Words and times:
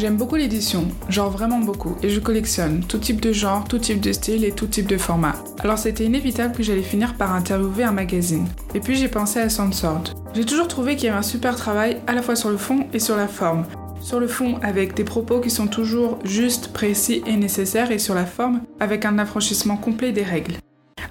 J'aime 0.00 0.16
beaucoup 0.16 0.36
l'édition, 0.36 0.88
genre 1.10 1.28
vraiment 1.28 1.58
beaucoup, 1.58 1.94
et 2.02 2.08
je 2.08 2.20
collectionne 2.20 2.82
tout 2.82 2.96
type 2.96 3.20
de 3.20 3.32
genre, 3.32 3.68
tout 3.68 3.76
type 3.76 4.00
de 4.00 4.12
style 4.12 4.46
et 4.46 4.52
tout 4.52 4.66
type 4.66 4.86
de 4.86 4.96
format. 4.96 5.34
Alors 5.58 5.76
c'était 5.76 6.06
inévitable 6.06 6.56
que 6.56 6.62
j'allais 6.62 6.80
finir 6.80 7.16
par 7.16 7.34
interviewer 7.34 7.84
un 7.84 7.92
magazine. 7.92 8.48
Et 8.74 8.80
puis 8.80 8.96
j'ai 8.96 9.08
pensé 9.08 9.40
à 9.40 9.50
Sansord. 9.50 10.04
J'ai 10.32 10.46
toujours 10.46 10.68
trouvé 10.68 10.96
qu'il 10.96 11.04
y 11.04 11.08
avait 11.10 11.18
un 11.18 11.22
super 11.22 11.54
travail 11.54 11.98
à 12.06 12.14
la 12.14 12.22
fois 12.22 12.34
sur 12.34 12.48
le 12.48 12.56
fond 12.56 12.86
et 12.94 12.98
sur 12.98 13.14
la 13.14 13.28
forme. 13.28 13.66
Sur 14.00 14.20
le 14.20 14.26
fond, 14.26 14.58
avec 14.62 14.94
des 14.94 15.04
propos 15.04 15.38
qui 15.38 15.50
sont 15.50 15.66
toujours 15.66 16.18
justes, 16.24 16.72
précis 16.72 17.22
et 17.26 17.36
nécessaires, 17.36 17.90
et 17.90 17.98
sur 17.98 18.14
la 18.14 18.24
forme, 18.24 18.62
avec 18.80 19.04
un 19.04 19.18
affranchissement 19.18 19.76
complet 19.76 20.12
des 20.12 20.22
règles. 20.22 20.54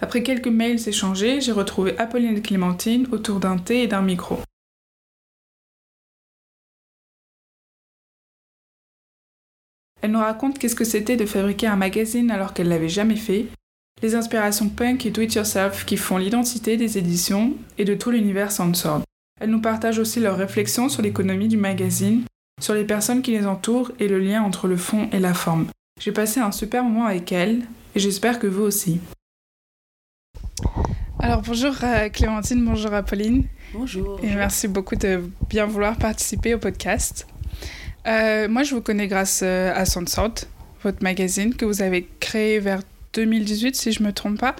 Après 0.01 0.23
quelques 0.23 0.47
mails 0.47 0.89
échangés, 0.89 1.41
j'ai 1.41 1.51
retrouvé 1.51 1.93
Apolline 1.99 2.37
et 2.37 2.41
Clémentine 2.41 3.05
autour 3.11 3.39
d'un 3.39 3.59
thé 3.59 3.83
et 3.83 3.87
d'un 3.87 4.01
micro. 4.01 4.39
Elle 10.01 10.11
nous 10.11 10.19
raconte 10.19 10.57
qu'est-ce 10.57 10.75
que 10.75 10.85
c'était 10.85 11.17
de 11.17 11.25
fabriquer 11.25 11.67
un 11.67 11.75
magazine 11.75 12.31
alors 12.31 12.53
qu'elle 12.53 12.69
l'avait 12.69 12.89
jamais 12.89 13.17
fait, 13.17 13.47
les 14.01 14.15
inspirations 14.15 14.69
punk 14.69 15.05
et 15.05 15.11
do-it-yourself 15.11 15.85
qui 15.85 15.97
font 15.97 16.17
l'identité 16.17 16.77
des 16.77 16.97
éditions 16.97 17.53
et 17.77 17.85
de 17.85 17.95
tout 17.95 18.11
l'univers 18.11 18.51
Sandsword. 18.51 19.03
Elle 19.41 19.49
nous 19.49 19.61
partage 19.61 19.99
aussi 19.99 20.19
leurs 20.19 20.37
réflexions 20.37 20.89
sur 20.89 21.01
l'économie 21.01 21.49
du 21.49 21.57
magazine, 21.57 22.23
sur 22.61 22.73
les 22.73 22.85
personnes 22.85 23.21
qui 23.21 23.31
les 23.31 23.45
entourent 23.45 23.91
et 23.99 24.07
le 24.07 24.19
lien 24.19 24.41
entre 24.41 24.67
le 24.67 24.77
fond 24.77 25.09
et 25.11 25.19
la 25.19 25.33
forme. 25.33 25.67
J'ai 25.99 26.13
passé 26.13 26.39
un 26.39 26.51
super 26.51 26.83
moment 26.83 27.05
avec 27.05 27.31
elle 27.31 27.63
et 27.95 27.99
j'espère 27.99 28.39
que 28.39 28.47
vous 28.47 28.63
aussi. 28.63 29.01
Alors 31.19 31.41
bonjour 31.41 31.73
euh, 31.83 32.07
Clémentine, 32.07 32.63
bonjour 32.63 32.93
Apolline. 32.93 33.43
Bonjour. 33.73 34.19
Et 34.23 34.33
merci 34.33 34.69
beaucoup 34.69 34.95
de 34.95 35.29
bien 35.49 35.65
vouloir 35.65 35.97
participer 35.97 36.53
au 36.53 36.59
podcast. 36.59 37.27
Euh, 38.07 38.47
moi, 38.47 38.63
je 38.63 38.73
vous 38.73 38.81
connais 38.81 39.07
grâce 39.07 39.41
euh, 39.43 39.73
à 39.75 39.85
Sansort, 39.85 40.35
votre 40.83 41.03
magazine 41.03 41.53
que 41.53 41.65
vous 41.65 41.81
avez 41.81 42.07
créé 42.19 42.59
vers 42.59 42.81
2018, 43.13 43.75
si 43.75 43.91
je 43.91 44.01
ne 44.01 44.07
me 44.07 44.13
trompe 44.13 44.39
pas, 44.39 44.55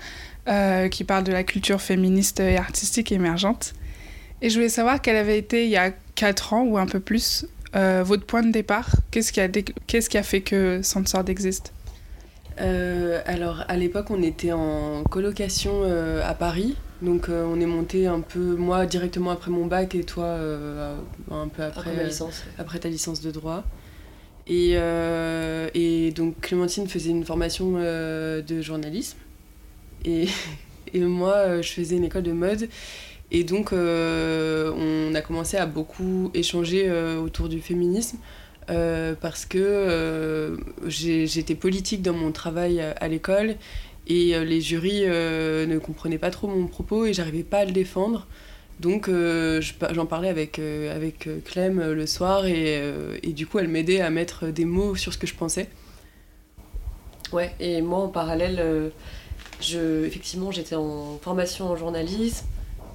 euh, 0.48 0.90
qui 0.90 1.04
parle 1.04 1.24
de 1.24 1.32
la 1.32 1.44
culture 1.44 1.82
féministe 1.82 2.40
et 2.40 2.58
artistique 2.58 3.12
émergente. 3.12 3.74
Et 4.42 4.50
je 4.50 4.56
voulais 4.56 4.70
savoir 4.70 5.02
quel 5.02 5.16
avait 5.16 5.38
été, 5.38 5.66
il 5.66 5.70
y 5.72 5.78
a 5.78 5.92
4 6.16 6.54
ans 6.54 6.64
ou 6.64 6.78
un 6.78 6.86
peu 6.86 7.00
plus, 7.00 7.46
votre 7.74 8.26
point 8.26 8.42
de 8.42 8.52
départ. 8.52 8.90
Qu'est-ce 9.12 9.32
qui, 9.32 10.18
a 10.18 10.24
fait 10.24 10.42
que 10.42 10.82
Sansort 10.82 11.26
existe? 11.28 11.72
Alors, 12.60 13.64
à 13.68 13.78
l'époque, 13.78 14.08
on 14.10 14.22
était 14.22 14.52
en 14.52 15.04
colocation 15.04 15.84
à 16.24 16.34
Paris 16.34 16.76
donc 17.02 17.30
euh, 17.30 17.46
on 17.46 17.60
est 17.62 17.66
monté 17.66 18.08
un 18.08 18.20
peu, 18.20 18.56
moi 18.56 18.86
directement 18.86 19.32
après 19.32 19.52
mon 19.52 19.66
bac 19.66 19.96
et 19.96 20.04
toi 20.04 20.26
euh, 20.26 20.98
un 21.32 21.48
peu 21.48 21.64
après, 21.64 21.92
après, 21.92 22.06
licence. 22.06 22.44
après 22.58 22.80
ta 22.80 22.90
licence 22.90 23.22
de 23.22 23.32
droit. 23.32 23.64
Et, 24.48 24.72
euh, 24.74 25.70
et 25.76 26.12
donc 26.12 26.42
Clémentine 26.42 26.88
faisait 26.88 27.12
une 27.12 27.24
formation 27.24 27.74
de 27.74 28.62
journalisme 28.62 29.18
et, 30.04 30.28
et, 30.94 31.00
moi 31.02 31.62
je 31.62 31.72
faisais 31.72 31.96
une 31.96 32.04
école 32.04 32.24
de 32.24 32.34
mode. 32.34 32.68
Et 33.32 33.44
donc 33.44 33.72
on 33.72 35.16
a 35.16 35.22
commencé 35.22 35.56
à 35.56 35.68
beaucoup 35.68 36.32
échanger 36.34 36.92
autour 37.24 37.48
du 37.48 37.62
féminisme. 37.62 38.18
Parce 39.22 39.46
que 39.46 40.58
j'étais 40.88 41.56
politique 41.56 42.02
dans 42.02 42.14
mon 42.14 42.32
travail 42.32 42.80
à 42.82 43.08
l'école 43.08 43.56
et 44.10 44.36
euh, 44.36 44.44
les 44.44 44.60
jurys 44.60 45.04
euh, 45.06 45.66
ne 45.66 45.78
comprenaient 45.78 46.18
pas 46.18 46.32
trop 46.32 46.48
mon 46.48 46.68
propos 46.68 47.06
et 47.06 47.14
j'arrivais 47.14 47.44
pas 47.44 47.60
à 47.60 47.66
le 47.66 47.72
défendre. 47.72 48.28
Donc 48.80 49.08
euh, 49.08 49.62
j'en 49.92 50.06
parlais 50.06 50.30
avec, 50.30 50.58
avec 50.60 51.28
Clem 51.46 51.92
le 51.92 52.08
soir 52.08 52.46
et, 52.46 52.82
et 53.24 53.34
du 53.34 53.46
coup 53.46 53.60
elle 53.60 53.68
m'aidait 53.68 54.00
à 54.00 54.10
mettre 54.10 54.48
des 54.48 54.64
mots 54.64 54.96
sur 54.96 55.12
ce 55.14 55.18
que 55.18 55.28
je 55.28 55.36
pensais. 55.36 55.70
Ouais, 57.34 57.54
et 57.60 57.82
moi 57.82 58.00
en 58.00 58.08
parallèle, 58.08 58.92
je, 59.60 60.06
effectivement 60.06 60.52
j'étais 60.52 60.76
en 60.76 61.20
formation 61.22 61.66
en 61.66 61.76
journalisme. 61.76 62.46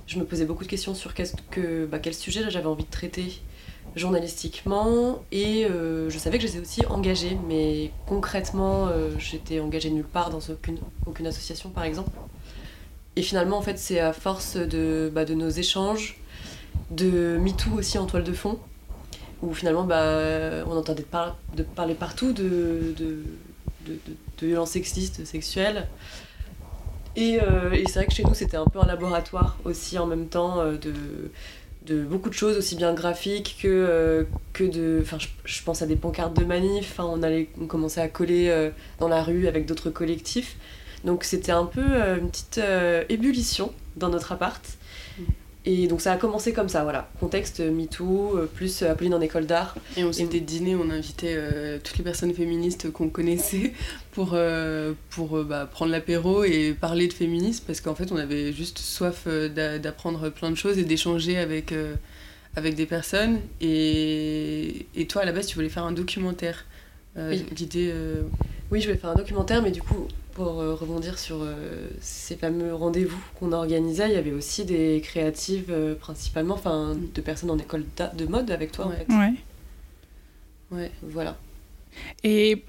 Je 0.07 0.19
me 0.19 0.25
posais 0.25 0.47
beaucoup 0.47 0.65
de 0.65 0.69
questions 0.71 0.95
sur 0.95 1.13
que, 1.15 1.84
bah, 1.84 1.99
quel 1.99 2.15
sujet 2.15 2.41
j'avais 2.49 2.67
envie 2.67 2.84
de 2.84 2.91
traiter 2.91 3.43
journalistiquement 3.97 5.22
et 5.31 5.66
euh, 5.66 6.10
je 6.10 6.19
savais 6.19 6.38
que 6.38 6.47
j'étais 6.47 6.59
aussi 6.59 6.84
engagée, 6.87 7.38
mais 7.49 7.91
concrètement, 8.06 8.88
euh, 8.88 9.10
j'étais 9.19 9.60
engagée 9.60 9.91
nulle 9.91 10.05
part 10.05 10.31
dans 10.31 10.41
aucune, 10.41 10.78
aucune 11.06 11.27
association 11.27 11.71
par 11.71 11.84
exemple. 11.84 12.10
Et 13.16 13.22
finalement, 13.22 13.56
en 13.56 13.62
fait, 13.62 13.78
c'est 13.78 14.00
à 14.00 14.12
force 14.12 14.56
de, 14.56 15.10
bah, 15.15 15.25
de 15.25 15.34
nos 15.34 15.49
échanges, 15.49 16.19
de 16.91 17.38
MeToo 17.38 17.75
aussi 17.78 17.97
en 17.99 18.06
toile 18.06 18.25
de 18.25 18.33
fond, 18.33 18.59
où 19.43 19.54
finalement 19.54 19.84
bah, 19.84 20.65
on 20.66 20.77
entendait 20.77 21.04
de 21.56 21.62
parler 21.62 21.94
partout 21.94 22.33
de, 22.33 22.94
de, 22.99 23.22
de, 23.87 23.99
de 24.38 24.47
violences 24.47 24.71
sexistes, 24.71 25.25
sexuelles. 25.25 25.87
Et, 27.15 27.38
euh, 27.41 27.71
et 27.71 27.84
c'est 27.87 28.00
vrai 28.00 28.06
que 28.06 28.12
chez 28.12 28.25
nous, 28.25 28.34
c'était 28.34 28.56
un 28.56 28.66
peu 28.66 28.81
un 28.81 28.87
laboratoire 28.87 29.56
aussi 29.65 29.97
en 30.00 30.06
même 30.06 30.27
temps 30.27 30.65
de 30.72 31.31
de 31.84 32.03
beaucoup 32.03 32.31
de 32.31 32.34
choses, 32.34 32.56
aussi 32.56 32.77
bien 32.77 32.95
graphiques 32.95 33.59
que, 33.62 33.69
euh, 33.69 34.25
de. 34.59 35.00
Enfin, 35.03 35.19
je, 35.45 35.62
pense 35.62 35.83
à 35.83 35.87
des 35.87 35.97
pancartes 35.97 36.37
de 36.39 36.45
manif. 36.45 36.99
on, 36.99 37.22
allait, 37.22 37.49
on 37.61 37.67
commençait 37.67 38.00
à 38.00 38.09
coller 38.09 38.49
euh, 38.49 38.71
dans 39.00 39.09
la 39.09 39.22
rue 39.22 39.47
avec 39.47 39.67
d'autres 39.67 39.91
collectifs. 39.91 40.56
Donc, 41.05 41.25
c'était 41.25 41.53
un 41.53 41.67
peu 41.67 41.84
euh, 41.84 42.19
une 42.19 42.31
petite 42.31 42.61
ébullition 43.09 43.72
dans 43.97 44.09
notre 44.09 44.33
appart. 44.33 44.65
Et 45.67 45.87
donc 45.87 46.03
ça 46.03 46.13
a 46.13 46.17
commencé 46.17 46.53
comme 46.53 46.69
ça, 46.69 46.83
voilà. 46.83 47.09
Contexte 47.21 47.61
MeToo, 47.61 48.37
euh, 48.37 48.51
plus 48.53 48.83
euh, 48.83 48.93
Apolline 48.93 49.15
en 49.15 49.21
école 49.23 49.47
d'art. 49.47 49.75
Et 49.97 50.05
on 50.05 50.09
faisait 50.09 50.27
des 50.27 50.41
dîners, 50.41 50.75
on 50.75 50.91
invitait 50.91 51.35
euh, 51.37 51.79
toutes 51.83 51.97
les 51.97 52.05
personnes 52.05 52.35
féministes 52.35 52.93
qu'on 52.93 53.09
connaissait 53.09 53.73
pour, 54.13 54.37
pour 55.11 55.45
bah, 55.45 55.67
prendre 55.71 55.91
l'apéro 55.91 56.45
et 56.45 56.77
parler 56.79 57.09
de 57.09 57.13
féminisme, 57.13 57.65
parce 57.67 57.81
qu'en 57.81 57.95
fait 57.95 58.13
on 58.13 58.17
avait 58.17 58.53
juste 58.53 58.79
soif 58.79 59.27
d'apprendre 59.27 60.29
plein 60.29 60.51
de 60.51 60.55
choses 60.55 60.79
et 60.79 60.85
d'échanger 60.85 61.39
avec, 61.39 61.75
avec 62.55 62.77
des 62.77 62.87
personnes. 62.87 63.41
Et, 63.61 64.87
et, 64.95 65.07
toi 65.07 65.23
à 65.23 65.25
la 65.25 65.33
base 65.33 65.47
tu 65.47 65.57
voulais 65.57 65.69
faire 65.69 65.85
un 65.85 65.93
documentaire. 65.93 66.67
oui. 67.17 67.45
L'idée... 67.57 67.93
Oui, 68.71 68.81
je 68.81 68.87
voulais 68.87 68.99
faire 68.99 69.11
un 69.11 69.15
documentaire, 69.17 69.63
mais 69.63 69.71
du 69.71 69.83
coup 69.83 70.09
pour 70.34 70.61
euh, 70.61 70.75
rebondir 70.75 71.19
sur 71.19 71.43
euh, 71.43 71.89
ces 72.00 72.37
fameux 72.37 72.75
rendez-vous 72.75 73.19
qu'on 73.39 73.53
organisait, 73.53 74.09
il 74.09 74.15
y 74.15 74.19
avait 74.19 74.33
aussi 74.33 74.65
des 74.65 75.00
créatives 75.03 75.71
euh, 75.71 75.95
principalement, 75.95 76.55
enfin 76.55 76.95
de 77.15 77.21
personnes 77.21 77.50
en 77.50 77.59
école 77.59 77.84
de 78.15 78.27
mode 78.27 78.50
avec 78.50 78.72
toi 78.72 78.87
en 78.87 78.91
fait. 78.91 79.06
Ouais. 79.09 79.34
Ouais, 80.71 80.91
voilà. 81.03 81.37
Et 82.25 82.65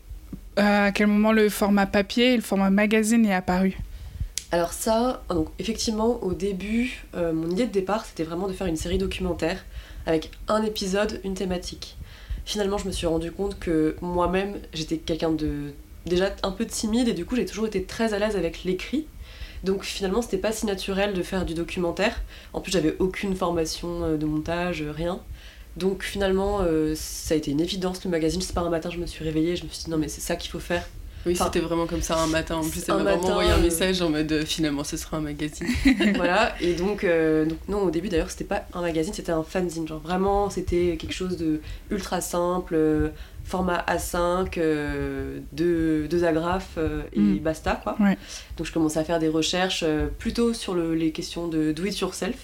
à 0.55 0.91
quel 0.91 1.07
moment 1.07 1.31
le 1.31 1.49
format 1.49 1.87
papier 1.87 2.33
et 2.33 2.35
le 2.35 2.43
format 2.43 2.69
magazine 2.69 3.25
est 3.25 3.33
apparu? 3.33 3.77
Alors 4.51 4.71
ça, 4.71 5.23
donc 5.29 5.49
effectivement 5.57 6.23
au 6.23 6.33
début, 6.33 7.03
mon 7.15 7.49
idée 7.49 7.65
de 7.65 7.71
départ 7.71 8.05
c'était 8.05 8.23
vraiment 8.23 8.47
de 8.47 8.53
faire 8.53 8.67
une 8.67 8.77
série 8.77 8.99
documentaire 8.99 9.65
avec 10.05 10.29
un 10.47 10.61
épisode, 10.61 11.19
une 11.23 11.33
thématique. 11.33 11.97
Finalement 12.45 12.77
je 12.77 12.85
me 12.85 12.91
suis 12.91 13.07
rendu 13.07 13.31
compte 13.31 13.57
que 13.57 13.95
moi-même 14.01 14.59
j'étais 14.71 14.97
quelqu'un 14.97 15.31
de 15.31 15.73
déjà 16.05 16.35
un 16.43 16.51
peu 16.51 16.65
timide 16.65 17.07
et 17.07 17.13
du 17.13 17.25
coup 17.25 17.35
j'ai 17.35 17.45
toujours 17.45 17.67
été 17.67 17.83
très 17.83 18.13
à 18.13 18.19
l'aise 18.19 18.35
avec 18.35 18.63
l'écrit. 18.63 19.07
Donc 19.63 19.83
finalement 19.83 20.21
c'était 20.21 20.37
pas 20.37 20.51
si 20.51 20.65
naturel 20.65 21.13
de 21.13 21.23
faire 21.23 21.45
du 21.45 21.53
documentaire. 21.53 22.21
En 22.53 22.61
plus 22.61 22.71
j'avais 22.71 22.95
aucune 22.99 23.35
formation 23.35 24.03
euh, 24.03 24.17
de 24.17 24.25
montage, 24.25 24.81
euh, 24.81 24.91
rien. 24.91 25.19
Donc 25.75 26.03
finalement 26.03 26.59
euh, 26.61 26.93
ça 26.95 27.33
a 27.33 27.37
été 27.37 27.51
une 27.51 27.61
évidence 27.61 28.03
le 28.05 28.11
magazine. 28.11 28.41
Je 28.41 28.45
sais 28.45 28.53
pas 28.53 28.61
un 28.61 28.69
matin 28.69 28.89
je 28.91 28.97
me 28.97 29.07
suis 29.07 29.23
réveillée, 29.23 29.55
je 29.55 29.63
me 29.63 29.69
suis 29.69 29.85
dit 29.85 29.89
non 29.89 29.97
mais 29.97 30.07
c'est 30.07 30.21
ça 30.21 30.35
qu'il 30.35 30.51
faut 30.51 30.59
faire. 30.59 30.87
Oui, 31.25 31.35
c'était 31.35 31.59
vraiment 31.59 31.87
comme 31.87 32.03
ça 32.03 32.19
un 32.19 32.27
matin. 32.27 32.57
En 32.57 32.69
plus, 32.69 32.83
elle 32.87 32.97
m'a 32.97 33.15
vraiment 33.15 33.29
envoyé 33.29 33.49
un 33.49 33.57
message 33.57 33.99
en 33.99 34.11
mode 34.11 34.43
finalement 34.45 34.83
ce 34.83 34.95
sera 34.95 35.17
un 35.17 35.21
magazine. 35.21 35.65
voilà, 36.15 36.53
et 36.61 36.75
donc, 36.75 37.03
donc 37.03 37.57
non, 37.67 37.81
au 37.81 37.89
début 37.89 38.09
d'ailleurs, 38.09 38.29
c'était 38.29 38.43
pas 38.43 38.67
un 38.73 38.81
magazine, 38.81 39.11
c'était 39.11 39.31
un 39.31 39.41
fanzine. 39.41 39.87
Genre 39.87 39.99
vraiment, 39.99 40.51
c'était 40.51 40.97
quelque 40.99 41.15
chose 41.15 41.35
de 41.35 41.61
ultra 41.89 42.21
simple, 42.21 43.11
format 43.45 43.85
A5, 43.87 44.57
euh, 44.57 45.39
deux, 45.53 46.23
agrafes 46.23 46.77
euh, 46.77 47.03
et 47.13 47.19
mm. 47.19 47.39
basta 47.39 47.79
quoi. 47.81 47.95
Donc 48.57 48.67
je 48.67 48.73
commençais 48.73 48.99
à 48.99 49.03
faire 49.03 49.19
des 49.19 49.29
recherches 49.29 49.83
euh, 49.85 50.07
plutôt 50.07 50.53
sur 50.53 50.75
les 50.75 51.11
questions 51.11 51.47
de 51.47 51.71
do 51.71 51.85
it 51.85 51.97
yourself. 51.99 52.37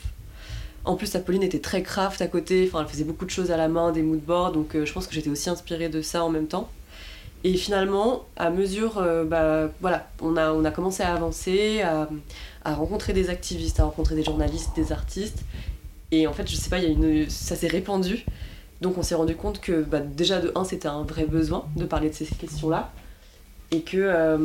En 0.83 0.95
plus, 0.95 1.13
Apolline 1.15 1.43
était 1.43 1.59
très 1.59 1.83
craft 1.83 2.21
à 2.21 2.27
côté, 2.27 2.67
enfin, 2.67 2.81
elle 2.81 2.87
faisait 2.87 3.03
beaucoup 3.03 3.25
de 3.25 3.29
choses 3.29 3.51
à 3.51 3.57
la 3.57 3.67
main, 3.67 3.91
des 3.91 4.01
moodboards, 4.01 4.51
donc 4.51 4.75
je 4.83 4.91
pense 4.91 5.05
que 5.05 5.13
j'étais 5.13 5.29
aussi 5.29 5.47
inspirée 5.47 5.89
de 5.89 6.01
ça 6.01 6.23
en 6.23 6.29
même 6.29 6.47
temps. 6.47 6.71
Et 7.43 7.53
finalement, 7.55 8.25
à 8.35 8.49
mesure, 8.49 8.95
bah, 9.27 9.69
voilà, 9.79 10.07
on 10.21 10.37
a, 10.37 10.51
on 10.51 10.65
a 10.65 10.71
commencé 10.71 11.03
à 11.03 11.13
avancer, 11.13 11.81
à, 11.83 12.09
à, 12.65 12.73
rencontrer 12.73 13.13
des 13.13 13.29
activistes, 13.29 13.79
à 13.79 13.83
rencontrer 13.83 14.15
des 14.15 14.23
journalistes, 14.23 14.71
des 14.75 14.91
artistes. 14.91 15.43
Et 16.09 16.25
en 16.25 16.33
fait, 16.33 16.49
je 16.49 16.55
sais 16.55 16.71
pas, 16.71 16.79
y 16.79 16.87
a 16.87 16.89
une, 16.89 17.29
ça 17.29 17.55
s'est 17.55 17.67
répandu. 17.67 18.25
Donc 18.81 18.97
on 18.97 19.03
s'est 19.03 19.15
rendu 19.15 19.35
compte 19.35 19.61
que 19.61 19.83
bah, 19.83 19.99
déjà 19.99 20.39
de 20.41 20.51
un 20.55 20.63
c'était 20.63 20.87
un 20.87 21.03
vrai 21.03 21.25
besoin 21.25 21.65
de 21.75 21.85
parler 21.85 22.09
de 22.09 22.15
ces 22.15 22.25
questions-là 22.25 22.91
et 23.71 23.81
que, 23.81 23.97
euh, 23.97 24.37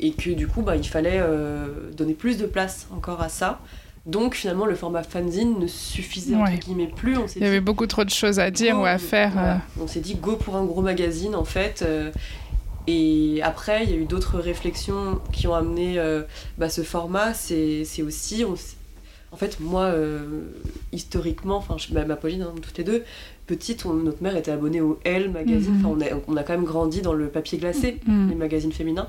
et 0.00 0.12
que 0.12 0.30
du 0.30 0.48
coup 0.48 0.62
bah, 0.62 0.74
il 0.76 0.88
fallait 0.88 1.20
euh, 1.20 1.66
donner 1.92 2.14
plus 2.14 2.38
de 2.38 2.46
place 2.46 2.86
encore 2.92 3.20
à 3.20 3.28
ça 3.28 3.60
Donc 4.06 4.34
finalement, 4.34 4.66
le 4.66 4.74
format 4.74 5.02
fanzine 5.04 5.58
ne 5.60 5.66
suffisait 5.68 6.34
entre 6.34 6.50
Ouais. 6.50 6.58
guillemets 6.58 6.88
plus. 6.88 7.16
On 7.18 7.26
Il 7.36 7.42
y 7.42 7.46
avait 7.46 7.60
dit, 7.60 7.64
beaucoup 7.64 7.86
trop 7.86 8.02
de 8.04 8.10
choses 8.10 8.40
à 8.40 8.50
dire 8.50 8.74
go, 8.74 8.82
ou 8.82 8.84
à 8.86 8.98
faire. 8.98 9.30
voilà. 9.32 9.54
euh. 9.56 9.82
On 9.82 9.86
s'est 9.86 10.00
dit 10.00 10.16
go 10.16 10.34
pour 10.36 10.56
un 10.56 10.64
gros 10.64 10.82
magazine 10.82 11.34
en 11.36 11.44
fait. 11.44 11.82
euh, 11.82 12.10
et 12.88 13.40
après, 13.44 13.84
il 13.84 13.90
y 13.90 13.92
a 13.92 13.96
eu 13.96 14.06
d'autres 14.06 14.38
réflexions 14.40 15.20
qui 15.32 15.46
ont 15.46 15.54
amené 15.54 16.02
bah, 16.58 16.68
ce 16.68 16.82
format. 16.82 17.32
C'est 17.32 17.84
aussi. 18.02 18.44
on 18.44 18.56
en 19.32 19.36
fait, 19.36 19.58
moi, 19.60 19.84
euh, 19.84 20.42
historiquement, 20.92 21.56
enfin, 21.56 21.76
je- 21.78 21.92
bah, 21.92 22.04
ma 22.04 22.16
Pauline, 22.16 22.42
hein, 22.42 22.52
toutes 22.60 22.76
les 22.78 22.84
deux, 22.84 23.02
petite, 23.46 23.86
on- 23.86 23.94
notre 23.94 24.22
mère 24.22 24.36
était 24.36 24.50
abonnée 24.50 24.80
au 24.80 24.98
Elle 25.04 25.30
magazine. 25.30 25.72
Mhm. 25.78 25.86
Enfin, 25.86 25.96
on, 25.98 26.00
a, 26.16 26.20
on 26.28 26.36
a 26.36 26.42
quand 26.42 26.52
même 26.52 26.64
grandi 26.64 27.00
dans 27.02 27.14
le 27.14 27.28
papier 27.28 27.58
glacé, 27.58 27.98
Mm. 28.06 28.28
les 28.28 28.34
magazines 28.34 28.72
féminins. 28.72 29.08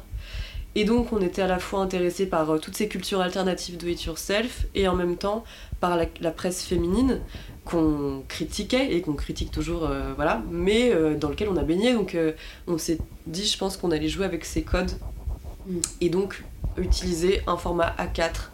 Et 0.75 0.85
donc, 0.85 1.13
on 1.13 1.21
était 1.21 1.41
à 1.43 1.47
la 1.47 1.59
fois 1.59 1.81
intéressés 1.81 2.25
par 2.25 2.49
euh, 2.49 2.57
toutes 2.57 2.75
ces 2.75 2.87
cultures 2.87 3.21
alternatives 3.21 3.77
do 3.77 3.85
it 3.87 4.03
yourself 4.05 4.65
et 4.73 4.87
en 4.87 4.95
même 4.95 5.17
temps 5.17 5.43
par 5.79 5.95
la, 5.97 6.05
la 6.19 6.31
presse 6.31 6.63
féminine 6.63 7.19
qu'on 7.65 8.23
critiquait 8.27 8.93
et 8.95 9.01
qu'on 9.01 9.13
critique 9.13 9.51
toujours, 9.51 9.85
euh, 9.85 10.13
voilà, 10.15 10.41
mais 10.49 10.91
euh, 10.93 11.15
dans 11.15 11.29
lequel 11.29 11.47
on 11.49 11.57
a 11.57 11.63
baigné. 11.63 11.93
Donc, 11.93 12.17
on 12.67 12.77
s'est 12.77 12.97
dit, 13.27 13.45
je 13.45 13.57
pense 13.57 13.77
qu'on 13.77 13.91
allait 13.91 14.09
jouer 14.09 14.25
avec 14.25 14.45
ces 14.45 14.63
codes 14.63 14.91
Mm. 15.67 15.77
et 16.01 16.09
donc 16.09 16.43
utiliser 16.77 17.39
un 17.47 17.55
format 17.55 17.95
A4, 17.97 18.51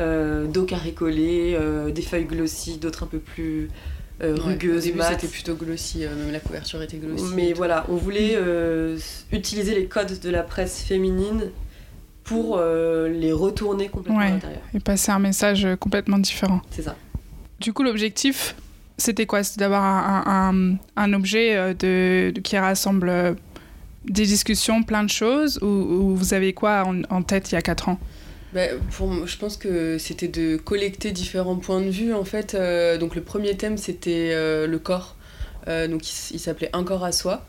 euh, 0.00 0.46
dos 0.46 0.64
carré 0.64 0.92
collé, 0.92 1.56
euh, 1.58 1.90
des 1.90 2.02
feuilles 2.02 2.24
glossy, 2.24 2.78
d'autres 2.78 3.04
un 3.04 3.06
peu 3.06 3.18
plus 3.18 3.68
euh, 4.22 4.34
Ouais, 4.34 4.40
rugueuses, 4.54 4.84
Au 4.86 4.90
début, 4.92 5.00
c'était 5.08 5.26
plutôt 5.28 5.54
glossy, 5.54 6.04
euh, 6.04 6.14
même 6.16 6.32
la 6.32 6.40
couverture 6.40 6.82
était 6.82 6.96
glossy. 6.98 7.24
Mais 7.34 7.52
voilà, 7.52 7.84
on 7.88 7.96
voulait 7.96 8.32
euh, 8.34 8.98
utiliser 9.32 9.74
les 9.74 9.86
codes 9.86 10.18
de 10.20 10.30
la 10.30 10.42
presse 10.42 10.82
féminine 10.82 11.50
pour 12.24 12.58
euh, 12.58 13.08
les 13.08 13.32
retourner 13.32 13.88
complètement 13.88 14.18
Ouais. 14.20 14.26
à 14.26 14.30
l'intérieur. 14.30 14.60
Et 14.74 14.80
passer 14.80 15.10
un 15.10 15.18
message 15.18 15.66
complètement 15.80 16.18
différent. 16.18 16.60
C'est 16.70 16.82
ça. 16.82 16.96
Du 17.60 17.72
coup, 17.72 17.82
l'objectif, 17.82 18.54
c'était 18.98 19.26
quoi? 19.26 19.42
C'était 19.42 19.60
d'avoir 19.60 19.82
un, 19.82 20.24
un- 20.96 21.02
un 21.02 21.12
objet 21.14 21.74
de, 21.74 22.30
de- 22.34 22.40
qui 22.40 22.56
rassemble 22.58 23.36
des 24.04 24.24
discussions, 24.24 24.82
plein 24.82 25.02
de 25.04 25.10
choses, 25.10 25.58
ou, 25.62 25.66
ou 25.66 26.14
vous 26.16 26.32
avez 26.34 26.52
quoi 26.52 26.84
en, 26.86 27.02
en 27.10 27.22
tête 27.22 27.50
il 27.50 27.54
y 27.54 27.58
a 27.58 27.62
4 27.62 27.88
ans? 27.88 27.98
Bah, 28.52 28.62
je 28.90 29.36
pense 29.36 29.56
que 29.56 29.96
c'était 29.98 30.26
de 30.26 30.56
collecter 30.56 31.12
différents 31.12 31.56
points 31.56 31.80
de 31.80 31.90
vue 31.90 32.12
en 32.12 32.24
fait. 32.24 32.54
Euh, 32.54 32.98
donc 32.98 33.14
le 33.14 33.22
premier 33.22 33.56
thème 33.56 33.76
c'était 33.76 34.30
euh, 34.32 34.66
le 34.66 34.78
corps. 34.78 35.16
Euh, 35.68 35.86
donc 35.86 36.02
il 36.32 36.40
s'appelait 36.40 36.70
Un 36.72 36.82
corps 36.82 37.04
à 37.04 37.12
soi. 37.12 37.44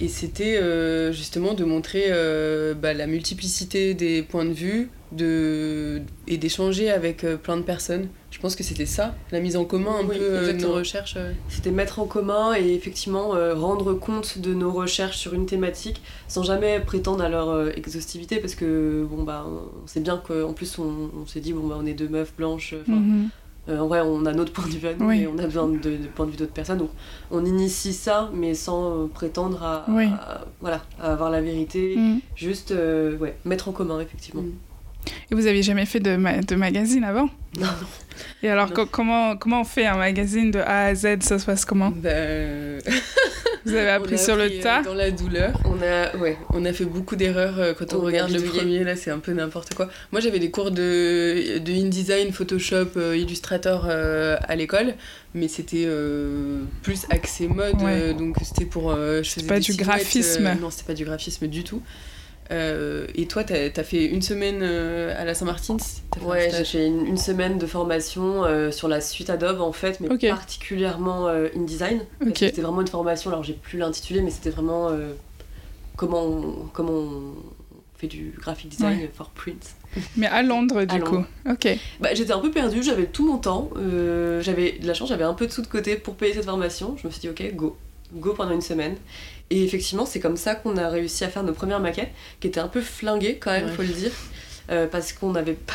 Et 0.00 0.08
c'était 0.08 0.56
euh, 0.56 1.12
justement 1.12 1.54
de 1.54 1.64
montrer 1.64 2.06
euh, 2.08 2.74
bah, 2.74 2.94
la 2.94 3.06
multiplicité 3.06 3.94
des 3.94 4.22
points 4.22 4.44
de 4.44 4.52
vue 4.52 4.90
de, 5.12 6.02
et 6.26 6.36
d'échanger 6.36 6.90
avec 6.90 7.22
euh, 7.24 7.36
plein 7.36 7.56
de 7.56 7.62
personnes. 7.62 8.08
Je 8.30 8.40
pense 8.40 8.56
que 8.56 8.64
c'était 8.64 8.86
ça, 8.86 9.14
la 9.30 9.38
mise 9.38 9.56
en 9.56 9.64
commun 9.64 9.92
un 10.00 10.04
Oui, 10.04 10.18
peu 10.18 10.52
de 10.52 10.60
nos 10.60 10.72
recherches. 10.72 11.16
C'était 11.48 11.70
mettre 11.70 12.00
en 12.00 12.06
commun 12.06 12.54
et 12.58 12.74
effectivement 12.74 13.36
euh, 13.36 13.54
rendre 13.54 13.94
compte 13.94 14.38
de 14.38 14.52
nos 14.52 14.72
recherches 14.72 15.18
sur 15.18 15.34
une 15.34 15.46
thématique 15.46 16.02
sans 16.26 16.42
jamais 16.42 16.80
prétendre 16.80 17.22
à 17.22 17.28
leur 17.28 17.50
euh, 17.50 17.70
exhaustivité 17.76 18.38
parce 18.38 18.56
que 18.56 19.06
bon 19.08 19.22
bah 19.22 19.46
on 19.48 19.86
sait 19.86 20.00
bien 20.00 20.16
qu'en 20.26 20.52
plus 20.52 20.76
on, 20.80 21.10
on 21.22 21.26
s'est 21.26 21.38
dit 21.40 21.52
bon 21.52 21.68
bah 21.68 21.76
on 21.80 21.86
est 21.86 21.94
deux 21.94 22.08
meufs 22.08 22.34
blanches. 22.36 22.74
Mhm. 22.88 23.28
Euh, 23.68 23.78
en 23.78 23.86
vrai, 23.86 24.00
on 24.02 24.26
a 24.26 24.32
notre 24.32 24.52
point 24.52 24.66
de 24.66 24.72
vue 24.72 24.88
à 24.88 24.92
nous 24.94 25.06
Oui. 25.08 25.20
et 25.22 25.26
on 25.26 25.38
a 25.38 25.44
besoin 25.44 25.68
de, 25.68 25.76
de 25.78 26.06
point 26.14 26.26
de 26.26 26.32
vue 26.32 26.36
d'autres 26.36 26.52
personnes. 26.52 26.78
Donc, 26.78 26.90
on 27.30 27.44
initie 27.46 27.94
ça, 27.94 28.30
mais 28.34 28.54
sans 28.54 29.04
euh, 29.04 29.06
prétendre 29.06 29.62
à, 29.62 29.86
Oui. 29.88 30.04
à- 30.06 30.42
voilà, 30.60 30.82
à 31.00 31.12
avoir 31.12 31.30
la 31.30 31.40
vérité. 31.40 31.94
Mhm. 31.96 32.20
Juste 32.36 32.72
euh, 32.72 33.16
ouais, 33.16 33.36
mettre 33.46 33.68
en 33.68 33.72
commun, 33.72 34.00
effectivement. 34.00 34.42
Mm. 34.42 34.52
Et 35.30 35.34
vous 35.34 35.46
aviez 35.46 35.62
jamais 35.62 35.84
fait 35.86 36.00
de, 36.00 36.16
ma- 36.16 36.40
de 36.40 36.54
magazine 36.56 37.04
avant? 37.04 37.28
Non, 37.60 37.66
Et 38.42 38.48
alors, 38.50 38.68
Non. 38.68 38.74
co- 38.74 38.86
comment, 38.86 39.36
comment 39.36 39.60
on 39.60 39.64
fait 39.64 39.86
un 39.86 39.96
magazine 39.96 40.50
de 40.50 40.58
A 40.58 40.86
à 40.86 40.94
Z? 40.94 41.20
Ça 41.22 41.38
se 41.38 41.46
passe 41.46 41.64
comment? 41.64 41.92
Euh, 42.04 42.80
Vous 43.64 43.74
avez 43.74 43.90
appris 43.90 44.18
sur 44.18 44.36
le 44.36 44.42
euh, 44.44 44.62
tas? 44.62 44.82
Dans 44.82 44.92
la 44.94 45.10
douleur. 45.10 45.52
On 45.84 45.92
a, 45.92 46.16
ouais, 46.16 46.36
On 46.52 46.64
a 46.64 46.72
fait 46.72 46.84
beaucoup 46.84 47.16
d'erreurs 47.16 47.58
euh, 47.58 47.74
quand 47.78 47.92
on, 47.94 48.00
regarde 48.00 48.30
le 48.30 48.40
premier, 48.42 48.84
là 48.84 48.96
c'est 48.96 49.10
un 49.10 49.18
peu 49.18 49.32
n'importe 49.32 49.74
quoi. 49.74 49.88
Moi 50.12 50.20
j'avais 50.20 50.38
des 50.38 50.50
cours 50.50 50.70
de, 50.70 51.58
de 51.58 51.72
InDesign, 51.72 52.32
Photoshop, 52.32 52.96
euh, 52.96 53.16
Illustrator 53.16 53.86
euh, 53.88 54.36
à 54.42 54.56
l'école, 54.56 54.94
mais 55.34 55.48
c'était 55.48 55.84
euh, 55.86 56.62
plus 56.82 57.06
axé 57.10 57.48
mode, 57.48 57.80
Ouais. 57.82 58.14
donc 58.14 58.36
c'était 58.42 58.64
pour... 58.64 58.90
euh, 58.92 59.22
pas 59.46 59.60
du 59.60 59.74
graphisme. 59.74 60.48
non, 60.60 60.70
c'était 60.70 60.86
pas 60.86 60.94
du 60.94 61.04
graphisme 61.04 61.46
du 61.48 61.64
tout. 61.64 61.82
Euh, 62.50 63.06
et 63.14 63.26
toi, 63.26 63.42
t'as 63.42 63.70
as 63.74 63.84
fait 63.84 64.04
une 64.04 64.20
semaine 64.20 64.60
euh, 64.62 65.14
à 65.18 65.24
la 65.24 65.32
Saint-Martin 65.32 65.78
ouais, 66.22 66.50
j'ai 66.54 66.64
fait 66.64 66.86
une, 66.86 67.06
une 67.06 67.16
semaine 67.16 67.56
de 67.58 67.64
formation 67.66 68.44
euh, 68.44 68.70
sur 68.70 68.86
la 68.86 69.00
suite 69.00 69.30
Adobe 69.30 69.62
en 69.62 69.72
fait, 69.72 69.98
mais 70.00 70.08
particulièrement 70.28 71.28
InDesign. 71.28 72.00
C'était 72.34 72.60
vraiment 72.60 72.82
une 72.82 72.86
formation, 72.88 73.30
alors 73.30 73.42
j'ai 73.44 73.54
plus 73.54 73.78
l'intitulé, 73.78 74.20
mais 74.20 74.30
c'était 74.30 74.50
vraiment 74.50 74.90
comment, 75.96 76.22
on, 76.24 76.68
comment 76.72 76.92
on 76.92 77.34
fait 77.96 78.06
du 78.08 78.34
graphic 78.38 78.68
design 78.70 78.98
Ouais. 78.98 79.10
for 79.14 79.30
print. 79.30 79.74
Mais 80.16 80.26
à 80.26 80.42
Londres, 80.42 80.84
du 80.84 80.96
À 80.96 80.98
coup. 80.98 81.24
Ok. 81.48 81.68
Bah, 82.00 82.14
j'étais 82.14 82.32
un 82.32 82.40
peu 82.40 82.50
perdue, 82.50 82.82
j'avais 82.82 83.06
tout 83.06 83.26
mon 83.26 83.38
temps, 83.38 83.70
euh, 83.76 84.42
j'avais 84.42 84.72
de 84.72 84.86
la 84.86 84.94
chance, 84.94 85.08
j'avais 85.08 85.24
un 85.24 85.34
peu 85.34 85.46
de 85.46 85.52
sous 85.52 85.62
de 85.62 85.66
côté 85.68 85.96
pour 85.96 86.16
payer 86.16 86.34
cette 86.34 86.44
formation. 86.46 86.96
Je 87.00 87.06
me 87.06 87.12
suis 87.12 87.20
dit, 87.20 87.28
ok, 87.28 87.54
go, 87.54 87.76
go 88.14 88.34
pendant 88.34 88.52
une 88.52 88.60
semaine. 88.60 88.96
Et 89.50 89.62
effectivement, 89.62 90.06
c'est 90.06 90.20
comme 90.20 90.36
ça 90.36 90.54
qu'on 90.56 90.76
a 90.76 90.88
réussi 90.88 91.22
à 91.24 91.28
faire 91.28 91.44
nos 91.44 91.52
premières 91.52 91.78
maquettes, 91.80 92.10
qui 92.40 92.48
étaient 92.48 92.60
un 92.60 92.66
peu 92.68 92.80
flinguées 92.80 93.36
quand 93.38 93.52
même, 93.52 93.66
Ouais. 93.66 93.72
faut 93.72 93.82
le 93.82 93.88
dire, 93.88 94.10
euh, 94.70 94.86
parce 94.88 95.12
qu'on 95.12 95.30
n'avait 95.32 95.52
pas, 95.54 95.74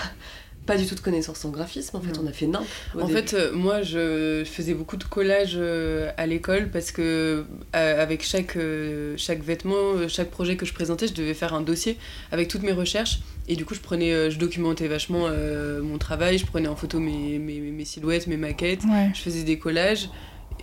pas 0.66 0.78
du 0.78 0.86
tout 0.86 0.94
de 0.96 1.00
connaissances 1.00 1.44
en 1.46 1.50
graphisme, 1.50 1.98
en 1.98 2.02
fait, 2.02 2.14
Non. 2.14 2.22
on 2.26 2.28
a 2.28 2.32
fait 2.32 2.46
nimp. 2.46 2.64
au 2.96 3.00
En 3.02 3.08
début. 3.08 3.20
fait, 3.20 3.34
euh, 3.34 3.52
moi, 3.54 3.82
je 3.82 4.44
faisais 4.46 4.76
beaucoup 4.76 4.98
de 4.98 5.04
collages 5.04 5.54
euh, 5.56 6.12
à 6.18 6.28
l'école 6.28 6.70
parce 6.70 6.92
que 6.92 7.44
euh, 7.76 8.02
avec 8.04 8.24
chaque, 8.24 8.56
euh, 8.56 9.16
chaque 9.18 9.42
vêtement, 9.44 10.08
chaque 10.08 10.30
projet 10.30 10.58
que 10.58 10.66
je 10.68 10.74
présentais, 10.74 11.08
je 11.08 11.14
devais 11.14 11.34
faire 11.34 11.54
un 11.56 11.62
dossier 11.62 11.98
avec 12.32 12.48
toutes 12.50 12.62
mes 12.64 12.72
recherches. 12.74 13.20
Et 13.48 13.56
du 13.56 13.66
coup, 13.66 13.74
je 13.74 13.80
prenais, 13.80 14.12
euh, 14.14 14.30
je 14.30 14.38
documentais 14.38 14.88
vachement 14.88 15.24
euh, 15.26 15.82
mon 15.82 15.98
travail, 15.98 16.38
je 16.38 16.46
prenais 16.46 16.68
en 16.68 16.76
photo 16.76 17.00
mes, 17.00 17.40
mes, 17.40 17.60
mes 17.60 17.86
silhouettes, 17.86 18.28
mes 18.28 18.38
maquettes, 18.38 18.84
Ouais. 18.84 19.10
je 19.16 19.22
faisais 19.22 19.42
des 19.44 19.58
collages. 19.58 20.10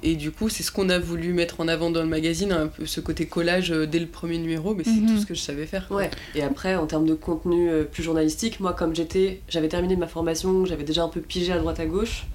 Et 0.02 0.14
du 0.16 0.30
coup, 0.30 0.48
c'est 0.48 0.62
ce 0.62 0.70
qu'on 0.70 0.88
a 0.88 0.98
voulu 0.98 1.32
mettre 1.32 1.60
en 1.60 1.68
avant 1.68 1.90
dans 1.90 2.02
le 2.02 2.08
magazine, 2.08 2.52
un 2.52 2.66
peu 2.68 2.86
ce 2.86 3.00
côté 3.00 3.26
collage 3.26 3.72
euh, 3.72 3.86
dès 3.86 3.98
le 3.98 4.06
premier 4.06 4.38
numéro, 4.38 4.74
mais 4.74 4.84
c'est 4.84 4.90
Mhm. 4.90 5.06
tout 5.08 5.18
ce 5.18 5.26
que 5.26 5.34
je 5.34 5.40
savais 5.40 5.66
faire. 5.66 5.88
quoi. 5.88 5.96
Ouais. 5.98 6.10
Et 6.34 6.42
après, 6.42 6.76
en 6.76 6.86
termes 6.86 7.06
de 7.06 7.14
contenu 7.14 7.68
euh, 7.70 7.84
plus 7.84 8.02
journalistique, 8.02 8.60
moi, 8.60 8.72
comme 8.72 8.94
j'étais, 8.94 9.40
j'avais 9.48 9.68
terminé 9.68 9.96
ma 9.96 10.06
formation, 10.06 10.64
j'avais 10.66 10.84
déjà 10.84 11.02
un 11.02 11.08
peu 11.08 11.20
pigé 11.20 11.52
à 11.52 11.58
droite 11.58 11.80
à 11.80 11.86
gauche. 11.86 12.26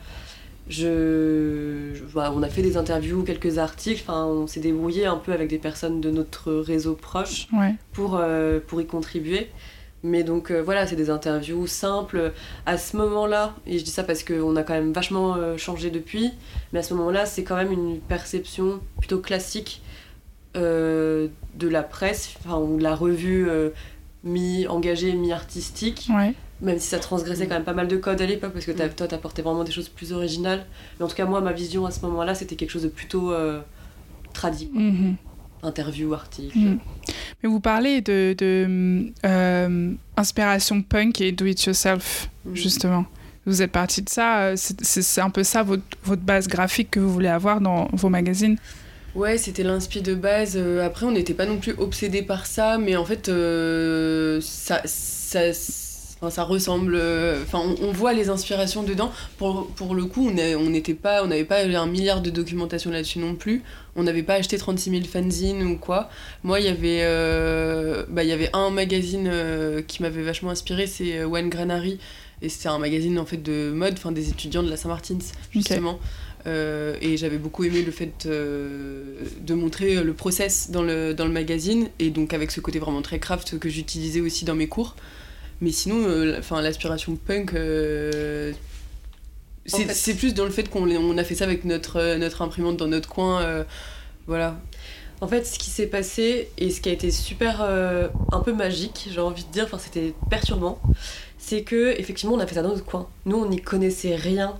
Je, 0.69 1.91
je- 1.93 2.03
voilà, 2.11 2.31
on 2.33 2.43
a 2.43 2.47
fait 2.49 2.61
des 2.61 2.77
interviews, 2.77 3.23
quelques 3.23 3.57
articles. 3.57 4.01
Enfin, 4.07 4.25
on 4.25 4.47
s'est 4.47 4.59
débrouillé 4.59 5.05
un 5.05 5.17
peu 5.17 5.33
avec 5.33 5.49
des 5.49 5.57
personnes 5.57 6.01
de 6.01 6.09
notre 6.11 6.53
réseau 6.53 6.93
proche 6.93 7.47
Ouais. 7.53 7.75
pour 7.93 8.17
euh, 8.19 8.59
pour 8.65 8.79
y 8.81 8.85
contribuer. 8.85 9.49
Mais 10.03 10.23
donc 10.23 10.49
euh, 10.51 10.61
voilà, 10.63 10.87
c'est 10.87 10.95
des 10.95 11.09
interviews 11.11 11.67
simples. 11.67 12.31
À 12.65 12.77
ce 12.77 12.97
moment-là, 12.97 13.53
et 13.67 13.77
je 13.77 13.83
dis 13.83 13.91
ça 13.91 14.03
parce 14.03 14.23
qu'on 14.23 14.55
a 14.55 14.63
quand 14.63 14.73
même 14.73 14.93
vachement 14.93 15.35
euh, 15.35 15.57
changé 15.57 15.91
depuis, 15.91 16.31
mais 16.73 16.79
à 16.79 16.83
ce 16.83 16.93
moment-là, 16.95 17.25
c'est 17.25 17.43
quand 17.43 17.55
même 17.55 17.71
une 17.71 17.99
perception 17.99 18.79
plutôt 18.99 19.19
classique 19.19 19.81
euh, 20.57 21.27
de 21.55 21.67
la 21.67 21.83
presse, 21.83 22.33
enfin, 22.43 22.57
ou 22.57 22.77
de 22.77 22.83
la 22.83 22.95
revue 22.95 23.47
mi-engagée, 24.23 25.13
mi-artistique, 25.13 26.07
Ouais. 26.13 26.33
même 26.61 26.79
si 26.79 26.87
ça 26.87 26.99
transgressait 26.99 27.47
quand 27.47 27.55
même 27.55 27.63
pas 27.63 27.73
mal 27.73 27.87
de 27.87 27.97
codes 27.97 28.21
à 28.21 28.25
l'époque, 28.25 28.53
parce 28.53 28.65
que 28.65 28.71
t'as- 28.71 28.87
Mm. 28.87 28.93
toi, 28.93 29.07
t'apportais 29.07 29.41
vraiment 29.41 29.63
des 29.63 29.71
choses 29.71 29.89
plus 29.89 30.13
originales. 30.13 30.65
Mais 30.99 31.05
en 31.05 31.07
tout 31.07 31.15
cas, 31.15 31.25
moi, 31.25 31.41
ma 31.41 31.53
vision 31.53 31.85
à 31.85 31.91
ce 31.91 32.01
moment-là, 32.05 32.35
c'était 32.35 32.55
quelque 32.55 32.69
chose 32.69 32.83
de 32.83 32.87
plutôt 32.89 33.31
euh, 33.31 33.61
tradi, 34.33 34.69
quoi. 34.69 34.81
Interview, 35.63 36.13
article. 36.13 36.57
Mhm. 36.57 36.79
Mais 37.43 37.49
vous 37.49 37.59
parlez 37.59 38.01
de, 38.01 38.33
de 38.37 39.11
euh, 39.25 39.91
inspiration 40.17 40.81
punk 40.81 41.21
et 41.21 41.31
do 41.31 41.45
it 41.45 41.63
yourself, 41.63 42.29
Mhm. 42.45 42.55
justement. 42.55 43.05
Vous 43.45 43.61
êtes 43.61 43.71
parti 43.71 44.01
de 44.01 44.09
ça, 44.09 44.39
euh, 44.41 44.53
c'est- 44.55 45.19
un 45.21 45.29
peu 45.31 45.43
ça 45.43 45.63
votre, 45.63 45.83
votre 46.03 46.21
base 46.21 46.47
graphique 46.47 46.91
que 46.91 46.99
vous 46.99 47.11
voulez 47.11 47.27
avoir 47.27 47.59
dans 47.61 47.87
vos 47.93 48.09
magazines? 48.09 48.57
Ouais, 49.15 49.37
c'était 49.37 49.63
l'inspi 49.63 50.01
de 50.01 50.15
base. 50.15 50.53
Euh, 50.55 50.85
Après, 50.85 51.05
on 51.05 51.11
n'était 51.11 51.33
pas 51.33 51.45
non 51.45 51.57
plus 51.57 51.73
obsédé 51.77 52.21
par 52.21 52.45
ça, 52.45 52.77
mais 52.77 52.95
en 52.95 53.03
fait, 53.03 53.27
euh, 53.29 54.39
ça, 54.41 54.81
ça, 54.85 55.51
enfin, 56.21 56.29
ça 56.29 56.43
ressemble. 56.43 56.93
euh, 56.95 57.41
Enfin, 57.43 57.59
on, 57.59 57.87
on 57.89 57.91
voit 57.91 58.13
les 58.13 58.29
inspirations 58.29 58.83
dedans. 58.83 59.11
Pour, 59.37 59.67
pour 59.75 59.95
le 59.95 60.05
coup, 60.05 60.29
on 60.29 60.69
n'était 60.69 60.93
pas, 60.93 61.23
on 61.23 61.27
n'avait 61.27 61.43
pas 61.43 61.61
un 61.63 61.85
milliard 61.87 62.21
de 62.21 62.29
documentation 62.29 62.91
là-dessus 62.91 63.19
non 63.19 63.35
plus. 63.35 63.63
On 63.95 64.03
n'avait 64.03 64.23
pas 64.23 64.35
acheté 64.35 64.57
36 64.57 64.89
000 64.91 65.03
fanzines 65.03 65.63
ou 65.63 65.77
quoi. 65.77 66.09
Moi, 66.43 66.59
il 66.59 66.65
y 66.65 66.69
avait, 66.69 66.99
euh, 67.01 68.05
bah, 68.09 68.23
il 68.23 68.29
y 68.29 68.33
avait 68.33 68.49
un 68.53 68.69
magazine 68.69 69.27
euh, 69.31 69.81
qui 69.81 70.01
m'avait 70.01 70.23
vachement 70.23 70.51
inspiré, 70.51 70.87
c'est 70.87 71.23
One 71.23 71.49
Granary. 71.49 71.99
Et 72.43 72.49
c'était 72.49 72.69
un 72.69 72.79
magazine 72.79 73.19
en 73.19 73.25
fait 73.25 73.37
de 73.37 73.71
mode, 73.71 73.93
enfin 73.97 74.11
des 74.11 74.29
étudiants 74.29 74.63
de 74.63 74.69
la 74.69 74.77
Saint-Martins 74.77 75.19
justement. 75.51 75.99
Euh, 76.47 76.95
et 77.01 77.17
j'avais 77.17 77.37
beaucoup 77.37 77.63
aimé 77.65 77.83
le 77.83 77.91
fait 77.91 78.25
euh, 78.25 79.13
de 79.41 79.53
montrer 79.53 80.03
le 80.03 80.13
process 80.13 80.71
dans 80.71 80.81
le, 80.81 81.13
dans 81.13 81.25
le 81.25 81.31
magazine, 81.31 81.89
et 81.99 82.09
donc 82.09 82.33
avec 82.33 82.49
ce 82.49 82.59
côté 82.59 82.79
vraiment 82.79 83.03
très 83.03 83.19
craft 83.19 83.59
que 83.59 83.69
j'utilisais 83.69 84.21
aussi 84.21 84.43
dans 84.43 84.55
mes 84.55 84.65
cours. 84.67 84.95
Mais 85.61 85.71
sinon, 85.71 86.03
euh, 86.07 86.35
enfin, 86.39 86.61
l'aspiration 86.61 87.15
punk, 87.15 87.53
euh, 87.53 88.51
C'est 89.65 90.15
plus 90.15 90.33
dans 90.33 90.45
le 90.45 90.51
fait 90.51 90.69
qu'on 90.69 90.89
on 90.89 91.17
a 91.17 91.23
fait 91.23 91.35
ça 91.35 91.45
avec 91.45 91.65
notre, 91.65 92.17
notre 92.17 92.41
imprimante 92.41 92.77
dans 92.77 92.87
notre 92.87 93.09
coin. 93.09 93.65
voilà. 94.27 94.59
En 95.21 95.27
fait, 95.27 95.45
ce 95.45 95.59
qui 95.59 95.69
s'est 95.69 95.85
passé 95.85 96.49
et 96.57 96.71
ce 96.71 96.81
qui 96.81 96.89
a 96.89 96.91
été 96.91 97.11
super 97.11 97.61
un 97.61 98.39
peu 98.39 98.53
magique, 98.53 99.07
j'ai 99.11 99.21
envie 99.21 99.43
de 99.43 99.51
dire, 99.51 99.65
enfin 99.65 99.77
c'était 99.77 100.15
perturbant, 100.31 100.81
c'est 101.37 101.61
que 101.61 101.93
effectivement 101.99 102.35
on 102.35 102.39
a 102.39 102.47
fait 102.47 102.55
ça 102.55 102.63
dans 102.63 102.69
notre 102.69 102.85
coin. 102.85 103.07
Nous 103.25 103.37
on 103.37 103.47
n'y 103.47 103.61
connaissait 103.61 104.15
rien 104.15 104.55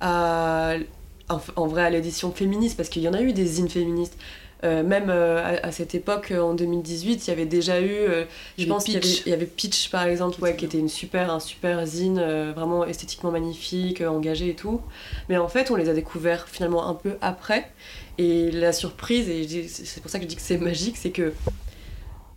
à, 0.00 0.76
en, 1.28 1.66
vrai 1.66 1.82
à 1.82 1.90
l'édition 1.90 2.32
féministe 2.32 2.76
parce 2.76 2.88
qu'il 2.88 3.02
y 3.02 3.08
en 3.08 3.14
a 3.14 3.22
eu 3.22 3.32
des 3.32 3.46
zines 3.46 3.68
féministes. 3.68 4.16
Euh, 4.64 4.82
même 4.82 5.10
euh, 5.10 5.58
à, 5.62 5.72
cette 5.72 5.94
époque, 5.94 6.32
en 6.36 6.54
2018, 6.54 7.26
il 7.26 7.30
y 7.30 7.32
avait 7.32 7.44
déjà 7.44 7.80
eu, 7.80 7.90
euh, 7.90 8.24
je 8.56 8.64
pense 8.66 8.84
qu'il 8.84 8.94
y, 9.26 9.32
avait 9.32 9.44
Pitch 9.44 9.90
par 9.90 10.04
exemple, 10.04 10.40
ouais, 10.40 10.56
qui 10.56 10.64
était 10.64 10.78
une 10.78 10.88
super, 10.88 11.30
un 11.30 11.40
super 11.40 11.84
zine, 11.86 12.20
vraiment 12.54 12.84
esthétiquement 12.84 13.30
magnifique, 13.30 14.00
engagé 14.00 14.50
et 14.50 14.54
tout. 14.54 14.80
Mais 15.28 15.36
en 15.36 15.48
fait, 15.48 15.70
on 15.70 15.76
les 15.76 15.88
a 15.88 15.94
découverts 15.94 16.48
finalement 16.48 16.88
un 16.88 16.94
peu 16.94 17.16
après. 17.20 17.70
Et 18.16 18.50
la 18.52 18.72
surprise, 18.72 19.28
et 19.28 19.66
c'est 19.68 20.00
pour 20.00 20.10
ça 20.10 20.18
que 20.18 20.24
je 20.24 20.28
dis 20.28 20.36
que 20.36 20.42
c'est 20.42 20.58
magique, 20.58 20.96
c'est 20.96 21.10
que 21.10 21.34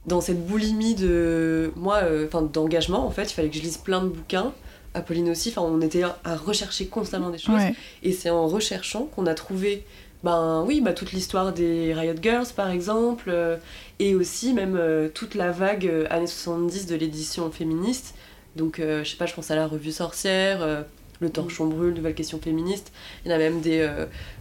dans 0.05 0.22
cette 0.22 0.46
boulimie 0.46 0.96
de 0.96 1.72
moi, 1.75 2.01
enfin 2.25 2.41
d'engagement, 2.41 3.05
en 3.05 3.12
fait, 3.12 3.31
il 3.31 3.34
fallait 3.34 3.50
que 3.50 3.55
je 3.55 3.62
lise 3.62 3.77
plein 3.77 4.01
de 4.01 4.10
bouquins. 4.10 4.53
Apolline 4.93 5.29
aussi, 5.29 5.50
enfin, 5.50 5.62
on 5.62 5.79
était 5.81 6.01
à 6.03 6.36
rechercher 6.36 6.88
constamment 6.88 7.29
des 7.29 7.38
choses. 7.38 7.62
Et 8.03 8.12
c'est 8.12 8.31
en 8.31 8.48
recherchant 8.48 9.05
qu'on 9.15 9.27
a 9.27 9.34
trouvé 9.34 9.86
ben 10.24 10.64
oui, 10.66 10.82
bah, 10.82 10.94
toute 10.94 11.12
l'histoire 11.12 11.54
des 11.54 11.94
Riot 11.94 12.16
Girls 12.22 12.48
par 12.56 12.72
exemple, 12.72 13.26
euh, 13.28 13.58
et 14.00 14.16
aussi 14.16 14.54
même 14.54 14.76
euh, 14.76 15.10
toute 15.10 15.36
la 15.36 15.52
vague 15.52 15.86
euh, 15.86 16.08
années 16.10 16.28
70 16.28 16.88
de 16.88 16.96
l'édition 16.96 17.52
féministe. 17.52 18.16
Donc 18.56 18.78
je 18.80 19.04
sais 19.04 19.18
pas, 19.18 19.28
je 19.28 19.36
pense 19.36 19.52
à 19.52 19.56
la 19.56 19.68
revue 19.68 19.92
Sorcière, 19.92 20.84
Le 21.20 21.30
Torchon 21.30 21.68
Brûle, 21.68 21.94
Nouvelle 21.94 22.16
Question 22.16 22.40
Féministe. 22.40 22.92
Il 23.24 23.30
y 23.30 23.32
en 23.32 23.36
a 23.36 23.38
même 23.38 23.62
des 23.62 23.88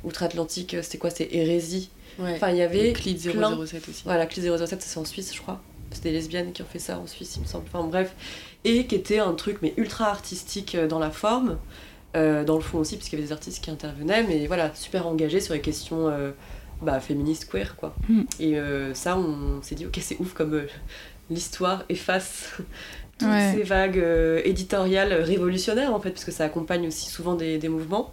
outre-Atlantique, 0.04 0.74
c'était 0.80 0.96
quoi 0.96 1.10
C'était 1.10 1.36
Hérésie. 1.36 1.90
Enfin, 2.18 2.48
il 2.48 2.56
y 2.56 2.62
avait. 2.62 2.94
Clid 2.94 3.20
007 3.20 3.86
aussi. 3.90 4.02
Voilà, 4.06 4.24
Clid 4.24 4.56
007, 4.56 4.80
c'est 4.80 4.98
en 4.98 5.04
Suisse, 5.04 5.34
je 5.34 5.42
crois. 5.42 5.60
C'était 5.90 6.12
des 6.12 6.14
lesbiennes 6.14 6.52
qui 6.54 6.62
ont 6.62 6.66
fait 6.66 6.78
ça 6.78 6.98
en 6.98 7.06
Suisse, 7.06 7.34
il 7.36 7.42
me 7.42 7.46
semble. 7.46 7.66
Enfin 7.70 7.86
bref. 7.86 8.14
Et 8.64 8.86
qui 8.86 8.94
était 8.94 9.18
un 9.18 9.34
truc, 9.34 9.58
mais 9.60 9.74
ultra 9.76 10.06
artistique 10.06 10.78
dans 10.88 10.98
la 10.98 11.10
forme. 11.10 11.58
Euh, 12.16 12.44
dans 12.44 12.54
le 12.54 12.62
fond 12.62 12.78
aussi, 12.78 12.96
puisqu'il 12.96 13.16
y 13.16 13.18
avait 13.18 13.28
des 13.28 13.32
artistes 13.32 13.62
qui 13.62 13.70
intervenaient, 13.70 14.22
mais 14.22 14.46
voilà, 14.46 14.74
super 14.74 15.06
engagés 15.06 15.40
sur 15.40 15.52
les 15.52 15.60
questions 15.60 16.08
euh, 16.08 16.30
bah, 16.80 16.98
féministes, 16.98 17.46
queer, 17.50 17.76
quoi. 17.76 17.94
Mm. 18.08 18.22
Et 18.40 18.58
euh, 18.58 18.94
ça, 18.94 19.18
on 19.18 19.60
s'est 19.62 19.74
dit, 19.74 19.84
ok, 19.84 19.98
c'est 20.00 20.18
ouf 20.18 20.32
comme 20.32 20.62
l'histoire 21.28 21.84
efface 21.90 22.54
toutes 23.18 23.28
ces 23.54 23.62
vagues 23.62 24.02
éditoriales 24.44 25.12
révolutionnaires, 25.12 25.94
en 25.94 26.00
fait, 26.00 26.10
parce 26.10 26.24
que 26.24 26.32
ça 26.32 26.44
accompagne 26.44 26.86
aussi 26.86 27.10
souvent 27.10 27.34
des, 27.34 27.58
des 27.58 27.68
mouvements. 27.68 28.12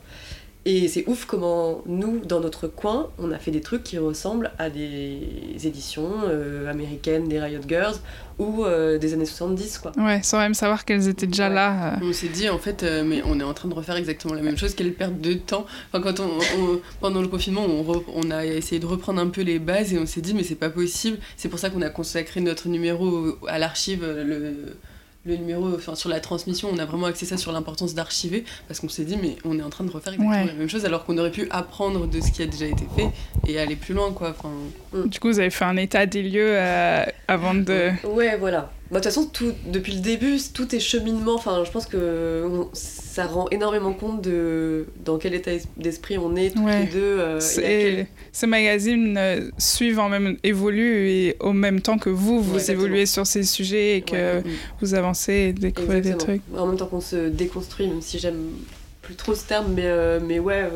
Et 0.65 0.87
c'est 0.87 1.03
ouf 1.07 1.25
comment 1.25 1.81
nous, 1.85 2.19
dans 2.19 2.39
notre 2.39 2.67
coin, 2.67 3.09
on 3.17 3.31
a 3.31 3.37
fait 3.37 3.51
des 3.51 3.59
trucs 3.59 3.83
qui 3.83 3.97
ressemblent 3.97 4.51
à 4.57 4.69
des 4.69 5.57
éditions 5.65 6.09
euh, 6.23 6.71
américaines, 6.71 7.27
des 7.27 7.41
Riot 7.41 7.61
Girls 7.67 7.95
ou 8.39 8.63
euh, 8.63 8.97
des 8.97 9.13
années 9.13 9.25
70 9.25 9.79
quoi. 9.79 9.91
Ouais, 9.97 10.21
sans 10.23 10.37
même 10.39 10.53
savoir 10.53 10.85
qu'elles 10.85 11.09
étaient 11.09 11.27
déjà 11.27 11.49
là. 11.49 11.95
Euh. 11.95 11.97
On 12.01 12.13
s'est 12.13 12.29
dit 12.29 12.47
en 12.47 12.59
fait, 12.59 12.83
mais 13.05 13.21
on 13.25 13.41
est 13.41 13.43
en 13.43 13.53
train 13.53 13.67
de 13.67 13.73
refaire 13.73 13.97
exactement 13.97 14.33
la 14.35 14.41
même 14.41 14.57
chose, 14.57 14.73
quelle 14.73 14.93
perte 14.93 15.19
de 15.19 15.33
temps. 15.33 15.65
Enfin, 15.91 16.01
quand 16.01 16.21
on, 16.21 16.79
pendant 17.01 17.21
le 17.21 17.27
confinement, 17.27 17.65
on, 17.65 18.03
on, 18.15 18.31
a 18.31 18.45
essayé 18.45 18.79
de 18.79 18.85
reprendre 18.85 19.19
un 19.21 19.27
peu 19.27 19.41
les 19.41 19.59
bases 19.59 19.93
et 19.93 19.99
on 19.99 20.05
s'est 20.05 20.21
dit 20.21 20.33
mais 20.33 20.43
c'est 20.43 20.55
pas 20.55 20.69
possible. 20.69 21.17
C'est 21.35 21.49
pour 21.49 21.59
ça 21.59 21.71
qu'on 21.71 21.81
a 21.81 21.89
consacré 21.89 22.39
notre 22.39 22.69
numéro 22.69 23.37
à 23.49 23.59
l'archive 23.59 24.05
le 24.05 24.77
le 25.25 25.37
numéro, 25.37 25.73
enfin 25.75 25.95
sur 25.95 26.09
la 26.09 26.19
transmission, 26.19 26.69
on 26.71 26.77
a 26.79 26.85
vraiment 26.85 27.07
axé 27.07 27.25
ça 27.25 27.37
sur 27.37 27.51
l'importance 27.51 27.93
d'archiver 27.93 28.43
parce 28.67 28.79
qu'on 28.79 28.89
s'est 28.89 29.05
dit 29.05 29.17
mais 29.21 29.37
on 29.45 29.57
est 29.57 29.63
en 29.63 29.69
train 29.69 29.83
de 29.85 29.91
refaire 29.91 30.13
exactement 30.13 30.45
la 30.45 30.53
même 30.53 30.69
chose 30.69 30.85
alors 30.85 31.05
qu'on 31.05 31.17
aurait 31.17 31.31
pu 31.31 31.47
apprendre 31.49 32.07
de 32.07 32.19
ce 32.19 32.31
qui 32.31 32.41
a 32.41 32.45
déjà 32.45 32.65
été 32.65 32.85
fait 32.95 33.09
et 33.47 33.59
aller 33.59 33.75
plus 33.75 33.93
loin 33.93 34.11
quoi. 34.11 34.31
Enfin... 34.37 34.49
Du 35.05 35.19
coup, 35.19 35.29
vous 35.29 35.39
avez 35.39 35.49
fait 35.49 35.65
un 35.65 35.77
état 35.77 36.05
des 36.05 36.23
lieux 36.23 36.55
euh, 36.57 37.05
avant 37.27 37.55
de. 37.55 37.91
Ouais, 38.05 38.37
voilà. 38.37 38.71
Bah, 38.93 38.99
de 38.99 39.05
toute 39.05 39.11
façon, 39.11 39.25
tout, 39.25 39.53
depuis 39.65 39.93
le 39.93 40.01
début, 40.01 40.37
tout 40.53 40.75
est 40.75 40.79
cheminement. 40.79 41.33
Enfin, 41.33 41.63
je 41.65 41.71
pense 41.71 41.87
que 41.87 42.47
ça 42.73 43.25
rend 43.25 43.47
énormément 43.49 43.91
compte 43.91 44.21
de 44.21 44.85
dans 45.03 45.17
quel 45.17 45.33
état 45.33 45.49
d'esprit 45.77 46.19
on 46.19 46.35
est 46.35 46.51
tous 46.51 46.67
les 46.67 46.85
deux. 46.85 47.19
Euh, 47.19 47.39
Ces 47.39 48.47
magazines 48.47 49.17
euh, 49.17 49.49
suivent 49.57 49.97
en 49.97 50.09
même 50.09 50.37
évoluent 50.43 51.09
et 51.09 51.37
au 51.39 51.53
même 51.53 51.81
temps 51.81 51.97
que 51.97 52.11
vous, 52.11 52.39
vous 52.43 52.69
évoluez 52.69 53.07
sur 53.07 53.25
ces 53.25 53.41
sujets 53.41 53.97
et 53.97 54.01
que 54.01 54.43
vous 54.79 54.93
avancez 54.93 55.33
et 55.33 55.53
découvrez 55.53 56.01
des 56.01 56.15
trucs. 56.15 56.43
En 56.55 56.67
même 56.67 56.77
temps 56.77 56.85
qu'on 56.85 57.01
se 57.01 57.29
déconstruit, 57.29 57.87
même 57.87 58.01
si 58.01 58.19
j'aime 58.19 58.43
plus 59.01 59.15
trop 59.15 59.33
ce 59.33 59.47
terme, 59.47 59.73
mais, 59.73 59.87
euh, 59.87 60.19
mais 60.23 60.37
ouais 60.37 60.69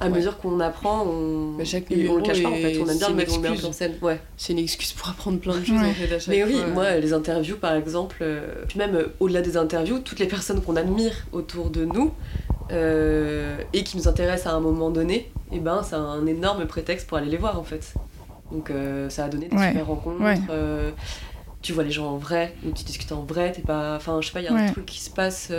à 0.00 0.08
mesure 0.08 0.38
qu'on 0.38 0.58
apprend, 0.60 1.04
on, 1.06 1.64
chaque 1.64 1.84
on 1.90 2.16
le 2.16 2.22
cache 2.22 2.42
pas 2.42 2.48
en 2.48 2.54
fait, 2.54 2.78
on 2.78 2.88
aime 2.88 2.98
bien 2.98 3.08
le 3.08 3.14
mettre 3.14 3.68
en 3.68 3.72
scène. 3.72 3.94
Ouais. 4.02 4.20
C'est 4.36 4.52
une 4.52 4.58
excuse 4.58 4.92
pour 4.92 5.08
apprendre 5.08 5.38
plein 5.38 5.56
de 5.56 5.64
choses 5.64 5.78
en 5.78 5.92
fait 5.92 6.12
à 6.12 6.18
chaque 6.18 6.28
Mais 6.28 6.44
oui, 6.44 6.56
moi 6.72 6.96
les 6.96 7.12
interviews 7.12 7.56
par 7.56 7.74
exemple, 7.74 8.18
euh, 8.22 8.64
puis 8.68 8.78
même 8.78 8.94
euh, 8.96 9.06
au-delà 9.20 9.40
des 9.40 9.56
interviews, 9.56 10.00
toutes 10.00 10.18
les 10.18 10.26
personnes 10.26 10.60
qu'on 10.62 10.76
admire 10.76 11.26
autour 11.32 11.70
de 11.70 11.84
nous 11.84 12.12
euh, 12.72 13.56
et 13.72 13.84
qui 13.84 13.96
nous 13.96 14.08
intéressent 14.08 14.52
à 14.52 14.56
un 14.56 14.60
moment 14.60 14.90
donné, 14.90 15.14
et 15.14 15.56
eh 15.56 15.60
ben 15.60 15.82
c'est 15.84 15.96
un 15.96 16.26
énorme 16.26 16.66
prétexte 16.66 17.06
pour 17.06 17.18
aller 17.18 17.30
les 17.30 17.36
voir 17.36 17.58
en 17.58 17.64
fait. 17.64 17.94
Donc 18.50 18.70
ça 19.08 19.24
a 19.24 19.28
donné 19.28 19.48
des 19.48 19.56
super 19.56 19.86
rencontres. 19.86 20.22
tu 21.62 21.72
vois 21.72 21.84
les 21.84 21.92
gens 21.92 22.10
en 22.10 22.18
vrai, 22.18 22.54
ou 22.66 22.72
tu 22.72 22.84
discutes 22.84 23.12
en 23.12 23.22
vrai, 23.22 23.52
t'es 23.52 23.62
pas. 23.62 23.94
Enfin, 23.96 24.20
je 24.20 24.26
sais 24.26 24.32
pas, 24.32 24.40
il 24.40 24.44
y 24.44 24.48
a 24.48 24.54
un 24.54 24.72
truc 24.72 24.86
qui 24.86 25.00
se 25.00 25.10
passe 25.10 25.52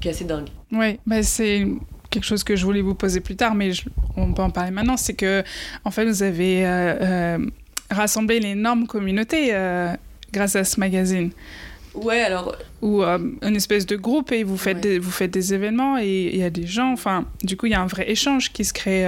qui 0.00 0.08
est 0.08 0.10
assez 0.10 0.24
dingue. 0.24 0.48
Oui, 0.72 0.98
bah 1.06 1.22
c'est 1.22 1.66
quelque 2.10 2.24
chose 2.24 2.44
que 2.44 2.56
je 2.56 2.64
voulais 2.64 2.82
vous 2.82 2.94
poser 2.94 3.20
plus 3.20 3.36
tard, 3.36 3.54
mais 3.54 3.70
on 4.16 4.32
peut 4.32 4.42
en 4.42 4.50
parler 4.50 4.70
maintenant, 4.70 4.96
c'est 4.96 5.14
que 5.14 5.42
en 5.84 5.90
fait 5.90 6.04
vous 6.04 6.22
avez 6.22 6.66
euh, 6.66 6.96
euh, 7.00 7.46
rassemblé 7.90 8.36
une 8.38 8.44
énorme 8.44 8.86
communauté 8.86 9.50
euh, 9.52 9.94
grâce 10.32 10.56
à 10.56 10.64
ce 10.64 10.78
magazine. 10.80 11.30
Ouais, 11.94 12.20
alors. 12.20 12.56
Ou 12.82 13.02
une 13.02 13.56
espèce 13.56 13.84
de 13.84 13.96
groupe 13.96 14.30
et 14.30 14.44
vous 14.44 14.56
faites, 14.56 14.80
des, 14.80 15.00
vous 15.00 15.10
faites 15.10 15.32
des 15.32 15.54
événements 15.54 15.98
et 15.98 16.30
il 16.32 16.38
y 16.38 16.44
a 16.44 16.50
des 16.50 16.66
gens. 16.66 16.92
Enfin, 16.92 17.26
du 17.42 17.56
coup, 17.56 17.66
il 17.66 17.72
y 17.72 17.74
a 17.74 17.80
un 17.80 17.86
vrai 17.86 18.08
échange 18.08 18.52
qui 18.52 18.64
se 18.64 18.72
crée. 18.72 19.02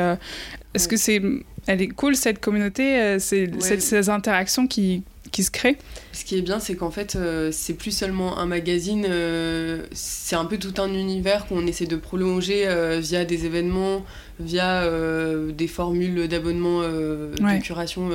Est-ce 0.74 0.88
que 0.88 0.96
c'est. 0.96 1.22
Elle 1.68 1.80
est 1.80 1.88
cool 1.88 2.16
cette 2.16 2.40
communauté, 2.40 3.20
c'est 3.20 3.80
ces 3.80 4.08
interactions 4.10 4.66
qui, 4.66 5.04
qui 5.32 5.42
se 5.42 5.50
créent 5.50 5.78
ce 6.12 6.26
qui 6.26 6.36
est 6.36 6.42
bien, 6.42 6.60
c'est 6.60 6.74
qu'en 6.74 6.90
fait, 6.90 7.16
euh, 7.16 7.48
c'est 7.52 7.72
plus 7.72 7.90
seulement 7.90 8.38
un 8.38 8.44
magazine, 8.44 9.06
euh, 9.08 9.86
c'est 9.92 10.36
un 10.36 10.44
peu 10.44 10.58
tout 10.58 10.74
un 10.80 10.92
univers 10.92 11.46
qu'on 11.46 11.66
essaie 11.66 11.86
de 11.86 11.96
prolonger 11.96 12.64
euh, 12.66 13.00
via 13.00 13.24
des 13.24 13.46
événements, 13.46 14.04
via 14.38 14.86
des 15.52 15.68
formules 15.68 16.28
d'abonnement, 16.28 16.82
de 16.82 17.62
curation. 17.62 18.10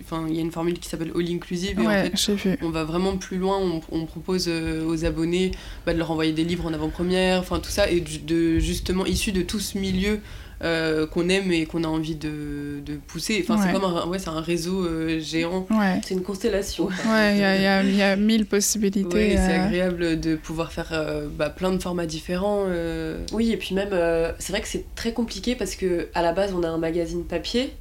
Enfin, 0.00 0.26
il 0.28 0.34
y 0.34 0.38
a 0.38 0.40
une 0.40 0.52
formule 0.52 0.78
qui 0.78 0.88
s'appelle 0.88 1.12
All 1.14 1.28
Inclusive. 1.28 1.78
Et 1.80 1.86
en 1.86 1.90
fait, 1.90 2.58
on 2.62 2.70
va 2.70 2.84
vraiment 2.84 3.16
plus 3.16 3.38
loin. 3.38 3.58
On, 3.90 4.04
propose 4.06 4.48
aux 4.48 5.04
abonnés 5.04 5.50
bah, 5.86 5.92
de 5.92 5.98
leur 5.98 6.10
envoyer 6.10 6.32
des 6.32 6.44
livres 6.44 6.66
en 6.66 6.72
avant-première, 6.72 7.40
enfin 7.40 7.58
tout 7.58 7.70
ça, 7.70 7.90
et 7.90 8.00
de, 8.00 8.58
justement 8.58 9.06
issu 9.06 9.32
de 9.32 9.42
tout 9.42 9.60
ce 9.60 9.78
milieu 9.78 10.20
euh, 10.64 11.06
qu'on 11.06 11.28
aime 11.28 11.52
et 11.52 11.66
qu'on 11.66 11.84
a 11.84 11.88
envie 11.88 12.14
de, 12.14 12.80
de 12.86 12.94
pousser. 12.94 13.44
Enfin, 13.46 13.60
c'est 13.62 13.70
comme 13.70 13.84
un, 13.84 14.06
ouais, 14.06 14.18
c'est 14.18 14.30
un 14.30 14.40
réseau 14.40 14.86
euh, 14.86 15.20
géant. 15.20 15.66
C'est 16.02 16.14
une 16.14 16.22
constellation. 16.22 16.86
Ouais, 16.86 17.34
il 17.34 17.38
y 17.38 17.44
a, 17.44 17.82
y, 17.82 18.02
a, 18.02 18.16
mille 18.16 18.46
possibilités. 18.46 19.36
c'est 19.36 19.58
euh. 19.58 19.66
agréable 19.66 20.18
de 20.18 20.36
pouvoir 20.36 20.72
faire 20.72 20.94
bah, 21.36 21.50
plein 21.50 21.70
de 21.70 21.82
formats 21.82 22.06
différents. 22.06 22.64
Oui, 23.32 23.52
et 23.52 23.58
puis 23.58 23.74
même, 23.74 23.90
c'est 24.38 24.52
vrai 24.52 24.62
que 24.62 24.68
c'est 24.68 24.86
très 24.94 25.12
compliqué 25.12 25.54
parce 25.54 25.74
que 25.74 26.08
à 26.14 26.22
la 26.22 26.32
base, 26.32 26.54
on 26.54 26.62
a 26.62 26.68
un 26.68 26.78
magazine 26.78 27.24
papier. 27.24 27.74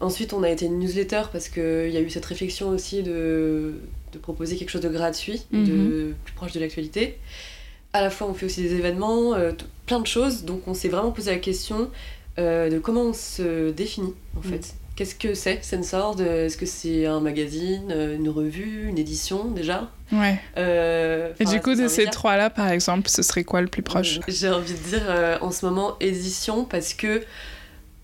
Ensuite, 0.00 0.34
on 0.34 0.42
a 0.42 0.50
été 0.50 0.66
une 0.66 0.78
newsletter 0.78 1.22
parce 1.32 1.48
qu'il 1.48 1.90
y 1.90 1.96
a 1.96 2.00
eu 2.00 2.10
cette 2.10 2.26
réflexion 2.26 2.68
aussi 2.68 3.02
de, 3.02 3.72
de 4.12 4.18
proposer 4.18 4.56
quelque 4.56 4.70
chose 4.70 4.82
de 4.82 4.90
gratuit, 4.90 5.46
de 5.50 5.58
mhm. 5.58 6.14
plus 6.24 6.34
proche 6.34 6.52
de 6.52 6.60
l'actualité 6.60 7.16
à 7.94 8.02
la 8.02 8.10
fois 8.10 8.28
on 8.28 8.34
fait 8.34 8.44
aussi 8.44 8.60
des 8.60 8.74
événements, 8.74 9.32
plein 9.86 9.98
de 9.98 10.06
choses, 10.06 10.44
donc 10.44 10.68
on 10.68 10.74
s'est 10.74 10.90
vraiment 10.90 11.10
posé 11.10 11.30
la 11.30 11.38
question 11.38 11.90
euh, 12.38 12.70
de 12.70 12.78
comment 12.78 13.02
on 13.02 13.12
se 13.12 13.70
définit 13.70 14.14
en 14.36 14.40
mm. 14.40 14.50
fait. 14.50 14.74
Qu'est-ce 14.96 15.14
que 15.14 15.34
c'est 15.34 15.64
Sensord 15.64 16.20
Est-ce 16.20 16.56
que 16.56 16.66
c'est 16.66 17.06
un 17.06 17.20
magazine, 17.20 17.92
euh, 17.92 18.16
une 18.16 18.28
revue, 18.28 18.88
une 18.88 18.98
édition 18.98 19.44
déjà? 19.44 19.92
Ouais. 20.10 20.40
Euh, 20.56 21.32
Et 21.38 21.44
du 21.44 21.60
coup, 21.60 21.76
de 21.76 21.86
ces 21.86 22.06
trois-là, 22.06 22.50
par 22.50 22.68
exemple, 22.68 23.08
ce 23.08 23.22
serait 23.22 23.44
quoi 23.44 23.60
le 23.60 23.68
plus 23.68 23.82
proche? 23.82 24.18
J'ai 24.26 24.48
envie 24.48 24.72
de 24.72 24.78
dire 24.78 25.38
en 25.40 25.52
ce 25.52 25.64
moment 25.64 25.96
édition 26.00 26.64
parce 26.64 26.94
que 26.94 27.22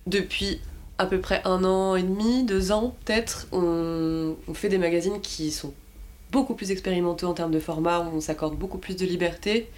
depuis 0.07 0.61
à 0.99 1.07
peu 1.07 1.21
près 1.21 1.43
un 1.45 1.65
an 1.65 1.97
et 1.97 2.03
demi, 2.05 2.45
deux 2.45 2.71
ans 2.71 2.95
peut-être, 3.05 3.49
on, 3.51 4.37
on 4.47 4.55
fait 4.55 4.69
des 4.69 4.79
magazines 4.79 5.21
qui 5.21 5.51
sont 5.51 5.75
beaucoup 6.31 6.55
plus 6.55 6.71
expérimentaux 6.71 7.29
en 7.29 7.35
termes 7.35 7.53
de 7.53 7.61
format, 7.61 8.01
où 8.01 8.17
on 8.17 8.21
s'accorde 8.21 8.57
beaucoup 8.57 8.79
plus 8.79 8.97
de 8.97 9.07
liberté 9.07 9.69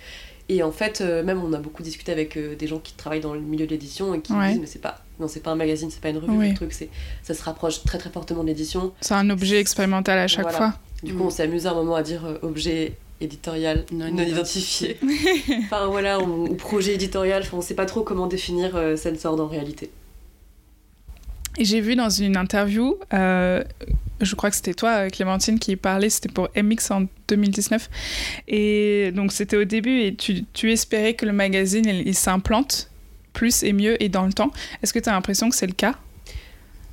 et 0.49 0.63
en 0.63 0.73
fait, 0.73 1.01
euh, 1.01 1.23
même 1.25 1.43
on 1.43 1.53
a 1.53 1.59
beaucoup 1.59 1.83
discuté 1.83 2.13
avec 2.13 2.37
euh, 2.37 2.55
des 2.55 2.67
gens 2.67 2.79
qui 2.79 2.95
travaillent 2.95 3.21
dans 3.21 3.35
le 3.35 3.41
milieu 3.41 3.67
de 3.67 3.71
l'édition 3.71 4.15
et 4.15 4.21
qui 4.21 4.33
disent 4.33 4.61
mais 4.61 4.67
c'est 4.67 4.81
pas 4.81 5.03
non 5.19 5.29
c'est 5.29 5.41
pas 5.41 5.51
un 5.51 5.57
magazine, 5.57 5.91
c'est 5.91 6.01
pas 6.01 6.11
une 6.11 6.19
revue, 6.19 6.49
le 6.49 6.55
truc 6.55 6.73
c'est 6.73 6.89
ça 7.23 7.35
se 7.35 7.43
rapproche 7.43 7.83
très 7.85 7.99
très 7.99 8.11
fortement 8.11 8.43
de 8.43 8.49
l'édition. 8.49 8.93
C'est 9.01 9.15
un 9.15 9.31
objet 9.31 9.59
expérimental 9.59 10.19
à 10.19 10.29
chaque 10.29 10.53
fois. 10.53 10.75
Du 11.03 11.15
coup, 11.15 11.25
on 11.25 11.31
s'est 11.31 11.43
amusé 11.43 11.69
un 11.69 11.75
moment 11.75 11.95
à 11.95 12.03
dire 12.03 12.25
euh, 12.25 12.39
objet 12.43 12.95
éditorial 13.21 13.85
non, 13.93 14.11
Non 14.11 14.23
identifié. 14.23 14.99
enfin 15.65 15.87
voilà, 15.87 16.21
ou 16.21 16.55
projet 16.55 16.95
éditorial, 16.95 17.43
on 17.53 17.61
sait 17.61 17.75
pas 17.75 17.87
trop 17.87 18.03
comment 18.03 18.27
définir 18.27 18.77
euh, 18.77 18.97
Sensord 18.97 19.41
en 19.41 19.47
réalité. 19.47 19.91
Et 21.59 21.65
j'ai 21.65 21.81
vu 21.81 21.97
dans 21.97 22.11
une 22.11 22.37
interview, 22.37 22.99
euh, 23.15 23.65
je 24.21 24.35
crois 24.35 24.51
que 24.51 24.57
c'était 24.57 24.75
toi, 24.75 25.09
Clémentine, 25.09 25.59
qui 25.59 25.77
parlait, 25.77 26.11
c'était 26.11 26.29
pour 26.29 26.49
MX 26.55 26.91
en 26.91 27.07
2019. 27.29 27.89
Et 28.49 29.13
donc 29.15 29.33
c'était 29.33 29.57
au 29.57 29.65
début, 29.65 30.01
et 30.01 30.15
tu, 30.15 30.71
espérais 30.71 31.15
que 31.15 31.25
le 31.25 31.33
magazine, 31.33 31.87
il, 31.87 32.15
s'implante 32.15 32.91
plus 33.33 33.63
et 33.63 33.73
mieux 33.73 34.03
et 34.03 34.09
dans 34.09 34.27
le 34.27 34.33
temps. 34.33 34.51
Est-ce 34.83 34.93
que 34.93 34.99
tu 34.99 35.09
as 35.09 35.13
l'impression 35.13 35.49
que 35.49 35.57
c'est 35.57 35.67
le 35.67 35.73
cas? 35.73 35.95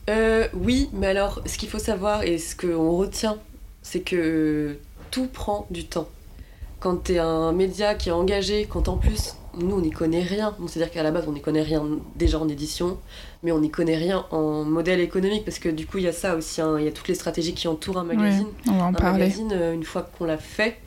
Euh, 0.10 0.48
oui, 0.53 0.89
mais 0.93 1.08
alors, 1.08 1.41
ce 1.46 1.58
qu'il 1.58 1.70
faut 1.70 1.79
savoir 1.79 2.24
et 2.24 2.38
ce 2.38 2.55
qu'on 2.55 2.98
retient, 2.98 3.38
c'est 3.82 4.01
que 4.01 4.77
tout 5.12 5.27
prend 5.27 5.67
du 5.72 5.86
temps. 5.86 6.10
Quand 6.79 7.05
tu 7.05 7.13
es 7.13 7.20
un 7.20 7.53
média 7.53 7.96
qui 7.96 8.10
est 8.10 8.13
engagé, 8.13 8.65
quand 8.70 8.89
en 8.89 8.98
plus, 8.98 9.36
nous, 9.58 9.77
on 9.77 9.82
n'y 9.82 9.91
connaît 9.91 10.24
rien, 10.24 10.55
c'est-à-dire 10.67 10.91
qu'à 10.91 11.03
la 11.03 11.12
base, 11.12 11.25
on 11.27 11.32
n'y 11.32 11.41
connaît 11.41 11.62
rien 11.62 11.84
déjà 12.15 12.39
en 12.39 12.50
édition, 12.50 12.98
mais 13.43 13.51
on 13.51 13.59
n'y 13.59 13.69
connaît 13.69 13.97
rien 13.97 14.25
en 14.31 14.63
modèle 14.63 15.00
économique, 15.01 15.43
parce 15.45 15.59
que 15.59 15.69
du 15.69 15.85
coup, 15.85 15.97
il 16.00 16.05
y 16.05 16.07
a 16.07 16.13
ça 16.13 16.35
aussi, 16.35 16.62
hein, 16.62 16.77
il 16.79 16.85
y 16.85 16.88
a 16.88 16.91
toutes 16.91 17.09
les 17.09 17.15
stratégies 17.15 17.53
qui 17.53 17.67
entourent 17.67 17.97
un 18.00 18.03
magazine. 18.05 18.47
On 18.67 18.71
va 18.77 18.83
en 18.85 18.88
un 18.88 18.93
parler. 18.93 19.19
magazine, 19.25 19.51
euh, 19.53 19.73
une 19.73 19.83
fois 19.83 20.01
qu'on 20.17 20.25
l'a 20.25 20.38
fait, 20.38 20.77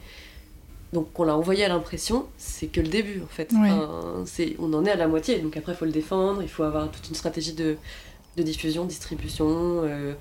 donc 0.92 1.12
qu'on 1.12 1.24
l'a 1.24 1.36
envoyé 1.36 1.64
à 1.64 1.68
l'impression, 1.68 2.26
c'est 2.38 2.66
que 2.68 2.80
le 2.80 2.88
début 2.88 3.20
en 3.22 3.26
fait. 3.26 3.50
Enfin, 3.72 4.22
c'est, 4.24 4.56
on 4.58 4.72
en 4.72 4.84
est 4.86 4.90
à 4.90 4.96
la 4.96 5.08
moitié, 5.08 5.38
donc 5.40 5.56
après 5.56 5.72
il 5.72 5.76
faut 5.76 5.84
le 5.84 5.90
défendre, 5.92 6.42
il 6.42 6.48
faut 6.48 6.62
avoir 6.62 6.90
toute 6.90 7.08
une 7.08 7.14
stratégie 7.14 7.52
de, 7.52 7.76
de 8.36 8.42
diffusion, 8.42 8.84
distribution, 8.84 9.46
euh, 9.84 10.12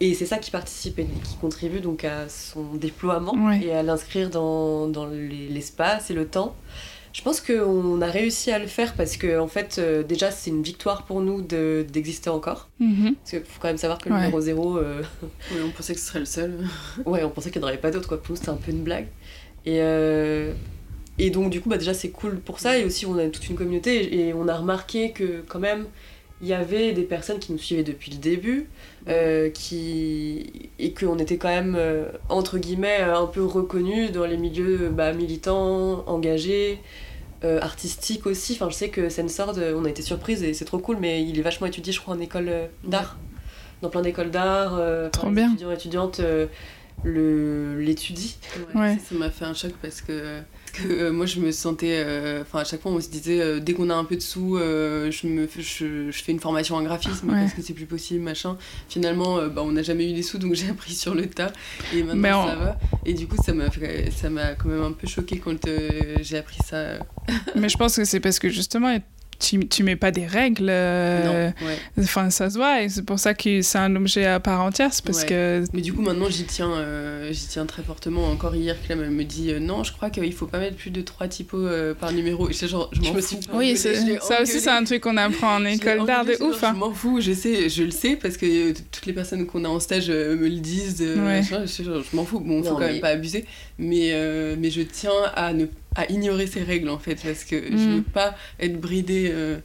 et 0.00 0.14
c'est 0.14 0.26
ça 0.26 0.38
qui 0.38 0.50
participe 0.50 0.98
et 0.98 1.04
qui 1.24 1.36
contribue 1.40 1.80
donc 1.80 2.04
à 2.04 2.28
son 2.28 2.62
déploiement 2.74 3.34
et 3.62 3.72
à 3.74 3.82
l'inscrire 3.82 4.30
dans, 4.30 4.86
dans 4.88 5.06
les- 5.06 5.48
l'espace 5.48 6.10
et 6.10 6.14
le 6.14 6.26
temps. 6.26 6.54
Je 7.12 7.20
pense 7.22 7.40
qu'on 7.42 8.00
a 8.00 8.06
réussi 8.06 8.50
à 8.50 8.58
le 8.58 8.66
faire 8.66 8.94
parce 8.94 9.16
que 9.18 9.38
en 9.38 9.46
fait 9.48 9.76
euh, 9.78 10.02
déjà 10.02 10.30
c'est 10.30 10.48
une 10.50 10.62
victoire 10.62 11.04
pour 11.04 11.20
nous 11.20 11.42
de, 11.42 11.84
d'exister 11.92 12.30
encore. 12.30 12.68
Mhm. 12.80 13.14
Parce 13.16 13.30
qu'il 13.30 13.40
faut 13.40 13.60
quand 13.60 13.68
même 13.68 13.76
savoir 13.76 13.98
que 13.98 14.08
le 14.08 14.14
Ouais. 14.14 14.20
numéro 14.22 14.40
zéro, 14.40 14.78
euh, 14.78 15.02
Oui, 15.52 15.58
on 15.64 15.70
pensait 15.70 15.92
que 15.94 16.00
ce 16.00 16.06
serait 16.06 16.20
le 16.20 16.24
seul. 16.24 16.52
Ouais, 17.06 17.22
on 17.22 17.30
pensait 17.30 17.50
qu'il 17.50 17.60
n'y 17.60 17.66
en 17.66 17.68
aurait 17.68 17.78
pas 17.78 17.90
d'autres, 17.90 18.08
quoi. 18.08 18.22
Pour 18.22 18.30
nous, 18.32 18.36
c'était 18.36 18.48
un 18.50 18.54
peu 18.56 18.70
une 18.70 18.82
blague. 18.82 19.08
Et, 19.66 19.78
euh, 19.80 20.52
et 21.18 21.28
donc, 21.30 21.50
du 21.50 21.60
coup, 21.60 21.68
bah, 21.68 21.76
déjà, 21.76 21.92
c'est 21.94 22.08
cool 22.10 22.40
pour 22.40 22.58
ça. 22.60 22.78
Et 22.78 22.84
aussi, 22.84 23.04
on 23.06 23.16
a 23.18 23.26
toute 23.28 23.46
une 23.48 23.56
communauté. 23.56 24.18
Et 24.18 24.32
on 24.32 24.48
a 24.48 24.56
remarqué 24.56 25.12
que, 25.12 25.42
quand 25.46 25.58
même, 25.60 25.84
il 26.40 26.48
y 26.48 26.54
avait 26.54 26.92
des 26.92 27.02
personnes 27.02 27.38
qui 27.38 27.52
nous 27.52 27.58
suivaient 27.58 27.84
depuis 27.84 28.10
le 28.10 28.16
début. 28.16 28.68
Euh, 29.08 29.50
qui... 29.50 30.70
Et 30.78 30.92
qu'on 30.94 31.18
était 31.18 31.36
quand 31.38 31.48
même, 31.48 31.74
euh, 31.76 32.06
entre 32.28 32.58
guillemets, 32.58 33.00
euh, 33.00 33.16
un 33.18 33.26
peu 33.26 33.44
reconnus 33.44 34.12
dans 34.12 34.24
les 34.24 34.36
milieux 34.36 34.88
bah, 34.90 35.12
militants, 35.12 36.04
engagés. 36.08 36.80
euh, 37.44 37.60
artistiques 37.60 38.26
aussi, 38.26 38.52
enfin 38.54 38.70
je 38.70 38.74
sais 38.76 38.88
que 38.88 39.08
Sensord, 39.08 39.54
on 39.76 39.84
a 39.84 39.88
été 39.90 40.00
surprise 40.02 40.42
et 40.44 40.54
c'est 40.54 40.64
trop 40.64 40.78
cool, 40.78 40.98
mais 41.00 41.24
il 41.24 41.36
est 41.38 41.42
vachement 41.42 41.66
étudié, 41.66 41.92
je 41.92 42.00
crois, 42.00 42.14
en 42.14 42.20
école 42.20 42.50
d'art, 42.84 43.18
dans 43.80 43.88
plein 43.90 44.02
d'écoles 44.02 44.30
d'art. 44.30 44.76
euh, 44.78 45.10
Trop 45.10 45.22
enfin, 45.22 45.30
les 45.30 45.34
bien. 45.34 45.48
étudiants 45.48 45.70
et 45.70 45.74
étudiantes 45.74 46.20
euh, 46.20 46.46
le 47.02 47.80
l'étudient. 47.80 48.30
Ouais. 48.76 48.94
Ça 48.94 49.10
ça 49.10 49.14
m'a 49.16 49.30
fait 49.30 49.44
un 49.44 49.54
choc 49.54 49.72
parce 49.82 50.00
que, 50.02 50.38
que, 50.72 50.88
euh, 50.88 51.12
moi 51.12 51.26
je 51.26 51.38
me 51.40 51.52
sentais. 51.52 52.02
euh, 52.04 52.42
Enfin, 52.42 52.60
à 52.60 52.64
chaque 52.64 52.80
fois 52.82 52.90
on 52.92 53.00
se 53.00 53.08
disait 53.08 53.40
euh, 53.40 53.60
dès 53.60 53.72
qu'on 53.74 53.90
a 53.90 53.94
un 53.94 54.04
peu 54.04 54.16
de 54.16 54.20
sous, 54.20 54.56
je, 54.58 55.26
me, 55.26 55.46
je, 55.58 56.10
je 56.10 56.22
fais 56.22 56.32
une 56.32 56.40
formation 56.40 56.74
en 56.76 56.82
graphisme 56.82 57.28
Ouais. 57.30 57.40
parce 57.40 57.54
que 57.54 57.62
c'est 57.62 57.74
plus 57.74 57.86
possible, 57.86 58.22
machin. 58.22 58.56
Finalement, 58.88 59.46
bah, 59.48 59.62
on 59.64 59.72
n'a 59.72 59.82
jamais 59.82 60.10
eu 60.10 60.14
les 60.14 60.22
sous 60.22 60.38
donc 60.38 60.54
j'ai 60.62 60.68
appris 60.70 60.94
sur 60.94 61.14
le 61.14 61.26
tas 61.26 61.52
et 61.94 62.02
maintenant 62.02 62.44
on- 62.44 62.48
ça 62.48 62.56
va. 62.56 62.78
Et 63.06 63.14
du 63.14 63.26
coup, 63.26 63.36
ça 63.44 63.52
m'a 63.52 63.70
fait- 63.70 64.10
ça 64.10 64.30
m'a 64.30 64.54
quand 64.54 64.68
même 64.68 64.82
un 64.82 64.92
peu 64.92 65.06
choqué 65.06 65.38
quand 65.38 65.68
j'ai 66.20 66.38
appris 66.38 66.58
ça. 66.66 66.98
Mais 67.54 67.68
je 67.68 67.76
pense 67.76 67.96
que 67.96 68.04
c'est 68.04 68.20
parce 68.20 68.38
que 68.38 68.48
justement, 68.48 68.96
tu, 69.42 69.68
tu 69.68 69.82
mets 69.82 69.96
pas 69.96 70.10
des 70.10 70.26
règles. 70.26 70.68
euh, 70.70 71.50
Non, 71.60 71.66
ouais. 71.66 71.76
Enfin, 72.00 72.30
ça 72.30 72.48
se 72.50 72.56
voit 72.56 72.82
et 72.82 72.88
c'est 72.88 73.04
pour 73.04 73.18
ça 73.18 73.34
que 73.34 73.60
c'est 73.62 73.78
un 73.78 73.94
objet 73.96 74.24
à 74.26 74.40
part 74.40 74.60
entière. 74.62 74.92
C'est 74.92 75.04
parce 75.04 75.22
Ouais. 75.22 75.26
que. 75.28 75.64
Mais 75.72 75.80
du 75.82 75.92
coup, 75.92 76.02
maintenant, 76.02 76.28
j'y 76.30 76.44
tiens, 76.44 76.72
euh, 76.72 77.32
j'y 77.32 77.46
tiens 77.48 77.66
très 77.66 77.82
fortement. 77.82 78.28
Encore 78.30 78.54
hier, 78.56 78.76
Clem 78.86 79.00
elle 79.02 79.10
me 79.10 79.24
dit 79.24 79.50
euh, 79.52 79.58
non, 79.60 79.84
je 79.84 79.92
crois 79.92 80.10
qu'il 80.10 80.32
faut 80.32 80.46
pas 80.46 80.58
mettre 80.58 80.76
plus 80.76 80.90
de 80.90 81.00
trois 81.02 81.28
typos 81.28 81.58
euh, 81.58 81.94
par 81.94 82.12
numéro. 82.12 82.48
Et 82.48 82.52
j'étais 82.52 82.68
genre, 82.68 82.88
je 82.92 83.00
m'en 83.02 83.12
me 83.12 83.20
fous. 83.20 83.40
Oui, 83.54 83.76
c'est- 83.76 84.18
ça 84.20 84.40
aussi, 84.42 84.60
c'est 84.60 84.70
un 84.70 84.84
truc 84.84 85.02
qu'on 85.02 85.16
apprend 85.16 85.56
en 85.56 85.64
école 85.64 86.06
d'art 86.06 86.24
de 86.24 86.32
ouf. 86.42 86.62
hein. 86.64 86.72
Je 86.74 86.78
m'en 86.78 86.92
fous, 86.92 87.20
je 87.20 87.32
sais, 87.32 87.68
je 87.68 87.82
le 87.82 87.90
sais 87.90 88.16
parce 88.16 88.36
que 88.36 88.72
toutes 88.72 89.06
les 89.06 89.12
personnes 89.12 89.46
qu'on 89.46 89.64
a 89.64 89.68
en 89.68 89.80
stage 89.80 90.06
euh, 90.08 90.36
me 90.36 90.48
le 90.48 90.60
disent. 90.60 90.98
euh, 91.02 91.16
Ouais. 91.16 91.40
machin, 91.40 91.64
je, 91.66 91.82
je 91.82 92.16
m'en 92.16 92.24
fous. 92.24 92.40
Bon, 92.40 92.62
faut 92.62 92.70
Non, 92.70 92.74
quand 92.76 92.80
mais- 92.80 92.92
même 92.92 93.00
pas 93.00 93.08
abuser, 93.08 93.44
mais 93.82 94.12
euh, 94.12 94.56
mais 94.58 94.70
je 94.70 94.80
tiens 94.82 95.10
à 95.34 95.52
ne 95.52 95.66
à 95.94 96.10
ignorer 96.10 96.46
ces 96.46 96.62
règles 96.62 96.88
en 96.88 96.98
fait 96.98 97.16
parce 97.22 97.44
que 97.44 97.56
je 97.56 97.72
Mm. 97.90 97.96
veux 97.96 98.02
pas 98.02 98.34
être 98.58 98.80
bridée. 98.80 99.28
euh, 99.30 99.58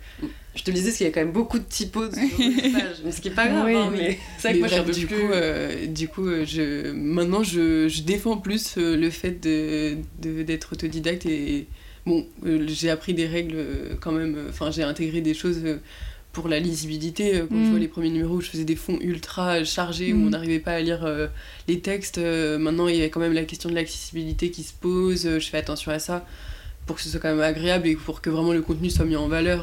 Je 0.56 0.64
te 0.64 0.72
le 0.72 0.76
disais, 0.76 0.88
parce 0.88 0.98
qu'il 0.98 1.06
y 1.06 1.10
a 1.10 1.14
quand 1.14 1.22
même 1.22 1.32
beaucoup 1.32 1.60
de 1.60 1.64
typos 1.64 2.10
sur 2.12 2.38
page, 2.74 2.98
mais 3.06 3.12
ce 3.12 3.22
qui 3.22 3.28
est 3.30 3.32
pas 3.32 3.48
grave, 3.48 3.66
Oui, 3.68 3.76
hein, 3.76 3.90
mais 3.92 4.18
c'est 4.40 4.50
vrai 4.50 4.60
que 4.60 4.64
Mais 4.64 4.70
moi 4.70 4.78
peu 4.78 4.84
bref, 4.84 4.98
du 4.98 5.06
plus... 5.08 5.16
coup, 5.18 5.32
euh, 5.32 5.86
du 5.86 6.08
coup, 6.08 6.28
euh, 6.28 6.46
je, 6.46 6.92
maintenant 6.92 7.44
je, 7.44 7.88
je 7.88 8.02
défends 8.02 8.38
plus 8.38 8.76
euh, 8.78 8.98
le 8.98 9.10
fait 9.12 9.40
de, 9.42 9.98
de- 10.22 10.42
d'être 10.44 10.74
autodidacte 10.74 11.26
et 11.28 11.68
bon, 12.08 12.26
euh, 12.46 12.66
j'ai 12.68 12.90
appris 12.90 13.14
des 13.14 13.28
règles 13.28 13.56
euh, 13.56 13.94
quand 14.02 14.12
même. 14.12 14.36
euh, 14.36 14.50
Enfin, 14.50 14.72
j'ai 14.72 14.84
intégré 14.84 15.22
des 15.22 15.36
choses 15.36 15.62
euh, 15.64 15.78
pour 16.38 16.50
la 16.50 16.60
lisibilité. 16.60 17.36
euh, 17.38 17.48
Quand 17.50 17.56
je 17.56 17.68
Mm. 17.68 17.70
vois 17.72 17.80
les 17.80 17.88
premiers 17.88 18.12
numéros 18.12 18.36
où 18.36 18.42
je 18.42 18.50
faisais 18.50 18.64
des 18.64 18.76
fonds 18.76 19.00
ultra 19.02 19.64
chargés 19.64 20.14
où 20.14 20.18
Mm. 20.18 20.28
on 20.28 20.30
n'arrivait 20.30 20.60
pas 20.60 20.74
à 20.74 20.82
lire 20.82 21.04
euh, 21.04 21.26
les 21.68 21.80
textes, 21.80 22.20
euh, 22.20 22.60
maintenant 22.60 22.88
il 22.88 22.96
y 22.98 23.02
a 23.02 23.10
quand 23.10 23.20
même 23.20 23.34
la 23.34 23.44
question 23.44 23.70
de 23.70 23.76
l'accessibilité 23.76 24.52
qui 24.52 24.62
se 24.62 24.72
pose. 24.74 25.24
je 25.40 25.50
fais 25.50 25.58
attention 25.58 25.92
à 25.92 25.98
ça 25.98 26.26
pour 26.86 26.96
que 26.96 27.02
ce 27.02 27.10
soit 27.10 27.20
quand 27.20 27.30
même 27.36 27.42
agréable 27.42 27.88
et 27.88 27.96
pour 27.96 28.22
que 28.22 28.30
vraiment 28.30 28.54
le 28.54 28.62
contenu 28.62 28.90
soit 28.92 29.06
mis 29.06 29.16
en 29.16 29.28
valeur. 29.28 29.62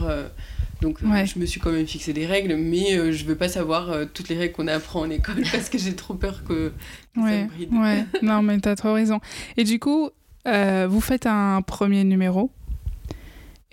donc 0.82 0.98
Ouais. 1.04 1.24
je 1.26 1.38
me 1.38 1.46
suis 1.46 1.60
quand 1.60 1.70
même 1.70 1.86
fixé 1.86 2.12
des 2.12 2.26
règles, 2.26 2.56
mais 2.56 3.12
je 3.12 3.24
veux 3.24 3.36
pas 3.36 3.48
savoir 3.48 3.90
toutes 4.12 4.28
les 4.28 4.36
règles 4.36 4.52
qu'on 4.54 4.66
apprend 4.68 5.02
en 5.02 5.10
école 5.10 5.42
parce 5.52 5.68
que 5.70 5.78
j'ai 5.78 5.94
trop 5.94 6.14
peur 6.14 6.42
que, 6.42 6.72
que 7.14 7.20
ça 7.20 7.22
Ouais, 7.22 7.44
me 7.44 7.48
bride. 7.48 7.72
ouais. 7.72 8.04
non, 8.22 8.42
mais 8.42 8.58
t'as 8.58 8.74
trop 8.74 8.92
raison. 8.94 9.20
Et 9.56 9.62
du 9.64 9.78
coup, 9.78 10.10
vous 10.44 11.00
faites 11.00 11.26
un 11.26 11.62
premier 11.62 12.02
numéro 12.04 12.50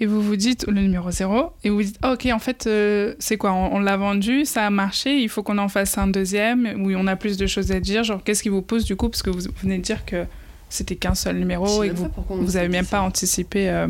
et 0.02 0.08
vous 0.08 0.22
vous 0.22 0.36
dites 0.36 0.68
le 0.68 0.82
numéro 0.82 1.10
0 1.12 1.54
et 1.64 1.70
vous 1.70 1.78
vous 1.78 1.84
dites 1.84 1.98
Ah, 2.02 2.14
ok 2.14 2.26
en 2.34 2.40
fait 2.40 2.66
euh, 2.68 3.14
c'est 3.20 3.38
quoi 3.38 3.54
on, 3.54 3.76
on 3.76 3.80
l'a 3.80 3.96
vendu 3.96 4.46
ça 4.46 4.66
a 4.66 4.70
marché 4.70 5.20
il 5.20 5.30
faut 5.30 5.44
qu'on 5.44 5.60
en 5.60 5.70
fasse 5.70 5.98
un 5.98 6.08
deuxième 6.08 6.84
où 6.84 6.92
on 6.92 7.08
a 7.08 7.16
plus 7.16 7.38
de 7.38 7.46
choses 7.46 7.72
à 7.72 7.80
dire 7.80 8.04
genre 8.04 8.22
qu'est-ce 8.24 8.42
qui 8.44 8.50
vous 8.50 8.64
pose 8.64 8.84
du 8.84 8.96
coup 8.96 9.08
parce 9.08 9.22
que 9.22 9.30
vous 9.30 9.42
venez 9.62 9.78
de 9.78 9.84
dire 9.84 10.04
que 10.04 10.26
c'était 10.70 10.96
qu'un 10.96 11.16
seul 11.16 11.38
numéro 11.38 11.84
et 11.84 11.90
que 11.90 11.94
vous, 11.96 12.10
vous 12.30 12.58
avez 12.58 12.68
même 12.68 12.86
pas 12.86 13.02
anticipé 13.02 13.70
euh, 13.70 13.88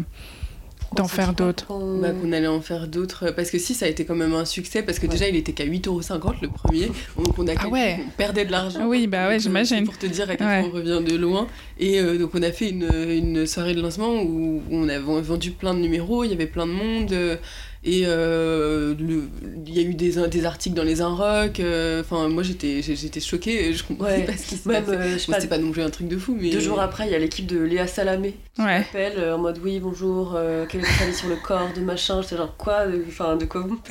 d'en 0.95 1.07
faire 1.07 1.33
d'autres 1.33 1.67
Qu'on- 1.67 1.99
Bah, 1.99 2.09
qu'on 2.11 2.31
allait 2.33 2.47
en 2.47 2.61
faire 2.61 2.87
d'autres. 2.87 3.31
Parce 3.31 3.49
que 3.51 3.57
si, 3.57 3.73
ça 3.73 3.85
a 3.85 3.89
été 3.89 4.05
quand 4.05 4.15
même 4.15 4.33
un 4.33 4.45
succès. 4.45 4.83
Parce 4.83 4.99
que 4.99 5.05
Ouais. 5.07 5.11
déjà, 5.11 5.27
il 5.27 5.35
était 5.35 5.53
qu'à 5.53 5.63
8,50€ 5.65 6.35
le 6.41 6.49
premier. 6.49 6.87
Donc 7.17 7.37
on 7.37 7.47
a 7.47 7.53
Ah 7.57 7.67
ouais. 7.69 7.99
on 8.05 8.09
perdait 8.17 8.45
de 8.45 8.51
l'argent. 8.51 8.85
Oui, 8.87 9.07
bah 9.07 9.27
ouais, 9.27 9.39
j'imagine. 9.39 9.85
Pour 9.85 9.97
te 9.97 10.05
dire 10.05 10.29
à 10.29 10.35
quel 10.35 10.47
Ouais. 10.47 10.59
point 10.61 10.69
on 10.69 10.75
revient 10.75 11.01
de 11.05 11.15
loin. 11.15 11.47
Et 11.79 11.99
euh, 11.99 12.17
donc 12.17 12.31
on 12.33 12.43
a 12.43 12.51
fait 12.51 12.69
une, 12.69 12.89
une 13.09 13.45
soirée 13.45 13.73
de 13.73 13.81
lancement 13.81 14.21
où 14.21 14.61
on 14.71 14.89
a 14.89 14.99
vendu 14.99 15.51
plein 15.51 15.73
de 15.73 15.79
numéros, 15.79 16.23
il 16.23 16.31
y 16.31 16.33
avait 16.33 16.45
plein 16.47 16.67
de 16.67 16.71
monde. 16.73 17.11
euh, 17.13 17.37
et 17.83 18.03
euh, 18.05 18.93
il 19.65 19.73
y 19.73 19.79
a 19.79 19.81
eu 19.81 19.95
des, 19.95 20.27
des 20.27 20.45
articles 20.45 20.75
dans 20.75 20.83
les 20.83 21.01
Inrock. 21.01 21.59
euh, 21.59 22.01
Enfin, 22.01 22.27
moi 22.29 22.43
j'étais 22.43 22.81
j'étais 22.81 23.19
choquée. 23.19 23.73
Je 23.73 23.83
comprenais 23.83 24.17
Ouais. 24.19 24.25
pas 24.25 24.33
ce 24.37 24.47
qui 24.47 24.55
se 24.57 24.67
Même, 24.67 24.83
passait. 24.85 24.97
euh, 24.97 25.11
Bon, 25.27 25.33
c'était 25.33 25.47
pas 25.47 25.57
non 25.57 25.71
plus 25.71 25.81
un 25.81 25.89
truc 25.89 26.07
de 26.07 26.17
fou, 26.17 26.37
mais. 26.39 26.49
deux 26.51 26.59
jours 26.59 26.79
après, 26.79 27.07
il 27.07 27.11
y 27.11 27.15
a 27.15 27.19
l'équipe 27.19 27.47
de 27.47 27.59
Léa 27.59 27.87
Salamé 27.87 28.35
qui 28.55 28.61
ouais 28.61 28.79
m'appelle 28.79 29.13
euh, 29.17 29.35
en 29.35 29.39
mode 29.39 29.59
oui, 29.63 29.79
bonjour, 29.79 30.33
euh, 30.35 30.65
quel 30.69 30.81
est 30.81 30.83
votre 30.83 31.01
avis 31.03 31.15
sur 31.15 31.29
le 31.29 31.35
corps 31.37 31.69
de 31.75 31.81
machin? 31.81 32.21
J'étais 32.21 32.37
genre 32.37 32.55
quoi? 32.57 32.83
Enfin, 33.07 33.35
de 33.37 33.45
quoi 33.45 33.61
vous 33.61 33.79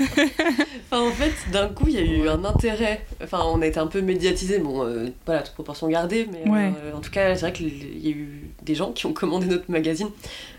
Enfin, 0.93 1.03
en 1.03 1.13
fait, 1.13 1.33
d'un 1.53 1.69
coup, 1.69 1.85
il 1.89 1.95
y 1.95 1.99
a 1.99 2.03
eu 2.03 2.29
un 2.29 2.45
intérêt. 2.45 3.05
Enfin, 3.23 3.41
on 3.47 3.61
a 3.63 3.67
été 3.67 3.79
un 3.79 3.87
peu 3.87 4.01
médiatisé. 4.01 4.59
Bon, 4.59 4.85
euh, 4.85 5.07
voilà, 5.27 5.43
toute 5.43 5.55
proportion 5.55 5.89
gardée, 5.89 6.29
mais 6.33 6.49
Ouais. 6.51 6.73
euh, 6.85 6.93
en 6.97 7.01
tout 7.01 7.11
cas, 7.11 7.35
c'est 7.35 7.41
vrai 7.43 7.53
qu'il 7.53 8.05
y 8.05 8.09
a 8.09 8.11
eu 8.11 8.51
des 8.63 8.75
gens 8.75 8.93
qui 8.93 9.07
ont 9.07 9.13
commandé 9.13 9.47
notre 9.47 9.71
magazine 9.71 10.09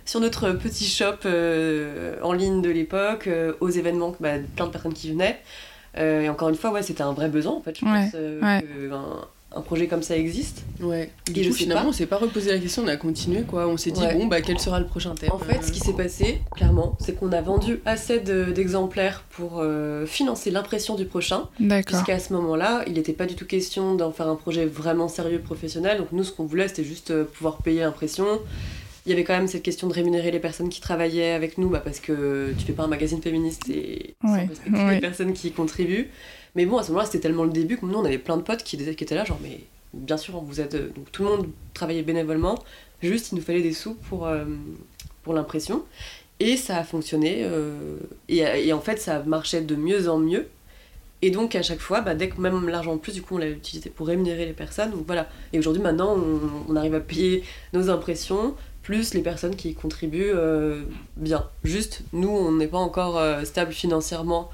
sur 0.06 0.20
notre 0.20 0.52
petit 0.54 0.86
shop 0.86 1.26
euh, 1.26 2.16
en 2.24 2.34
ligne 2.34 2.62
de 2.62 2.70
l'époque, 2.70 3.21
euh, 3.28 3.54
aux 3.60 3.70
événements, 3.70 4.16
bah, 4.20 4.34
plein 4.56 4.68
de 4.68 4.72
personnes 4.72 4.94
qui 4.94 5.12
venaient. 5.12 5.40
Euh, 5.98 6.22
et 6.22 6.30
encore 6.30 6.50
une 6.50 6.56
fois, 6.56 6.72
ouais, 6.72 6.84
c'était 6.84 7.04
un 7.04 7.14
vrai 7.14 7.28
besoin 7.30 7.54
en 7.54 7.62
fait. 7.62 7.78
Je 7.80 7.86
Ouais, 7.86 8.04
pense 8.06 8.12
euh, 8.16 8.40
ouais. 8.42 8.64
qu'un 8.90 9.02
un 9.54 9.60
projet 9.60 9.88
comme 9.88 10.02
ça 10.02 10.16
existe. 10.16 10.64
Ouais. 10.80 11.12
Et 11.28 11.32
Du 11.34 11.42
coup, 11.50 11.52
sais 11.52 11.64
finalement, 11.64 11.82
pas. 11.84 11.90
on 11.90 11.92
s'est 11.92 12.06
pas 12.06 12.16
reposé 12.16 12.54
la 12.54 12.58
question, 12.58 12.84
on 12.86 12.88
a 12.88 12.96
continué 12.96 13.42
quoi. 13.42 13.68
On 13.68 13.76
s'est 13.76 13.92
dit, 13.92 14.00
Ouais. 14.00 14.16
bon, 14.16 14.28
bah, 14.28 14.40
quel 14.40 14.58
sera 14.60 14.80
le 14.80 14.86
prochain 14.86 15.14
thème 15.14 15.30
En 15.34 15.40
fait, 15.40 15.62
ce 15.62 15.74
qui 15.74 15.82
s'est 15.82 15.92
passé, 15.92 16.40
clairement, 16.56 16.96
c'est 17.02 17.20
qu'on 17.20 17.34
a 17.34 17.42
vendu 17.42 17.82
assez 17.86 18.22
de- 18.22 18.46
d'exemplaires 18.54 19.26
pour 19.32 19.60
euh, 19.60 20.06
financer 20.06 20.52
l'impression 20.52 20.96
du 20.96 21.04
prochain. 21.04 21.50
d'accord 21.60 21.84
Puisqu'à 22.02 22.20
ce 22.20 22.32
moment-là, 22.32 22.84
il 22.88 22.94
n'était 22.94 23.12
pas 23.12 23.26
du 23.26 23.36
tout 23.36 23.46
question 23.46 23.96
d'en 23.96 24.14
faire 24.14 24.30
un 24.30 24.38
projet 24.38 24.66
vraiment 24.66 25.10
sérieux 25.10 25.40
professionnel. 25.40 25.98
Donc 25.98 26.14
nous, 26.14 26.24
ce 26.24 26.32
qu'on 26.32 26.46
voulait, 26.46 26.70
c'était 26.70 26.86
juste 26.86 27.12
euh, 27.12 27.26
pouvoir 27.26 27.58
payer 27.58 27.82
l'impression. 27.82 28.26
Il 29.06 29.10
y 29.10 29.14
avait 29.14 29.24
quand 29.24 29.34
même 29.36 29.48
cette 29.48 29.64
question 29.64 29.88
de 29.88 29.94
rémunérer 29.94 30.30
les 30.32 30.40
personnes 30.40 30.70
qui 30.70 30.80
travaillaient 30.82 31.32
avec 31.32 31.58
nous, 31.58 31.70
bah, 31.70 31.82
parce 31.84 32.00
que 32.00 32.54
tu 32.58 32.66
fais 32.66 32.74
pas 32.74 32.84
un 32.84 32.88
magazine 32.88 33.22
féministe 33.22 33.70
et 33.70 34.16
Ouais, 34.24 34.48
ouais. 34.72 34.96
les 34.96 35.00
personnes 35.02 35.34
qui 35.34 35.48
y 35.48 35.52
contribuent. 35.52 36.10
Mais 36.56 36.66
bon, 36.66 36.78
à 36.78 36.84
ce 36.84 36.90
moment-là, 36.90 37.06
c'était 37.06 37.20
tellement 37.22 37.44
le 37.44 37.52
début 37.52 37.78
que 37.78 37.86
nous, 37.86 37.98
on 37.98 38.06
avait 38.06 38.18
plein 38.18 38.38
de 38.38 38.44
potes 38.44 38.64
qui, 38.64 38.76
étaient 38.76 39.16
là, 39.16 39.26
genre, 39.26 39.40
mais 39.42 39.62
bien 39.94 40.18
sûr, 40.18 40.40
vous 40.42 40.62
êtes... 40.62 40.76
euh, 40.76 40.90
Donc 40.96 41.12
tout 41.12 41.24
le 41.24 41.30
monde 41.30 41.48
travaillait 41.74 42.04
bénévolement. 42.04 42.60
Juste, 43.02 43.32
il 43.32 43.36
nous 43.36 43.42
fallait 43.42 43.62
des 43.64 43.74
sous 43.74 43.96
pour, 43.96 44.30
pour 45.24 45.34
l'impression. 45.34 45.84
Et 46.40 46.56
ça 46.58 46.78
a 46.78 46.84
fonctionné. 46.84 47.48
Et, 48.30 48.38
et, 48.38 48.74
en 48.74 48.82
fait, 48.82 49.00
ça 49.00 49.24
marchait 49.24 49.62
de 49.62 49.76
mieux 49.76 50.08
en 50.10 50.20
mieux. 50.20 50.48
Et 51.24 51.30
donc 51.30 51.56
à 51.56 51.62
chaque 51.62 51.80
fois, 51.80 52.02
bah, 52.02 52.16
dès 52.16 52.30
que 52.30 52.42
même 52.42 52.68
l'argent 52.68 52.94
en 52.94 52.98
plus, 52.98 53.14
du 53.14 53.22
coup, 53.22 53.36
on 53.36 53.38
l'a 53.38 53.50
utilisé 53.50 53.90
pour 53.90 54.08
rémunérer 54.08 54.46
les 54.46 54.54
personnes. 54.54 54.92
Donc 54.92 55.04
voilà. 55.06 55.30
Et 55.54 55.60
aujourd'hui, 55.60 55.82
maintenant, 55.82 56.18
on, 56.68 56.76
arrive 56.76 56.96
à 56.96 57.00
payer 57.00 57.44
nos 57.74 57.90
impressions, 57.90 58.56
plus 58.82 59.14
les 59.14 59.22
personnes 59.22 59.56
qui 59.56 59.74
contribuent 59.74 60.32
euh, 60.34 60.84
bien. 61.18 61.46
Juste, 61.64 62.04
nous, 62.14 62.30
on 62.30 62.52
n'est 62.52 62.68
pas 62.68 62.80
encore 62.80 63.18
euh, 63.18 63.44
stable 63.44 63.72
financièrement 63.72 64.50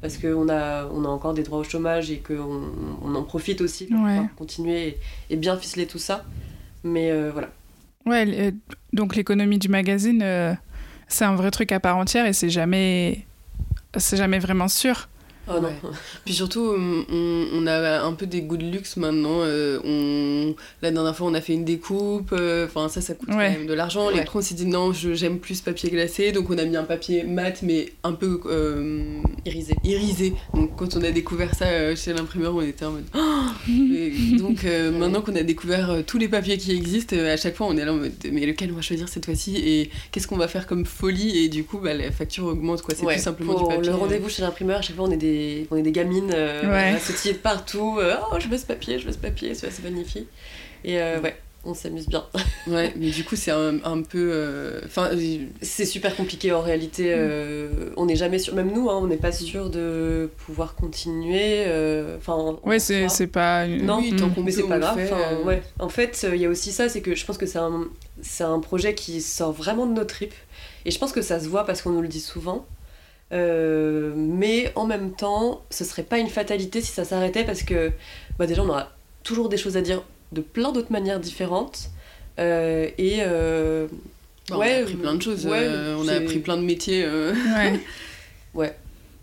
parce 0.00 0.16
qu'on 0.16 0.48
a, 0.48 0.86
on 0.86 1.04
a 1.04 1.08
encore 1.08 1.34
des 1.34 1.42
droits 1.42 1.58
au 1.58 1.64
chômage 1.64 2.10
et 2.10 2.18
qu'on 2.18 2.62
on 3.02 3.14
en 3.14 3.22
profite 3.22 3.60
aussi 3.60 3.86
pour 3.86 4.36
continuer 4.36 4.98
et, 5.28 5.36
bien 5.36 5.56
ficeler 5.56 5.86
tout 5.86 5.98
ça. 5.98 6.24
Mais 6.84 7.10
euh, 7.10 7.30
voilà. 7.32 7.50
Ouais, 8.06 8.54
donc 8.94 9.14
l'économie 9.14 9.58
du 9.58 9.68
magazine, 9.68 10.24
c'est 11.06 11.24
un 11.24 11.34
vrai 11.34 11.50
truc 11.50 11.70
à 11.72 11.80
part 11.80 11.98
entière 11.98 12.24
et 12.24 12.32
c'est 12.32 12.48
jamais, 12.48 13.26
c'est 13.96 14.16
jamais 14.16 14.38
vraiment 14.38 14.68
sûr. 14.68 15.08
Oh 15.50 15.88
Puis 16.24 16.34
surtout, 16.34 16.74
on, 16.74 17.66
a 17.66 18.02
un 18.02 18.12
peu 18.12 18.26
des 18.26 18.42
goûts 18.42 18.56
de 18.56 18.64
luxe 18.64 18.96
maintenant. 18.96 19.40
Euh, 19.40 19.78
on... 19.84 20.54
La 20.82 20.90
dernière 20.90 21.16
fois, 21.16 21.26
on 21.28 21.34
a 21.34 21.40
fait 21.40 21.54
une 21.54 21.64
découpe. 21.64 22.32
Euh, 22.32 22.66
enfin, 22.66 22.88
ça, 22.88 23.00
ça 23.00 23.14
coûte 23.14 23.28
quand 23.30 23.36
même 23.36 23.66
de 23.66 23.74
l'argent. 23.74 24.10
Les 24.10 24.24
on 24.32 24.40
s'est 24.40 24.54
dit 24.54 24.66
non, 24.66 24.92
j'aime 24.92 25.38
plus 25.38 25.60
papier 25.60 25.90
glacé. 25.90 26.32
Donc, 26.32 26.50
on 26.50 26.58
a 26.58 26.64
mis 26.64 26.76
un 26.76 26.84
papier 26.84 27.24
mat, 27.24 27.62
mais 27.62 27.92
un 28.04 28.12
peu 28.12 28.40
euh, 28.46 29.20
irisé. 29.44 29.74
irisé. 29.84 30.34
Donc, 30.54 30.76
quand 30.76 30.96
on 30.96 31.02
a 31.02 31.10
découvert 31.10 31.54
ça 31.54 31.94
chez 31.96 32.12
l'imprimeur, 32.12 32.54
on 32.54 32.62
était 32.62 32.84
en 32.84 32.92
mode. 32.92 33.04
donc, 34.38 34.64
maintenant 34.64 35.20
qu'on 35.20 35.36
a 35.36 35.42
découvert 35.42 36.04
tous 36.06 36.18
les 36.18 36.28
papiers 36.28 36.58
qui 36.58 36.72
existent, 36.72 37.16
à 37.16 37.36
chaque 37.36 37.56
fois, 37.56 37.66
on 37.66 37.76
est 37.76 37.84
là 37.84 37.92
en 37.92 37.96
mode 37.96 38.12
mais 38.30 38.46
lequel 38.46 38.70
on 38.72 38.76
va 38.76 38.82
choisir 38.82 39.08
cette 39.08 39.24
fois-ci 39.24 39.56
Et 39.56 39.90
qu'est-ce 40.10 40.26
qu'on 40.26 40.36
va 40.36 40.48
faire 40.48 40.66
comme 40.66 40.84
folie? 40.84 41.38
Et 41.38 41.48
du 41.48 41.64
coup, 41.64 41.78
bah, 41.78 41.94
la 41.94 42.10
facture 42.10 42.46
augmente. 42.46 42.82
quoi 42.82 42.94
C'est 42.94 43.06
plus 43.06 43.18
simplement 43.18 43.54
du 43.54 43.64
papier. 43.64 43.90
Le 43.90 43.96
rendez-vous 43.96 44.28
chez 44.28 44.42
l'imprimeur, 44.42 44.78
à 44.78 44.82
chaque 44.82 44.96
fois, 44.96 45.06
on 45.06 45.10
est 45.10 45.16
des 45.16 45.39
on 45.70 45.76
est 45.76 45.82
des 45.82 45.92
gamines 45.92 46.32
euh, 46.34 46.62
de 46.62 47.32
partout. 47.34 47.98
Euh, 47.98 48.16
oh, 48.32 48.36
je 48.38 48.48
veux 48.48 48.58
ce 48.58 48.66
papier, 48.66 48.98
je 48.98 49.06
veux 49.06 49.12
ce 49.12 49.18
papier, 49.18 49.54
c'est 49.54 49.82
magnifique. 49.82 50.28
Et 50.84 51.00
euh, 51.00 51.20
ouais, 51.20 51.36
on 51.64 51.74
s'amuse 51.74 52.08
bien. 52.08 52.24
ouais, 52.66 52.92
mais 52.96 53.10
du 53.10 53.24
coup, 53.24 53.36
c'est 53.36 53.50
un, 53.50 53.82
un, 53.84 54.02
peu. 54.02 54.30
Euh, 54.32 54.80
enfin, 54.84 55.10
c'est 55.60 55.84
super 55.84 56.16
compliqué 56.16 56.52
en 56.52 56.60
réalité. 56.60 57.14
on 57.96 58.06
n'est 58.06 58.16
jamais 58.16 58.38
sûr, 58.38 58.54
même 58.54 58.72
nous, 58.72 58.90
hein, 58.90 58.98
on 59.00 59.06
n'est 59.06 59.16
pas 59.16 59.32
sûr 59.32 59.70
de 59.70 60.30
pouvoir 60.46 60.74
continuer. 60.74 61.64
Enfin, 62.16 62.58
ouais, 62.64 62.78
c'est 62.78 63.26
pas. 63.26 63.66
Non, 63.66 64.02
mais 64.44 64.50
c'est 64.52 64.62
pas 64.68 64.78
grave. 64.78 64.98
ouais. 65.44 65.62
En 65.78 65.88
fait, 65.88 66.26
il 66.32 66.40
y 66.40 66.46
a 66.46 66.48
aussi 66.48 66.72
ça, 66.72 66.88
c'est 66.88 67.00
que 67.00 67.14
je 67.14 67.24
pense 67.24 67.38
que 67.38 67.46
c'est 67.46 67.58
un, 67.58 67.88
un 68.40 68.60
projet 68.60 68.94
qui 68.94 69.20
sort 69.20 69.52
vraiment 69.52 69.86
de 69.86 69.92
nos 69.92 70.04
tripes. 70.04 70.34
Et 70.86 70.90
je 70.90 70.98
pense 70.98 71.12
que 71.12 71.22
ça 71.22 71.40
se 71.40 71.48
voit 71.48 71.66
parce 71.66 71.82
qu'on 71.82 71.90
nous 71.90 72.00
le 72.02 72.08
dit 72.08 72.20
souvent. 72.20 72.66
Euh, 73.32 74.12
mais 74.16 74.72
en 74.74 74.86
même 74.86 75.12
temps, 75.12 75.62
ce 75.70 75.84
serait 75.84 76.02
pas 76.02 76.18
une 76.18 76.28
fatalité 76.28 76.80
si 76.80 76.92
ça 76.92 77.04
s'arrêtait 77.04 77.44
parce 77.44 77.62
que 77.62 77.92
bah 78.38 78.46
déjà 78.46 78.62
on 78.62 78.68
aura 78.68 78.90
toujours 79.22 79.48
des 79.48 79.56
choses 79.56 79.76
à 79.76 79.82
dire 79.82 80.02
de 80.32 80.40
plein 80.40 80.72
d'autres 80.72 80.92
manières 80.92 81.20
différentes. 81.20 81.90
Euh, 82.38 82.88
et 82.98 83.18
euh, 83.20 83.86
ouais, 84.50 84.56
on 84.56 84.60
a 84.60 84.80
appris 84.80 84.94
plein 84.94 85.14
de 85.14 85.22
choses, 85.22 85.46
on 85.46 86.08
a 86.08 86.14
appris 86.14 86.38
plein 86.40 86.56
de 86.56 86.62
métiers. 86.62 87.06
Ouais. 87.06 87.80
ouais. 88.54 88.76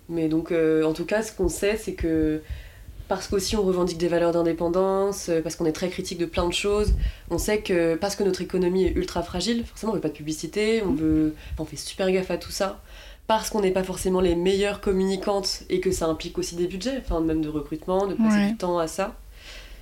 Mais 0.10 0.30
donc 0.30 0.52
en 0.52 0.94
tout 0.94 1.06
cas, 1.06 1.22
ce 1.22 1.34
qu'on 1.34 1.50
sait, 1.50 1.76
c'est 1.76 1.94
que 1.94 2.42
parce 3.10 3.30
qu'aussi 3.30 3.56
on 3.56 3.64
revendique 3.64 3.98
des 3.98 4.10
valeurs 4.10 4.34
d'indépendance, 4.34 5.30
parce 5.44 5.56
qu'on 5.56 5.66
est 5.66 5.74
très 5.74 5.90
critique 5.90 6.18
de 6.18 6.26
plein 6.26 6.48
de 6.48 6.54
choses. 6.54 6.94
On 7.30 7.38
sait 7.38 7.60
que 7.60 7.96
parce 7.96 8.16
que 8.16 8.24
notre 8.24 8.42
économie 8.42 8.86
est 8.86 8.92
ultra 8.92 9.22
fragile, 9.22 9.66
forcément 9.66 9.92
on 9.92 9.96
veut 9.96 10.02
pas 10.02 10.10
de 10.10 10.14
publicité, 10.14 10.82
on 10.86 10.94
veut, 10.94 11.34
on 11.58 11.66
fait 11.66 11.76
super 11.76 12.10
gaffe 12.10 12.32
à 12.32 12.38
tout 12.38 12.52
ça 12.52 12.82
parce 13.28 13.50
qu'on 13.50 13.62
n'est 13.62 13.72
pas 13.72 13.84
forcément 13.84 14.22
les 14.22 14.36
meilleures 14.36 14.80
communicantes 14.80 15.64
et 15.70 15.82
que 15.82 15.92
ça 15.92 16.08
implique 16.08 16.38
aussi 16.38 16.56
des 16.56 16.68
budgets, 16.68 16.98
enfin 16.98 17.20
même 17.20 17.42
de 17.42 17.50
recrutement, 17.50 18.08
de 18.08 18.16
passer 18.16 18.48
du 18.48 18.58
temps 18.58 18.80
à 18.80 18.88
ça. 18.88 19.16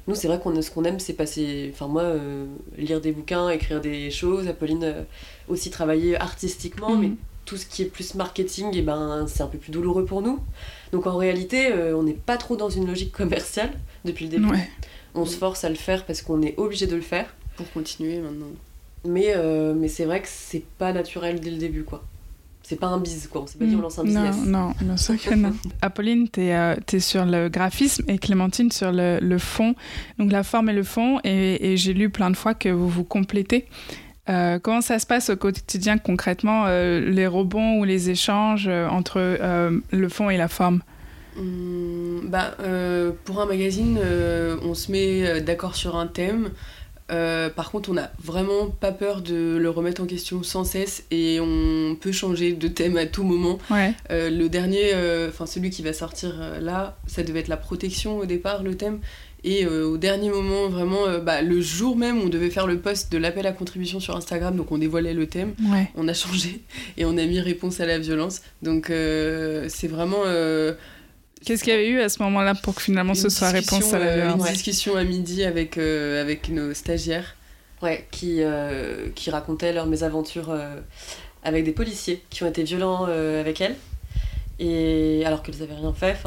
Nous, 0.07 0.15
c'est 0.15 0.27
vrai 0.27 0.39
qu'on 0.39 0.59
ce 0.61 0.69
qu'on 0.69 0.83
aime, 0.83 0.99
c'est 0.99 1.13
passer, 1.13 1.71
enfin 1.73 1.87
moi, 1.87 2.03
euh, 2.03 2.45
lire 2.77 3.01
des 3.01 3.11
bouquins, 3.11 3.49
écrire 3.49 3.81
des 3.81 4.11
choses. 4.11 4.47
Apolline 4.47 4.83
euh, 4.83 5.03
aussi 5.47 5.69
travailler 5.71 6.15
artistiquement, 6.19 6.95
mais 6.95 7.07
mhm. 7.07 7.17
tout 7.45 7.57
ce 7.57 7.65
qui 7.65 7.81
est 7.81 7.85
plus 7.85 8.13
marketing, 8.13 8.75
et 8.75 8.79
eh 8.79 8.81
ben 8.81 9.25
c'est 9.27 9.41
un 9.41 9.47
peu 9.47 9.57
plus 9.57 9.71
douloureux 9.71 10.05
pour 10.05 10.21
nous. 10.21 10.39
Donc 10.91 11.07
en 11.07 11.17
réalité, 11.17 11.71
euh, 11.71 11.97
on 11.97 12.03
n'est 12.03 12.13
pas 12.13 12.37
trop 12.37 12.55
dans 12.55 12.69
une 12.69 12.85
logique 12.85 13.11
commerciale 13.11 13.71
depuis 14.05 14.25
le 14.25 14.31
début. 14.31 14.47
On 15.15 15.25
se 15.25 15.37
force 15.37 15.63
à 15.63 15.69
le 15.69 15.75
faire 15.75 16.05
parce 16.05 16.21
qu'on 16.21 16.41
est 16.41 16.55
obligé 16.57 16.87
de 16.87 16.95
le 16.95 17.01
faire. 17.01 17.33
Pour 17.55 17.71
continuer 17.71 18.19
maintenant. 18.19 18.49
Mais, 19.05 19.33
mais 19.75 19.87
c'est 19.87 20.05
vrai 20.05 20.21
que 20.21 20.27
c'est 20.29 20.63
pas 20.77 20.91
naturel 20.91 21.39
dès 21.39 21.51
le 21.51 21.57
début, 21.57 21.83
quoi 21.83 22.03
c'est 22.67 22.79
pas 22.79 22.87
un 22.87 22.97
bise, 22.97 23.27
quoi. 23.27 23.41
On 23.41 23.47
s'est 23.47 23.59
pas 23.59 23.65
dit 23.65 23.75
on 23.75 23.81
lance 23.81 23.99
un 23.99 24.03
business. 24.03 24.37
Non, 24.43 24.69
non, 24.69 24.73
bien 24.81 24.97
sûr 24.97 25.21
que 25.21 25.35
non. 25.35 25.53
Apolline, 25.83 26.27
tu 26.27 26.41
es, 26.41 26.55
euh, 26.55 26.75
sur 26.99 27.23
le 27.23 27.47
graphisme 27.47 28.09
et 28.09 28.17
Clémentine 28.17 28.71
sur 28.71 28.91
le, 28.91 29.19
le, 29.21 29.37
fond. 29.37 29.75
Donc 30.17 30.31
la 30.31 30.41
forme 30.41 30.69
et 30.69 30.73
le 30.73 30.81
fond. 30.81 31.19
Et, 31.23 31.77
j'ai 31.77 31.93
lu 31.93 32.09
plein 32.09 32.31
de 32.31 32.35
fois 32.35 32.55
que 32.55 32.69
vous 32.69 32.89
vous 32.89 33.03
complétez. 33.03 33.67
Euh, 34.29 34.57
comment 34.57 34.81
ça 34.81 34.97
se 34.97 35.05
passe 35.05 35.29
au 35.29 35.35
quotidien 35.35 35.99
concrètement, 35.99 36.63
euh, 36.65 36.99
les 36.99 37.27
rebonds 37.27 37.77
ou 37.79 37.83
les 37.83 38.09
échanges 38.09 38.67
entre 38.67 39.19
le 39.91 40.09
fond 40.09 40.31
et 40.31 40.37
la 40.37 40.47
forme? 40.47 40.81
Hum, 41.37 42.21
bah, 42.29 42.55
Pour 43.25 43.41
un 43.41 43.45
magazine, 43.45 43.99
on 44.63 44.73
se 44.73 44.91
met 44.91 45.39
d'accord 45.41 45.75
sur 45.75 45.97
un 45.97 46.07
thème. 46.07 46.49
Euh, 47.11 47.49
par 47.49 47.71
contre, 47.71 47.89
on 47.89 47.93
n'a 47.93 48.11
vraiment 48.23 48.67
pas 48.67 48.91
peur 48.91 49.21
de 49.21 49.57
le 49.57 49.69
remettre 49.69 50.01
en 50.01 50.05
question 50.05 50.41
sans 50.43 50.63
cesse 50.63 51.03
et 51.11 51.39
on 51.39 51.95
peut 51.99 52.11
changer 52.11 52.53
de 52.53 52.67
thème 52.67 52.97
à 52.97 53.05
tout 53.05 53.23
moment. 53.23 53.59
Euh, 54.09 54.29
le 54.29 54.49
dernier, 54.49 54.93
euh, 54.93 55.29
enfin 55.29 55.45
celui 55.45 55.69
qui 55.69 55.83
va 55.83 55.93
sortir 55.93 56.33
là, 56.61 56.97
ça 57.05 57.23
devait 57.23 57.41
être 57.41 57.47
la 57.47 57.57
protection 57.57 58.17
au 58.17 58.25
départ, 58.25 58.63
le 58.63 58.75
thème. 58.75 58.99
Et 59.47 59.67
au 59.67 59.97
dernier 59.97 60.31
moment, 60.31 60.69
vraiment, 60.69 61.19
bah, 61.23 61.43
le 61.43 61.61
jour 61.61 61.95
même, 61.95 62.19
on 62.19 62.29
devait 62.29 62.49
faire 62.49 62.65
le 62.65 62.79
post 62.79 63.11
de 63.11 63.19
l'appel 63.19 63.45
à 63.45 63.51
contribution 63.51 63.99
sur 63.99 64.15
Instagram, 64.15 64.55
donc 64.55 64.71
on 64.71 64.79
dévoilait 64.79 65.13
le 65.13 65.27
thème. 65.27 65.53
On 65.95 66.07
a 66.07 66.13
changé 66.15 66.61
et 66.97 67.05
on 67.05 67.15
a 67.15 67.25
mis 67.25 67.39
réponse 67.39 67.79
à 67.79 67.85
la 67.85 67.99
violence. 67.99 68.41
Donc 68.63 68.87
c'est 68.87 69.87
vraiment 69.87 70.23
Qu'est-ce 71.45 71.63
qu'il 71.63 71.73
y 71.73 71.75
avait 71.75 71.87
eu 71.87 72.01
à 72.01 72.09
ce 72.09 72.21
moment-là 72.23 72.55
pour 72.55 72.75
que 72.75 72.81
finalement 72.81 73.13
ce 73.13 73.29
soit 73.29 73.49
réponse 73.49 73.93
à 73.93 73.99
la 73.99 74.05
euh, 74.05 74.33
Une 74.33 74.43
discussion 74.43 74.95
à 74.95 75.03
midi 75.03 75.43
avec, 75.43 75.77
euh, 75.77 76.21
avec 76.21 76.49
nos 76.49 76.73
stagiaires. 76.73 77.35
Ouais, 77.81 78.07
qui, 78.09 78.37
euh, 78.39 79.09
qui 79.13 79.29
racontaient 79.29 79.73
leurs 79.73 79.85
mésaventures 79.85 80.57
avec 81.43 81.65
des 81.65 81.71
policiers 81.71 82.23
qui 82.29 82.43
ont 82.43 82.47
été 82.47 82.63
violents 82.63 83.05
avec 83.05 83.61
elles. 83.61 83.75
Et 84.57 85.23
alors 85.25 85.43
qu'elles 85.43 85.57
n'avaient 85.57 85.75
rien 85.75 85.93
fait. 85.93 86.17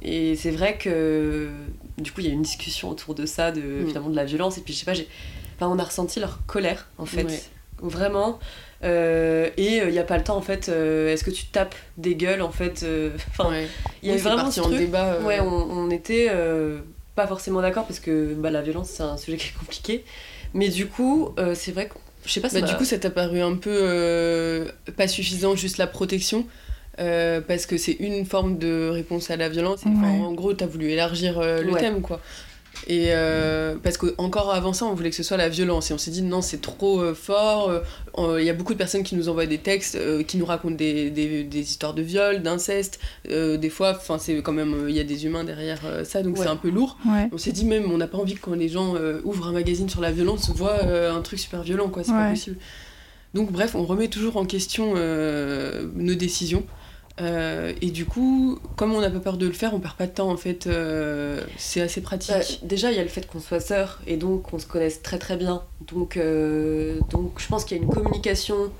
Et 0.00 0.36
c'est 0.36 0.52
vrai 0.52 0.78
que 0.78 1.50
du 1.98 2.12
coup, 2.12 2.20
il 2.20 2.28
y 2.28 2.30
a 2.30 2.32
une 2.32 2.42
discussion 2.42 2.90
autour 2.90 3.14
de 3.14 3.26
ça, 3.26 3.50
de, 3.50 3.60
mm. 3.60 3.86
finalement 3.88 4.10
de 4.10 4.16
la 4.16 4.24
violence. 4.24 4.56
Et 4.56 4.60
puis, 4.62 4.72
je 4.72 4.84
sais 4.84 5.06
pas, 5.58 5.68
on 5.68 5.78
a 5.78 5.84
ressenti 5.84 6.20
leur 6.20 6.46
colère, 6.46 6.88
en 6.98 7.06
fait. 7.06 7.50
Vraiment. 7.80 8.38
Euh, 8.84 9.50
et 9.56 9.76
il 9.78 9.80
euh, 9.80 9.90
n'y 9.90 9.98
a 9.98 10.04
pas 10.04 10.16
le 10.16 10.24
temps 10.24 10.36
en 10.36 10.42
fait. 10.42 10.68
Euh, 10.68 11.12
est-ce 11.12 11.24
que 11.24 11.30
tu 11.30 11.46
tapes 11.46 11.74
des 11.96 12.14
gueules 12.14 12.42
en 12.42 12.50
fait 12.50 12.86
Enfin, 13.30 13.52
il 14.02 14.10
y 14.10 14.12
a 14.12 14.16
vraiment 14.16 14.50
ce 14.50 14.60
truc. 14.60 14.78
débat. 14.78 15.18
Ouais, 15.20 15.40
on, 15.40 15.46
on 15.46 15.90
était 15.90 16.30
pas 17.14 17.26
forcément 17.26 17.60
d'accord 17.60 17.84
parce 17.84 18.00
que 18.00 18.34
bah, 18.34 18.50
la 18.50 18.62
violence 18.62 18.90
c'est 18.90 19.02
un 19.02 19.16
sujet 19.16 19.36
qui 19.36 19.48
est 19.48 19.58
compliqué. 19.58 20.04
Mais 20.54 20.68
du 20.68 20.86
coup, 20.86 21.34
c'est 21.54 21.72
vrai 21.72 21.88
que 21.88 21.94
je 22.24 22.32
sais 22.32 22.40
pas. 22.40 22.48
Bah, 22.52 22.60
du 22.60 22.74
coup, 22.74 22.84
ça 22.84 22.98
t'a 22.98 23.10
paru 23.10 23.40
un 23.40 23.56
peu 23.56 24.70
pas 24.96 25.08
suffisant, 25.08 25.56
juste 25.56 25.78
la 25.78 25.86
protection. 25.86 26.46
parce 26.96 27.66
que 27.66 27.76
c'est 27.76 27.96
une 27.98 28.24
forme 28.26 28.58
de 28.58 28.88
réponse 28.88 29.30
à 29.30 29.36
la 29.36 29.48
violence. 29.48 29.84
En 29.86 30.32
gros, 30.32 30.54
t'as 30.54 30.66
voulu 30.66 30.90
élargir 30.90 31.40
le 31.40 31.72
thème, 31.78 32.00
quoi. 32.00 32.20
Et 32.90 33.08
euh, 33.10 33.76
parce 33.82 33.98
qu'encore 33.98 34.50
avant 34.50 34.72
ça, 34.72 34.86
on 34.86 34.94
voulait 34.94 35.10
que 35.10 35.16
ce 35.16 35.22
soit 35.22 35.36
la 35.36 35.50
violence. 35.50 35.90
Et 35.90 35.94
on 35.94 35.98
s'est 35.98 36.10
dit 36.10 36.22
non, 36.22 36.40
c'est 36.40 36.62
trop 36.62 37.00
euh, 37.00 37.14
fort. 37.14 37.70
Il 38.16 38.44
y 38.44 38.48
a 38.48 38.54
beaucoup 38.54 38.72
de 38.72 38.78
personnes 38.78 39.02
qui 39.02 39.14
nous 39.14 39.28
envoient 39.28 39.46
des 39.46 39.58
textes, 39.58 39.94
euh, 39.94 40.22
qui 40.22 40.38
nous 40.38 40.46
racontent 40.46 40.74
des, 40.74 41.10
des, 41.10 41.44
des 41.44 41.60
histoires 41.60 41.92
de 41.92 42.00
viol, 42.00 42.42
d'inceste. 42.42 42.98
des 43.26 43.70
fois, 43.70 44.00
c'est 44.18 44.40
quand 44.42 44.52
même, 44.52 44.86
il 44.88 44.96
y 44.96 45.00
a 45.00 45.04
des 45.04 45.26
humains 45.26 45.44
derrière 45.44 45.80
ça, 46.04 46.22
donc 46.22 46.38
c'est 46.38 46.46
un 46.46 46.56
peu 46.56 46.70
lourd. 46.70 46.96
On 47.30 47.38
s'est 47.38 47.52
dit 47.52 47.66
même, 47.66 47.92
on 47.92 47.98
n'a 47.98 48.08
pas 48.08 48.18
envie 48.18 48.34
que 48.34 48.40
quand 48.40 48.54
les 48.54 48.68
gens 48.68 48.94
ouvrent 49.24 49.48
un 49.48 49.52
magazine 49.52 49.88
sur 49.88 50.00
la 50.00 50.10
violence, 50.10 50.50
voient 50.50 50.82
un 50.82 51.20
truc 51.20 51.38
super 51.38 51.62
violent, 51.62 51.88
quoi. 51.88 52.02
C'est 52.04 52.12
pas 52.12 52.30
possible. 52.30 52.56
Donc 53.34 53.52
bref, 53.52 53.74
on 53.74 53.84
remet 53.84 54.08
toujours 54.08 54.38
en 54.38 54.46
question 54.46 54.94
nos 54.94 56.14
décisions. 56.14 56.64
Euh, 57.20 57.72
et 57.80 57.90
du 57.90 58.04
coup, 58.04 58.58
comme 58.76 58.94
on 58.94 59.00
n'a 59.00 59.10
pas 59.10 59.18
peur 59.18 59.36
de 59.36 59.46
le 59.46 59.52
faire, 59.52 59.74
on 59.74 59.80
perd 59.80 59.96
pas 59.96 60.06
de 60.06 60.12
temps 60.12 60.30
en 60.30 60.36
fait. 60.36 60.66
Euh, 60.66 61.42
c'est 61.56 61.80
assez 61.80 62.00
pratique. 62.00 62.34
Bah, 62.34 62.44
déjà, 62.62 62.92
il 62.92 62.96
y 62.96 63.00
a 63.00 63.02
le 63.02 63.08
fait 63.08 63.26
qu'on 63.26 63.40
soit 63.40 63.60
sœurs 63.60 64.00
et 64.06 64.16
donc 64.16 64.42
qu'on 64.50 64.58
se 64.58 64.66
connaisse 64.66 65.02
très 65.02 65.18
très 65.18 65.36
bien. 65.36 65.62
Donc, 65.86 66.16
euh, 66.16 67.00
donc 67.10 67.34
je 67.38 67.48
pense 67.48 67.64
qu'il 67.64 67.76
y 67.76 67.80
a 67.80 67.82
une 67.82 67.90
communication 67.90 68.70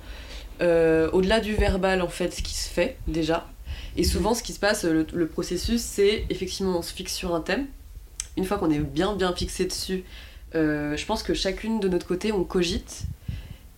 au-delà 0.61 1.39
du 1.39 1.55
verbal 1.55 2.03
en 2.03 2.09
fait, 2.09 2.43
qui 2.43 2.55
se 2.55 2.69
fait 2.69 2.97
déjà. 3.07 3.49
Et 3.97 4.03
souvent, 4.03 4.35
ce 4.35 4.43
qui 4.43 4.53
se 4.53 4.59
passe, 4.59 4.85
le, 4.85 5.27
processus, 5.27 5.81
c'est 5.81 6.25
effectivement 6.31 6.79
on 6.79 6.83
se 6.83 6.93
fixe 6.93 7.15
sur 7.15 7.35
un 7.35 7.41
thème. 7.41 7.67
Une 8.37 8.45
fois 8.45 8.59
qu'on 8.59 8.71
est 8.71 8.79
bien 8.79 9.15
bien 9.15 9.33
fixé 9.33 9.67
dessus, 9.67 10.03
je 10.55 11.05
pense 11.07 11.23
que 11.23 11.33
chacune 11.33 11.79
de 11.79 11.89
notre 11.89 12.07
côté, 12.07 12.33
on 12.33 12.43
cogite. 12.43 13.03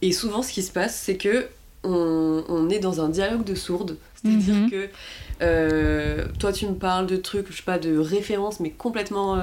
Et 0.00 0.12
souvent, 0.12 0.42
ce 0.42 0.52
qui 0.52 0.62
se 0.62 0.72
passe, 0.72 0.96
c'est 0.96 1.16
que 1.16 1.48
on, 1.84 2.68
est 2.70 2.78
dans 2.78 3.00
un 3.00 3.08
dialogue 3.08 3.44
de 3.44 3.54
sourdes. 3.54 3.96
C'est-à-dire 4.22 4.54
mhm. 4.54 4.70
que 4.70 6.38
toi, 6.38 6.52
tu 6.52 6.66
me 6.66 6.74
parles 6.74 7.06
de 7.06 7.16
trucs, 7.16 7.50
je 7.50 7.56
sais 7.56 7.62
pas, 7.62 7.78
de 7.78 7.96
références, 7.96 8.60
mais 8.60 8.70
complètement 8.70 9.40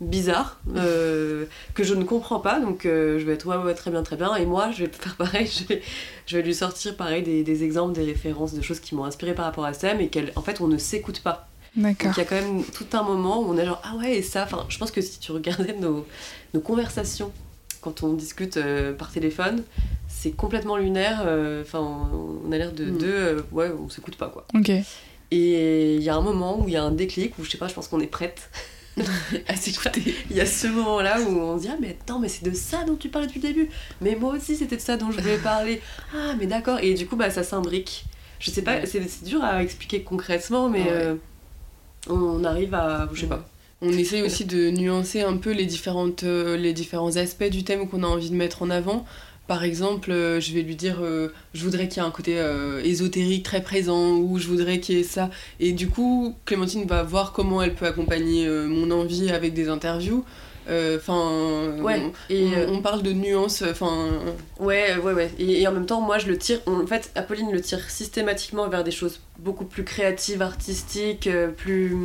bizarre 0.00 0.58
euh, 0.76 1.44
que 1.74 1.84
je 1.84 1.94
ne 1.94 2.04
comprends 2.04 2.40
pas. 2.40 2.60
Donc 2.60 2.86
euh, 2.86 3.18
je 3.18 3.24
vais 3.24 3.34
être 3.34 3.46
ouais, 3.46 3.56
ouais 3.56 3.74
très 3.74 3.90
bien 3.90 4.02
très 4.02 4.16
bien. 4.16 4.34
Et 4.36 4.46
moi 4.46 4.70
je 4.72 4.84
vais 4.84 4.90
faire 4.92 5.16
pareil. 5.16 5.46
Je 5.46 5.64
vais, 5.64 5.82
je 6.26 6.36
vais 6.36 6.42
lui 6.42 6.54
sortir 6.54 6.96
pareil 6.96 7.22
des, 7.22 7.42
des, 7.42 7.64
exemples 7.64 7.94
des 7.94 8.04
références 8.04 8.54
de 8.54 8.62
choses 8.62 8.80
qui 8.80 8.94
m'ont 8.94 9.04
inspiré 9.04 9.34
par 9.34 9.44
rapport 9.44 9.64
à 9.64 9.72
ça 9.72 9.94
mais 9.94 10.08
qu'en 10.08 10.42
fait 10.42 10.60
on 10.60 10.68
ne 10.68 10.78
s'écoute 10.78 11.20
pas. 11.20 11.48
Donc 11.76 12.02
il 12.02 12.18
y 12.18 12.20
a 12.20 12.24
quand 12.24 12.34
même 12.34 12.64
tout 12.64 12.86
un 12.94 13.02
moment 13.02 13.40
où 13.40 13.44
on 13.50 13.56
est 13.56 13.64
genre 13.64 13.80
ah 13.84 13.96
ouais 13.96 14.16
et 14.16 14.22
ça 14.22 14.42
enfin 14.42 14.66
je 14.68 14.78
pense 14.78 14.90
que 14.90 15.00
si 15.00 15.20
tu 15.20 15.30
regardais 15.30 15.74
nos, 15.74 16.04
nos 16.52 16.60
conversations 16.60 17.30
quand 17.80 18.02
on 18.02 18.12
discute 18.14 18.56
euh, 18.56 18.92
par 18.92 19.12
téléphone 19.12 19.62
c'est 20.20 20.32
complètement 20.32 20.76
lunaire 20.76 21.20
enfin 21.62 21.80
on 22.44 22.52
a 22.52 22.58
l'air 22.58 22.72
de 22.72 22.84
mm. 22.84 22.98
deux 22.98 23.44
ouais 23.52 23.70
on 23.70 23.88
s'écoute 23.88 24.16
pas 24.16 24.28
quoi 24.28 24.46
et 25.30 25.94
il 25.96 26.02
y 26.02 26.08
a 26.08 26.16
un 26.16 26.20
moment 26.20 26.60
où 26.60 26.68
il 26.68 26.74
y 26.74 26.76
a 26.76 26.82
un 26.82 26.90
déclic 26.90 27.38
où 27.38 27.44
je 27.44 27.50
sais 27.50 27.58
pas 27.58 27.68
je 27.68 27.74
pense 27.74 27.88
qu'on 27.88 28.00
est 28.00 28.06
prête 28.06 28.50
à 29.48 29.56
s'écouter. 29.56 30.14
Il 30.30 30.36
y 30.36 30.40
a 30.40 30.46
ce 30.46 30.66
moment-là 30.66 31.20
où 31.20 31.38
on 31.38 31.56
se 31.56 31.62
dit 31.62 31.68
Ah, 31.70 31.76
mais 31.80 31.90
attends, 31.90 32.18
mais 32.18 32.28
c'est 32.28 32.44
de 32.44 32.54
ça 32.54 32.84
dont 32.84 32.96
tu 32.96 33.08
parlais 33.08 33.26
depuis 33.26 33.40
le 33.40 33.48
début. 33.48 33.70
Mais 34.00 34.16
moi 34.16 34.34
aussi, 34.34 34.56
c'était 34.56 34.76
de 34.76 34.80
ça 34.80 34.96
dont 34.96 35.10
je 35.10 35.20
voulais 35.20 35.38
parler. 35.38 35.80
Ah, 36.14 36.34
mais 36.38 36.46
d'accord. 36.46 36.80
Et 36.80 36.94
du 36.94 37.06
coup, 37.06 37.16
bah, 37.16 37.30
ça 37.30 37.42
s'imbrique. 37.42 38.04
Je 38.40 38.50
sais 38.50 38.62
pas, 38.62 38.84
c'est 38.86 39.22
dur 39.22 39.44
à 39.44 39.62
expliquer 39.62 40.02
concrètement, 40.02 40.68
mais 40.68 40.86
euh, 40.88 41.14
on 42.08 42.42
arrive 42.42 42.74
à. 42.74 43.08
Je 43.12 43.20
sais 43.20 43.26
pas. 43.26 43.46
On 43.82 43.92
essaye 43.92 44.22
aussi 44.22 44.44
de 44.44 44.70
nuancer 44.70 45.22
un 45.22 45.36
peu 45.36 45.52
les, 45.52 45.64
différentes, 45.64 46.24
euh, 46.24 46.56
les 46.56 46.72
différents 46.74 47.16
aspects 47.16 47.48
du 47.48 47.64
thème 47.64 47.88
qu'on 47.88 48.02
a 48.02 48.06
envie 48.06 48.30
de 48.30 48.34
mettre 48.34 48.62
en 48.62 48.70
avant. 48.70 49.06
Par 49.50 49.64
exemple, 49.64 50.12
euh, 50.12 50.38
je 50.38 50.54
vais 50.54 50.62
lui 50.62 50.76
dire, 50.76 50.98
euh, 51.02 51.32
je 51.54 51.64
voudrais 51.64 51.88
qu'il 51.88 52.00
y 52.00 52.06
ait 52.06 52.08
un 52.08 52.12
côté 52.12 52.38
euh, 52.38 52.80
ésotérique 52.84 53.42
très 53.42 53.60
présent, 53.60 54.12
ou 54.12 54.38
je 54.38 54.46
voudrais 54.46 54.78
qu'il 54.78 54.96
y 54.96 55.00
ait 55.00 55.02
ça. 55.02 55.28
Et 55.58 55.72
du 55.72 55.88
coup, 55.88 56.36
Clémentine 56.44 56.86
va 56.86 57.02
voir 57.02 57.32
comment 57.32 57.60
elle 57.60 57.74
peut 57.74 57.86
accompagner 57.86 58.48
mon 58.48 58.92
envie 58.92 59.28
avec 59.32 59.52
des 59.52 59.68
interviews. 59.68 60.24
Enfin, 60.68 61.74
ouais, 61.80 62.12
on, 62.30 62.74
on, 62.74 62.80
parle 62.80 63.02
de 63.02 63.12
nuances. 63.12 63.64
Enfin, 63.68 64.10
ouais, 64.60 64.96
ouais, 64.98 65.14
ouais. 65.14 65.32
Et, 65.40 65.66
en 65.66 65.72
même 65.72 65.86
temps, 65.86 66.00
moi, 66.00 66.18
je 66.18 66.28
le 66.28 66.38
tire. 66.38 66.60
En 66.66 66.86
fait, 66.86 67.10
Apolline 67.16 67.50
le 67.50 67.60
tire 67.60 67.90
systématiquement 67.90 68.68
vers 68.68 68.84
des 68.84 68.92
choses 68.92 69.18
beaucoup 69.40 69.64
plus 69.64 69.82
créatives, 69.82 70.42
artistiques, 70.42 71.28
plus 71.56 71.96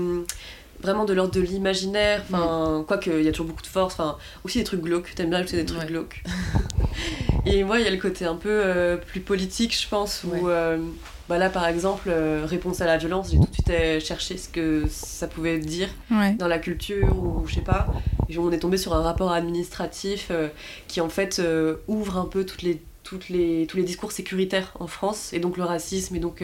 vraiment 0.85 1.05
de 1.05 1.13
l'ordre 1.13 1.33
de 1.33 1.41
l'imaginaire. 1.41 2.23
Enfin, 2.29 2.79
mm. 2.79 2.85
quoique, 2.85 3.09
il 3.09 3.23
y 3.23 3.27
a 3.27 3.31
toujours 3.31 3.47
beaucoup 3.47 3.61
de 3.61 3.67
force. 3.67 3.93
Enfin, 3.95 4.17
aussi 4.43 4.59
des 4.59 4.63
trucs 4.63 4.81
glauques. 4.81 5.13
T'aimes 5.15 5.29
bien 5.29 5.39
ajouter 5.39 5.57
des 5.57 5.65
trucs 5.65 5.87
glauques. 5.87 6.23
Et 7.45 7.63
moi, 7.63 7.79
il 7.79 7.85
y 7.85 7.87
a 7.87 7.91
le 7.91 7.97
côté 7.97 8.25
un 8.25 8.35
peu 8.35 8.49
euh, 8.49 8.97
plus 8.97 9.19
politique, 9.19 9.79
je 9.79 9.87
pense, 9.87 10.23
où 10.23 10.49
euh, 10.49 10.79
bah 11.29 11.37
là, 11.37 11.49
par 11.49 11.67
exemple, 11.67 12.09
euh, 12.09 12.43
réponse 12.45 12.81
à 12.81 12.85
la 12.85 12.97
violence, 12.97 13.31
j'ai 13.31 13.37
tout 13.37 13.45
de 13.45 13.53
suite 13.53 14.05
cherché 14.05 14.37
ce 14.37 14.49
que 14.49 14.85
ça 14.89 15.27
pouvait 15.27 15.59
dire 15.59 15.89
dans 16.39 16.47
la 16.47 16.57
culture, 16.57 17.15
ou 17.17 17.45
je 17.47 17.55
sais 17.55 17.61
pas. 17.61 17.87
Et 18.29 18.37
on 18.39 18.51
est 18.51 18.59
tombé 18.59 18.77
sur 18.77 18.95
un 18.95 19.01
rapport 19.01 19.31
administratif 19.31 20.31
qui, 20.87 21.01
en 21.01 21.09
fait, 21.09 21.41
ouvre 21.87 22.17
un 22.17 22.25
peu 22.25 22.45
toutes 22.45 22.63
les 22.63 22.81
toutes 23.05 23.29
les, 23.29 23.65
tous 23.67 23.77
les 23.77 23.83
discours 23.83 24.11
sécuritaires 24.11 24.73
en 24.79 24.87
France, 24.87 25.31
et 25.31 25.39
donc 25.39 25.55
le 25.55 25.63
racisme, 25.63 26.15
et 26.15 26.19
donc 26.19 26.43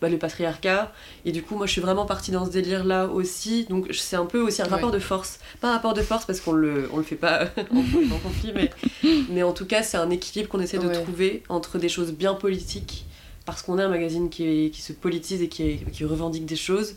bah, 0.00 0.08
le 0.08 0.18
patriarcat. 0.18 0.92
Et 1.24 1.32
du 1.32 1.42
coup, 1.42 1.56
moi, 1.56 1.66
je 1.66 1.72
suis 1.72 1.80
vraiment 1.80 2.06
partie 2.06 2.30
dans 2.30 2.44
ce 2.44 2.50
délire-là 2.50 3.08
aussi. 3.08 3.64
Donc, 3.64 3.88
c'est 3.92 4.16
un 4.16 4.26
peu 4.26 4.40
aussi 4.40 4.62
un 4.62 4.66
rapport 4.66 4.90
de 4.90 4.98
force. 4.98 5.40
Pas 5.60 5.70
un 5.70 5.72
rapport 5.72 5.94
de 5.94 6.02
force 6.02 6.24
parce 6.26 6.40
qu'on 6.40 6.52
le, 6.52 6.88
on 6.92 6.98
le 6.98 7.02
fait 7.02 7.16
pas 7.16 7.44
en, 7.70 8.18
conflit, 8.18 8.52
mais, 8.54 8.70
mais 9.30 9.42
en 9.42 9.52
tout 9.52 9.66
cas, 9.66 9.82
c'est 9.82 9.96
un 9.96 10.10
équilibre 10.10 10.48
qu'on 10.48 10.60
essaie 10.60 10.78
de 10.78 10.92
trouver 10.92 11.42
entre 11.48 11.78
des 11.78 11.88
choses 11.88 12.12
bien 12.12 12.34
politiques, 12.34 13.06
parce 13.46 13.62
qu'on 13.62 13.78
est 13.78 13.82
un 13.82 13.88
magazine 13.88 14.28
qui, 14.28 14.70
qui 14.70 14.82
se 14.82 14.92
politise 14.92 15.42
et 15.42 15.48
qui, 15.48 15.78
qui, 15.92 16.04
revendique 16.04 16.46
des 16.46 16.56
choses, 16.56 16.96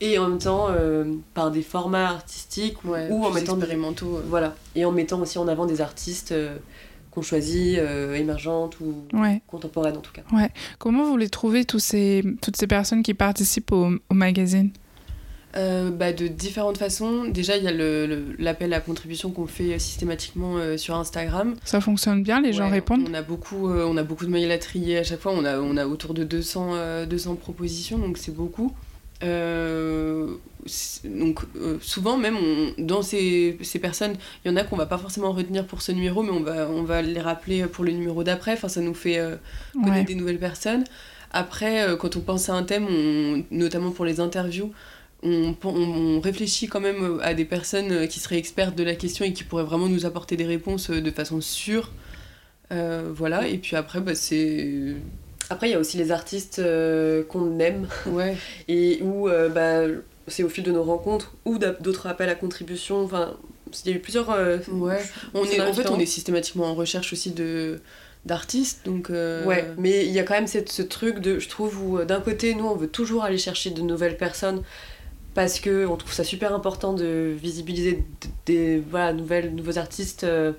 et 0.00 0.18
en 0.18 0.28
même 0.28 0.38
temps 0.38 0.68
euh, 0.70 1.16
par 1.34 1.50
des 1.50 1.62
formats 1.62 2.10
artistiques 2.10 2.84
ou 2.84 2.94
en 2.94 3.30
mettant 3.30 3.56
expérimentaux. 3.56 4.20
Voilà. 4.26 4.54
Et 4.76 4.84
en 4.84 4.92
mettant 4.92 5.20
aussi 5.20 5.38
en 5.38 5.48
avant 5.48 5.66
des 5.66 5.80
artistes. 5.80 6.32
Euh, 6.32 6.56
qu'on 7.18 7.22
choisit, 7.22 7.78
euh, 7.78 8.14
émergentes 8.14 8.78
ou 8.80 9.04
contemporaines 9.46 9.96
en 9.96 10.00
tout 10.00 10.12
cas. 10.12 10.22
Ouais. 10.32 10.50
Comment 10.78 11.04
vous 11.04 11.16
les 11.16 11.28
trouvez, 11.28 11.64
tous 11.64 11.80
ces, 11.80 12.22
toutes 12.40 12.56
ces 12.56 12.66
personnes 12.66 13.02
qui 13.02 13.14
participent 13.14 13.72
au, 13.72 13.90
au 14.08 14.14
magazine? 14.14 14.70
Euh, 15.56 15.90
bah, 15.90 16.12
de 16.12 16.28
différentes 16.28 16.78
façons. 16.78 17.24
Déjà, 17.24 17.56
il 17.56 17.64
y 17.64 17.68
a 17.68 17.72
l'appel 18.38 18.72
à 18.74 18.80
contribution 18.80 19.30
qu'on 19.30 19.46
fait 19.46 19.78
systématiquement 19.78 20.58
euh, 20.58 20.76
sur 20.76 20.94
Instagram. 20.94 21.56
Ça 21.64 21.80
fonctionne 21.80 22.22
bien, 22.22 22.40
les 22.40 22.52
gens 22.52 22.68
répondent? 22.68 23.08
on 23.10 23.14
a, 23.14 23.22
beaucoup, 23.22 23.68
on 23.68 23.96
a 23.96 24.02
beaucoup 24.02 24.26
de 24.26 24.30
mails 24.30 24.52
à 24.52 24.58
trier 24.58 24.98
à 24.98 25.02
chaque 25.02 25.20
fois. 25.20 25.32
On 25.34 25.44
a, 25.44 25.58
on 25.58 25.76
a 25.76 25.86
autour 25.86 26.14
de 26.14 26.22
200, 26.22 27.06
200 27.06 27.36
propositions, 27.36 27.98
donc 27.98 28.18
c'est 28.18 28.34
beaucoup. 28.34 28.72
Donc 31.04 31.40
souvent 31.80 32.16
même 32.16 32.36
dans 32.78 33.02
ces, 33.02 33.58
ces 33.62 33.78
personnes, 33.78 34.16
il 34.44 34.50
y 34.50 34.54
en 34.54 34.56
a 34.56 34.64
qu'on 34.64 34.76
va 34.76 34.86
pas 34.86 34.98
forcément 34.98 35.32
retenir 35.32 35.66
pour 35.66 35.82
ce 35.82 35.92
numéro, 35.92 36.22
mais 36.22 36.30
on 36.30 36.42
va, 36.42 36.68
on 36.68 36.82
va 36.82 37.02
les 37.02 37.20
rappeler 37.20 37.66
pour 37.66 37.84
le 37.84 37.92
numéro 37.92 38.22
d'après. 38.22 38.52
Enfin, 38.52 38.68
ça 38.68 38.80
nous 38.80 38.94
fait 38.94 39.20
connaître 39.72 40.06
des 40.06 40.14
nouvelles 40.14 40.38
personnes. 40.38 40.84
Après, 41.32 41.86
quand 41.98 42.16
on 42.16 42.20
pense 42.20 42.48
à 42.48 42.54
un 42.54 42.62
thème, 42.62 43.44
notamment 43.50 43.90
pour 43.90 44.04
les 44.04 44.20
interviews, 44.20 44.72
on, 45.22 46.20
réfléchit 46.20 46.68
quand 46.68 46.80
même 46.80 47.20
à 47.22 47.34
des 47.34 47.44
personnes 47.44 47.92
euh, 47.92 48.06
qui 48.06 48.20
seraient 48.20 48.38
expertes 48.38 48.76
de 48.76 48.84
la 48.84 48.94
question 48.94 49.24
et 49.24 49.32
qui 49.32 49.44
pourraient 49.44 49.64
vraiment 49.64 49.88
nous 49.88 50.06
apporter 50.06 50.36
des 50.36 50.46
réponses 50.46 50.90
euh, 50.90 51.00
de 51.00 51.10
façon 51.10 51.40
sûre. 51.40 51.92
Euh, 52.70 53.10
voilà, 53.14 53.48
et 53.48 53.58
puis 53.58 53.76
après, 53.76 54.00
bah, 54.00 54.14
c'est. 54.14 54.94
Après, 55.50 55.68
il 55.68 55.72
y 55.72 55.74
a 55.74 55.78
aussi 55.78 55.96
les 55.96 56.10
artistes 56.10 56.62
qu'on 57.28 57.58
aime. 57.58 57.88
Ouais. 58.06 58.36
et 58.68 59.00
où 59.02 59.28
bah, 59.54 59.82
c'est 60.26 60.42
au 60.42 60.48
fil 60.48 60.64
de 60.64 60.72
nos 60.72 60.82
rencontres 60.82 61.32
ou 61.44 61.58
d'autres 61.58 62.06
appels 62.06 62.28
à 62.28 62.34
contribution. 62.34 63.02
Enfin, 63.02 63.36
il 63.84 63.90
y 63.90 63.94
a 63.94 63.96
eu 63.96 64.00
plusieurs. 64.00 64.28
ouais. 64.28 65.02
On 65.34 65.44
est, 65.44 65.60
en 65.60 65.72
fait, 65.72 65.88
on 65.88 65.98
est 65.98 66.06
systématiquement 66.06 66.66
en 66.66 66.74
recherche 66.74 67.12
aussi 67.12 67.30
de 67.30 67.80
d'artistes 68.26 68.80
donc 68.84 69.10
ouais 69.10 69.70
mais 69.78 70.04
il 70.04 70.10
y 70.10 70.18
a 70.18 70.24
quand 70.24 70.34
même 70.34 70.48
cette, 70.48 70.70
ce 70.70 70.82
truc 70.82 71.20
de 71.20 71.38
je 71.38 71.48
trouve 71.48 71.80
où 71.80 72.04
d'un 72.04 72.20
côté 72.20 72.56
nous 72.56 72.66
on 72.66 72.74
veut 72.74 72.88
toujours 72.88 73.22
aller 73.22 73.38
chercher 73.38 73.70
de 73.70 73.80
nouvelles 73.80 74.16
personnes 74.16 74.64
parce 75.38 75.60
que 75.60 75.86
on 75.86 75.96
trouve 75.96 76.12
ça 76.12 76.24
super 76.24 76.52
important 76.52 76.92
de 76.92 77.32
visibiliser 77.40 78.04
des 78.44 78.82
voilà, 78.90 79.12
nouvelles, 79.12 79.54
nouveaux 79.54 79.78
artistes 79.78 80.24
euh, 80.24 80.50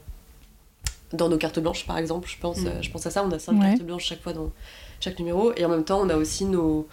dans 1.14 1.30
nos 1.30 1.38
cartes 1.38 1.60
blanches, 1.60 1.86
par 1.86 1.98
exemple. 1.98 2.30
Je 2.30 2.38
pense, 2.40 2.60
mm. 2.60 2.68
euh, 2.68 2.82
je 2.82 2.92
pense 2.92 3.06
à 3.06 3.12
ça, 3.12 3.24
on 3.24 3.32
a 3.32 3.40
cinq 3.40 3.60
cartes 3.60 3.84
blanches 3.84 4.06
chaque 4.06 4.22
fois 4.22 4.34
dans 4.34 4.52
chaque 5.00 5.20
numéro. 5.20 5.54
Et 5.56 5.66
en 5.66 5.70
même 5.70 5.84
temps, 5.84 6.02
on 6.02 6.10
a 6.10 6.16
aussi 6.16 6.46
nos, 6.46 6.88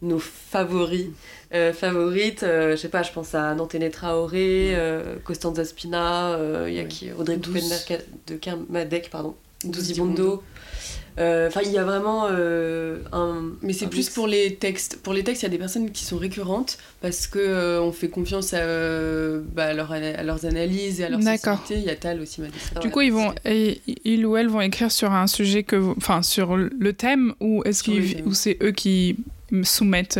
nos 0.00 0.18
favoris. 0.18 1.08
Euh, 1.54 1.72
favorites, 1.72 2.40
je 2.42 2.76
sais 2.76 2.88
pas, 2.88 3.02
je 3.02 3.12
pense 3.12 3.34
à 3.34 3.54
Nantene 3.54 3.90
Traoré, 3.90 4.74
mm. 4.74 5.20
Costanza 5.24 5.64
Spina, 5.64 6.38
il 6.66 6.74
y 6.74 6.80
a 6.80 6.84
qui, 6.84 7.12
Audrey 7.12 7.36
de 7.36 8.36
Kermadec, 8.36 9.10
pardon, 9.10 9.34
Douzibondo. 9.64 10.32
Euh, 10.32 10.36
enfin, 11.18 11.60
il 11.64 11.72
y 11.72 11.78
a 11.78 11.84
vraiment 11.84 12.28
euh, 12.30 12.98
un. 13.12 13.52
Mais 13.62 13.72
c'est 13.72 13.86
plus 13.86 14.08
pour 14.10 14.26
les 14.26 14.54
textes. 14.54 15.00
Pour 15.02 15.12
les 15.12 15.22
textes, 15.22 15.42
il 15.42 15.46
y 15.46 15.48
a 15.48 15.50
des 15.50 15.58
personnes 15.58 15.90
qui 15.90 16.04
sont 16.04 16.18
récurrentes 16.18 16.78
parce 17.00 17.26
que 17.26 17.38
euh, 17.38 17.82
on 17.82 17.92
fait 17.92 18.08
confiance 18.08 18.54
à, 18.54 18.64
bah, 19.54 19.66
à, 19.66 20.22
leurs 20.22 20.46
analyses 20.46 21.00
et 21.00 21.04
à 21.04 21.08
leur 21.08 21.22
sensibilité. 21.22 21.74
Il 21.76 21.84
y 21.84 21.90
a 21.90 21.96
Tal 21.96 22.20
aussi, 22.20 22.40
m'a 22.40 22.80
Du 22.80 22.90
coup, 22.90 23.02
ils 23.02 23.12
vont, 23.12 23.34
ils 23.44 24.26
ou 24.26 24.36
elles 24.36 24.48
vont 24.48 24.60
écrire 24.60 24.90
sur 24.90 25.12
un 25.12 25.26
sujet 25.26 25.62
que, 25.62 25.76
enfin, 25.96 26.22
sur 26.22 26.56
le 26.56 26.92
thème 26.92 27.34
ou 27.40 27.62
est-ce 27.64 27.82
qu'ils, 27.82 28.22
ou 28.24 28.34
c'est 28.34 28.58
eux 28.62 28.72
qui 28.72 29.16
soumettent. 29.62 30.18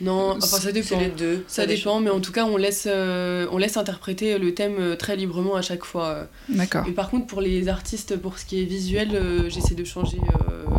Non, 0.00 0.36
enfin 0.36 0.58
ça 0.58 0.72
dépend. 0.72 0.98
Les 0.98 1.08
deux. 1.08 1.44
Ça, 1.46 1.66
dépend, 1.66 2.00
mais 2.00 2.10
en 2.10 2.20
tout 2.20 2.32
cas 2.32 2.44
on 2.44 2.56
laisse, 2.56 2.88
on 2.88 3.58
laisse 3.58 3.76
interpréter 3.76 4.38
le 4.38 4.54
thème 4.54 4.96
très 4.96 5.16
librement 5.16 5.54
à 5.54 5.62
chaque 5.62 5.84
fois. 5.84 6.26
D'accord. 6.48 6.86
Et 6.86 6.92
par 6.92 7.10
contre 7.10 7.26
pour 7.26 7.40
les 7.40 7.68
artistes, 7.68 8.16
pour 8.16 8.38
ce 8.38 8.44
qui 8.44 8.60
est 8.60 8.64
visuel, 8.64 9.48
j'essaie 9.48 9.74
de 9.74 9.84
changer, 9.84 10.18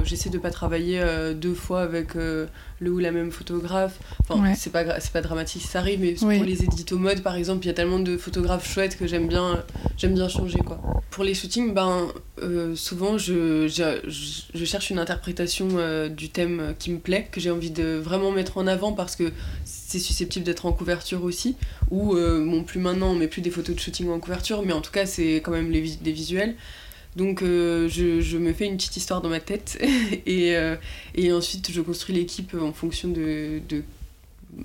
j'essaie 0.04 0.30
de 0.30 0.38
pas 0.38 0.51
travailler 0.51 1.01
deux 1.36 1.54
fois 1.54 1.82
avec 1.82 2.10
le 2.79 2.91
ou 2.91 2.99
la 2.99 3.11
même 3.11 3.31
photographe. 3.31 3.99
Enfin, 4.27 4.53
c'est 4.55 4.71
pas, 4.71 4.99
c'est 4.99 5.11
pas 5.11 5.21
dramatique 5.21 5.63
ça 5.63 5.79
arrive, 5.79 5.99
mais 6.01 6.13
pour 6.13 6.29
les 6.29 6.63
éditos 6.63 6.97
mode 6.97 7.21
par 7.21 7.35
exemple, 7.35 7.63
il 7.65 7.67
y 7.67 7.71
a 7.71 7.73
tellement 7.73 7.99
de 7.99 8.17
photographes 8.17 8.71
chouettes 8.71 8.97
que 8.97 9.07
j'aime 9.07 9.27
bien, 9.27 9.63
j'aime 9.97 10.13
bien 10.13 10.27
changer 10.27 10.59
quoi. 10.59 10.81
Pour 11.11 11.23
les 11.23 11.33
shootings, 11.33 11.73
ben, 11.73 12.07
souvent 12.75 13.17
je, 13.17 13.67
je, 13.67 14.43
je, 14.53 14.65
cherche 14.65 14.89
une 14.89 14.99
interprétation 14.99 15.67
du 16.09 16.29
thème 16.29 16.75
qui 16.77 16.91
me 16.91 16.99
plaît, 16.99 17.27
que 17.31 17.39
j'ai 17.39 17.51
envie 17.51 17.71
de 17.71 17.95
vraiment 17.95 18.31
mettre 18.31 18.57
en 18.57 18.67
avant 18.67 18.91
parce 18.93 19.15
que 19.15 19.31
c'est 19.63 19.99
susceptible 19.99 20.45
d'être 20.45 20.65
en 20.65 20.73
couverture 20.73 21.23
aussi. 21.23 21.55
Ou, 21.91 22.15
bon, 22.15 22.63
plus 22.63 22.79
maintenant, 22.79 23.11
on 23.11 23.15
met 23.15 23.27
plus 23.27 23.41
des 23.41 23.51
photos 23.51 23.75
de 23.75 23.79
shooting 23.79 24.09
en 24.09 24.19
couverture, 24.19 24.63
mais 24.65 24.73
en 24.73 24.81
tout 24.81 24.91
cas, 24.91 25.05
c'est 25.05 25.35
quand 25.35 25.51
même 25.51 25.71
les 25.71 25.95
des 26.01 26.11
visuels. 26.11 26.55
Donc 27.15 27.41
euh, 27.41 27.88
je, 27.88 28.19
je, 28.19 28.38
me 28.38 28.51
fais 28.54 28.65
une 28.65 28.75
petite 28.75 28.97
histoire 28.97 29.21
dans 29.21 29.30
ma 29.30 29.39
tête 29.39 29.78
et, 30.25 30.56
euh, 30.56 30.75
et 31.15 31.32
ensuite 31.32 31.71
je 31.71 31.82
construis 31.82 32.15
l'équipe 32.15 32.54
en 32.60 32.73
fonction 32.73 33.10
de, 33.10 33.62
de, 33.69 33.84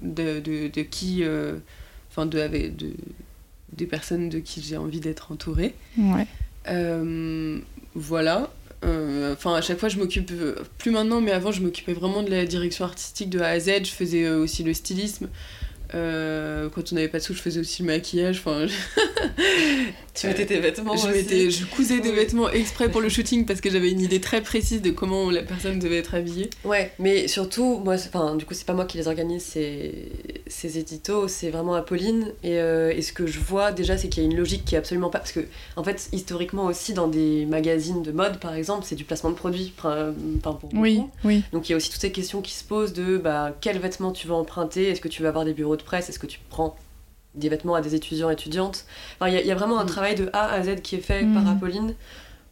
de, 0.03 0.69
de, 0.69 0.83
qui... 0.83 1.23
Euh, 1.23 1.57
enfin, 2.11 2.27
de, 2.27 2.49
de, 2.49 2.93
des 3.73 3.87
personnes 3.87 4.29
de 4.29 4.41
qui 4.41 4.63
j'ai 4.63 4.77
envie 4.77 5.01
d'être 5.01 5.31
entourée. 5.31 5.75
Ouais. 5.97 6.27
voilà. 7.95 8.51
Enfin, 8.83 9.55
à 9.55 9.61
chaque 9.61 9.79
fois, 9.79 9.89
je 9.89 9.99
m'occupe, 9.99 10.33
plus 10.79 10.91
maintenant, 10.91 11.21
mais 11.21 11.31
avant, 11.31 11.53
je 11.53 11.63
m'occupais 11.63 11.93
vraiment 11.93 12.23
de 12.25 12.31
la 12.31 12.47
direction 12.47 12.85
artistique 12.85 13.31
de 13.31 13.39
A 13.39 13.49
à 13.49 13.61
Z. 13.61 13.85
Je 13.85 13.91
faisais 13.91 14.29
aussi 14.29 14.65
le 14.65 14.75
stylisme. 14.75 15.29
Euh, 15.94 16.68
quand 16.74 16.92
on 16.92 16.94
n'avait 16.94 17.09
pas 17.09 17.18
de 17.18 17.22
sous, 17.22 17.35
je 17.35 17.40
faisais 17.40 17.61
aussi 17.61 17.83
le 17.83 17.87
maquillage. 17.87 18.42
Enfin, 18.44 18.66
tu 20.14 20.26
mettais 20.26 20.46
tes 20.46 20.61
vêtements 20.61 20.96
je, 20.96 21.09
aussi. 21.09 21.50
je 21.50 21.64
cousais 21.66 22.00
des 22.00 22.12
vêtements 22.12 22.50
exprès 22.50 22.88
pour 22.88 23.00
le 23.00 23.09
shooting 23.11 23.46
parce 23.46 23.61
que 23.61 23.70
j'avais 23.70 23.90
une 23.90 24.00
idée 24.00 24.20
très 24.20 24.40
précise 24.40 24.83
de 24.83 24.90
comment 24.90 25.31
la 25.31 25.42
personne 25.42 25.79
devait 25.79 25.98
être 25.98 26.14
habillée. 26.14 26.50
Ouais, 26.64 26.92
mais 26.98 27.29
surtout, 27.29 27.81
moi, 27.85 27.94
enfin, 27.94 28.37
du 28.37 28.44
coup, 28.44 28.55
c'est 28.55 28.66
pas 28.66 28.74
moi 28.74 28.85
qui 28.85 28.98
les 28.98 29.09
organise, 29.09 29.42
c'est 29.42 29.92
ces 30.46 30.79
éditos, 30.79 31.29
c'est 31.29 31.50
vraiment 31.50 31.74
Apolline. 31.74 32.33
Et, 32.42 32.59
euh, 32.59 32.92
et, 32.94 33.03
ce 33.03 33.12
que 33.12 33.26
je 33.26 33.38
vois 33.38 33.72
déjà, 33.72 33.96
c'est 33.96 34.09
qu'il 34.09 34.22
y 34.22 34.26
a 34.26 34.31
une 34.31 34.37
logique 34.37 34.64
qui 34.64 34.74
est 34.74 34.79
absolument 34.79 35.11
pas. 35.11 35.18
Parce 35.18 35.33
que, 35.33 35.40
en 35.76 35.85
fait, 35.85 36.09
historiquement 36.12 36.66
aussi, 36.66 36.92
dans 36.92 37.09
des 37.09 37.46
magazines 37.46 38.03
de 38.03 38.12
mode, 38.12 38.38
par 38.38 38.55
exemple, 38.55 38.85
c'est 38.87 38.96
du 38.96 39.05
placement 39.05 39.31
de 39.31 39.37
produits. 39.37 39.72
Enfin, 39.79 40.14
pour 40.42 40.70
oui, 40.74 41.03
oui. 41.24 41.42
Donc 41.53 41.68
il 41.68 41.72
y 41.72 41.74
a 41.74 41.76
aussi 41.76 41.90
toutes 41.90 42.00
ces 42.00 42.12
questions 42.12 42.40
qui 42.40 42.53
se 42.53 42.64
posent 42.64 42.92
de 42.92 43.18
bah, 43.18 43.55
quels 43.61 43.79
vêtements 43.79 44.12
tu 44.12 44.26
vas 44.26 44.35
emprunter, 44.35 44.88
est-ce 44.88 45.00
que 45.00 45.09
tu 45.09 45.22
vas 45.22 45.29
avoir 45.29 45.44
des 45.44 45.53
bureaux 45.53 45.76
de 45.81 45.85
presse, 45.85 46.09
est-ce 46.09 46.19
que 46.19 46.27
tu 46.27 46.40
prends 46.49 46.77
des 47.35 47.49
vêtements 47.49 47.75
à 47.75 47.81
des 47.81 47.95
étudiants, 47.95 48.31
étudiantes. 48.31 48.85
Il 49.21 49.25
enfin, 49.25 49.33
y, 49.33 49.47
y, 49.47 49.51
a 49.51 49.55
vraiment 49.55 49.79
un 49.79 49.85
mm. 49.85 49.88
travail 49.88 50.14
de 50.14 50.31
A 50.33 50.51
à 50.53 50.62
Z 50.62 50.81
qui 50.83 50.97
est 50.97 51.01
fait 51.01 51.21
par 51.21 51.43
mm. 51.43 51.49
Apolline, 51.49 51.95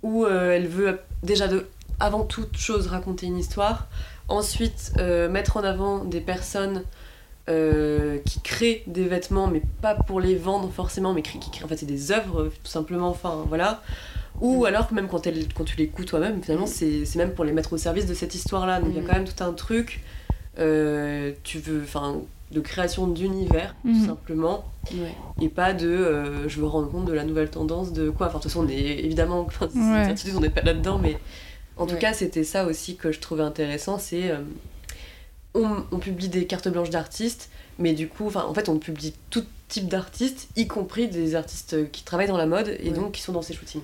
où 0.02 0.24
euh, 0.24 0.52
elle 0.52 0.66
veut 0.66 1.00
déjà 1.22 1.48
de, 1.48 1.66
avant 2.00 2.24
toute 2.24 2.56
chose 2.56 2.86
raconter 2.86 3.26
une 3.26 3.38
histoire, 3.38 3.88
ensuite 4.28 4.92
euh, 4.98 5.28
mettre 5.28 5.56
en 5.56 5.64
avant 5.64 6.04
des 6.04 6.20
personnes 6.20 6.84
euh, 7.48 8.18
qui 8.24 8.40
créent 8.40 8.82
des 8.86 9.08
vêtements, 9.08 9.48
mais 9.48 9.62
pas 9.80 9.94
pour 9.94 10.20
les 10.20 10.36
vendre 10.36 10.70
forcément, 10.70 11.12
mais 11.12 11.22
qui, 11.22 11.38
créent 11.38 11.64
en 11.64 11.68
fait 11.68 11.78
c'est 11.78 11.86
des 11.86 12.12
œuvres 12.12 12.50
tout 12.62 12.70
simplement, 12.70 13.08
enfin 13.08 13.44
voilà. 13.48 13.82
Ou 14.40 14.62
mm. 14.62 14.66
alors 14.66 14.92
même 14.92 15.08
quand, 15.08 15.26
elle, 15.26 15.52
quand 15.52 15.64
tu 15.64 15.76
les 15.76 15.88
couds 15.88 16.04
toi-même, 16.04 16.40
finalement 16.42 16.66
c'est 16.66 17.02
même 17.16 17.32
pour 17.32 17.44
les 17.44 17.52
mettre 17.52 17.72
au 17.72 17.78
service 17.78 18.06
de 18.06 18.14
cette 18.14 18.34
histoire-là. 18.34 18.80
Donc 18.80 18.90
il 18.90 19.02
y 19.02 19.04
a 19.04 19.06
quand 19.06 19.16
même 19.16 19.28
tout 19.28 19.42
un 19.42 19.52
truc. 19.52 20.04
tu 20.56 21.58
veux, 21.58 21.82
enfin 21.82 22.20
de 22.50 22.60
création 22.60 23.06
d'univers, 23.06 23.74
tout 23.82 23.88
mhm. 23.88 24.06
simplement, 24.06 24.64
et 25.40 25.48
pas 25.48 25.74
de 25.74 25.88
euh, 25.88 26.48
je 26.48 26.60
veux 26.60 26.66
rendre 26.66 26.90
compte 26.90 27.04
de 27.04 27.12
la 27.12 27.24
nouvelle 27.24 27.50
tendance 27.50 27.92
de 27.92 28.10
quoi. 28.10 28.28
Enfin, 28.28 28.38
de 28.38 28.42
toute 28.42 28.50
façon, 28.50 28.64
on 28.64 28.68
est 28.68 29.04
évidemment, 29.04 29.40
enfin, 29.40 29.68
on 29.76 30.40
n'est 30.40 30.50
pas 30.50 30.62
là-dedans, 30.62 30.98
mais 30.98 31.18
en 31.76 31.86
tout 31.86 31.96
cas, 31.96 32.12
c'était 32.12 32.44
ça 32.44 32.66
aussi 32.66 32.96
que 32.96 33.12
je 33.12 33.20
trouvais 33.20 33.42
intéressant 33.42 33.98
c'est 33.98 34.30
euh, 34.30 34.38
on, 35.54 35.98
publie 35.98 36.28
des 36.28 36.46
cartes 36.46 36.68
blanches 36.68 36.90
d'artistes, 36.90 37.50
mais 37.78 37.92
du 37.92 38.08
coup, 38.08 38.30
en 38.34 38.54
fait, 38.54 38.68
on 38.68 38.78
publie 38.78 39.14
tout 39.30 39.44
type 39.68 39.88
d'artistes, 39.88 40.48
y 40.56 40.66
compris 40.66 41.08
des 41.08 41.34
artistes 41.34 41.90
qui 41.90 42.02
travaillent 42.02 42.28
dans 42.28 42.38
la 42.38 42.46
mode 42.46 42.76
et 42.80 42.90
donc 42.90 43.12
qui 43.12 43.22
sont 43.22 43.32
dans 43.32 43.42
ces 43.42 43.54
shootings. 43.54 43.82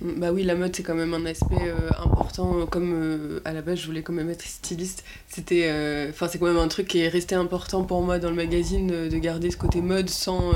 Bah 0.00 0.30
oui, 0.32 0.44
la 0.44 0.54
mode 0.54 0.76
c'est 0.76 0.82
quand 0.82 0.94
même 0.94 1.14
un 1.14 1.26
aspect 1.26 1.56
euh, 1.60 1.90
important. 2.04 2.66
Comme 2.66 2.92
euh, 2.94 3.40
à 3.44 3.52
la 3.52 3.62
base 3.62 3.80
je 3.80 3.86
voulais 3.86 4.02
quand 4.02 4.12
même 4.12 4.30
être 4.30 4.44
styliste, 4.44 5.02
c'était, 5.26 5.68
euh, 5.68 6.10
enfin 6.10 6.28
c'est 6.28 6.38
quand 6.38 6.46
même 6.46 6.58
un 6.58 6.68
truc 6.68 6.86
qui 6.86 7.00
est 7.00 7.08
resté 7.08 7.34
important 7.34 7.82
pour 7.82 8.02
moi 8.02 8.18
dans 8.18 8.30
le 8.30 8.36
magazine 8.36 9.08
de 9.08 9.18
garder 9.18 9.50
ce 9.50 9.56
côté 9.56 9.80
mode 9.80 10.08
sans 10.08 10.52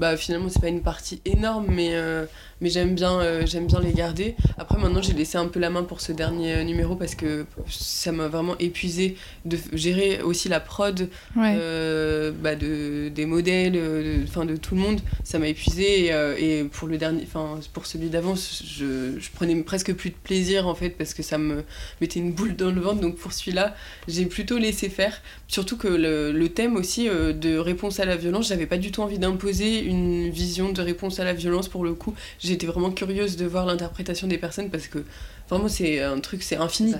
bah 0.00 0.16
finalement 0.16 0.48
c'est 0.48 0.62
pas 0.62 0.68
une 0.68 0.80
partie 0.80 1.20
énorme 1.26 1.66
mais, 1.68 1.90
euh, 1.92 2.24
mais 2.62 2.70
j'aime 2.70 2.94
bien, 2.94 3.20
euh, 3.20 3.44
j'aime 3.44 3.66
bien 3.66 3.80
les 3.80 3.92
garder. 3.92 4.34
Après 4.56 4.78
maintenant 4.78 5.02
j'ai 5.02 5.12
laissé 5.12 5.36
un 5.36 5.46
peu 5.46 5.60
la 5.60 5.68
main 5.68 5.82
pour 5.82 6.00
ce 6.00 6.12
dernier 6.12 6.54
euh, 6.54 6.64
numéro 6.64 6.96
parce 6.96 7.14
que 7.14 7.44
ça 7.68 8.10
m'a 8.10 8.28
vraiment 8.28 8.56
épuisé 8.58 9.16
de 9.44 9.58
gérer 9.74 10.22
aussi 10.22 10.48
la 10.48 10.58
prod 10.58 11.06
bah 11.36 12.54
de, 12.54 13.10
des 13.14 13.26
modèles, 13.26 13.78
enfin 14.24 14.46
de, 14.46 14.56
tout 14.56 14.74
le 14.74 14.80
monde. 14.80 15.00
Ça 15.22 15.38
m'a 15.38 15.48
épuisé 15.48 16.10
et, 16.38 16.64
pour 16.64 16.88
le 16.88 16.96
dernier, 16.96 17.22
enfin 17.24 17.60
pour 17.74 17.84
celui 17.84 18.08
d'avant 18.08 18.34
je, 18.34 19.18
je, 19.18 19.30
prenais 19.34 19.54
presque 19.62 19.92
plus 19.92 20.10
de 20.10 20.14
plaisir 20.14 20.66
en 20.66 20.74
fait 20.74 20.90
parce 20.90 21.12
que 21.12 21.22
ça 21.22 21.36
me 21.36 21.62
mettait 22.00 22.20
une 22.20 22.32
boule 22.32 22.56
dans 22.56 22.70
le 22.70 22.80
ventre. 22.80 23.00
Donc 23.00 23.16
pour 23.16 23.34
celui-là 23.34 23.74
j'ai 24.08 24.24
plutôt 24.24 24.56
laissé 24.56 24.88
faire. 24.88 25.20
Surtout 25.46 25.76
que 25.76 25.88
le, 25.88 26.32
le 26.32 26.48
thème 26.48 26.76
aussi 26.76 27.06
de 27.08 27.58
réponse 27.58 28.00
à 28.00 28.06
la 28.06 28.16
violence, 28.16 28.48
j'avais 28.48 28.66
pas 28.66 28.78
du 28.78 28.90
tout 28.92 29.02
envie 29.02 29.18
d'imposer 29.18 29.89
une 29.90 30.30
vision 30.30 30.72
de 30.72 30.80
réponse 30.80 31.20
à 31.20 31.24
la 31.24 31.34
violence 31.34 31.68
pour 31.68 31.84
le 31.84 31.94
coup. 31.94 32.14
J'étais 32.38 32.66
vraiment 32.66 32.90
curieuse 32.90 33.36
de 33.36 33.44
voir 33.44 33.66
l'interprétation 33.66 34.26
des 34.26 34.38
personnes 34.38 34.70
parce 34.70 34.86
que 34.86 35.04
vraiment 35.48 35.68
c'est 35.68 36.00
un 36.00 36.20
truc, 36.20 36.42
c'est 36.42 36.56
infini. 36.56 36.94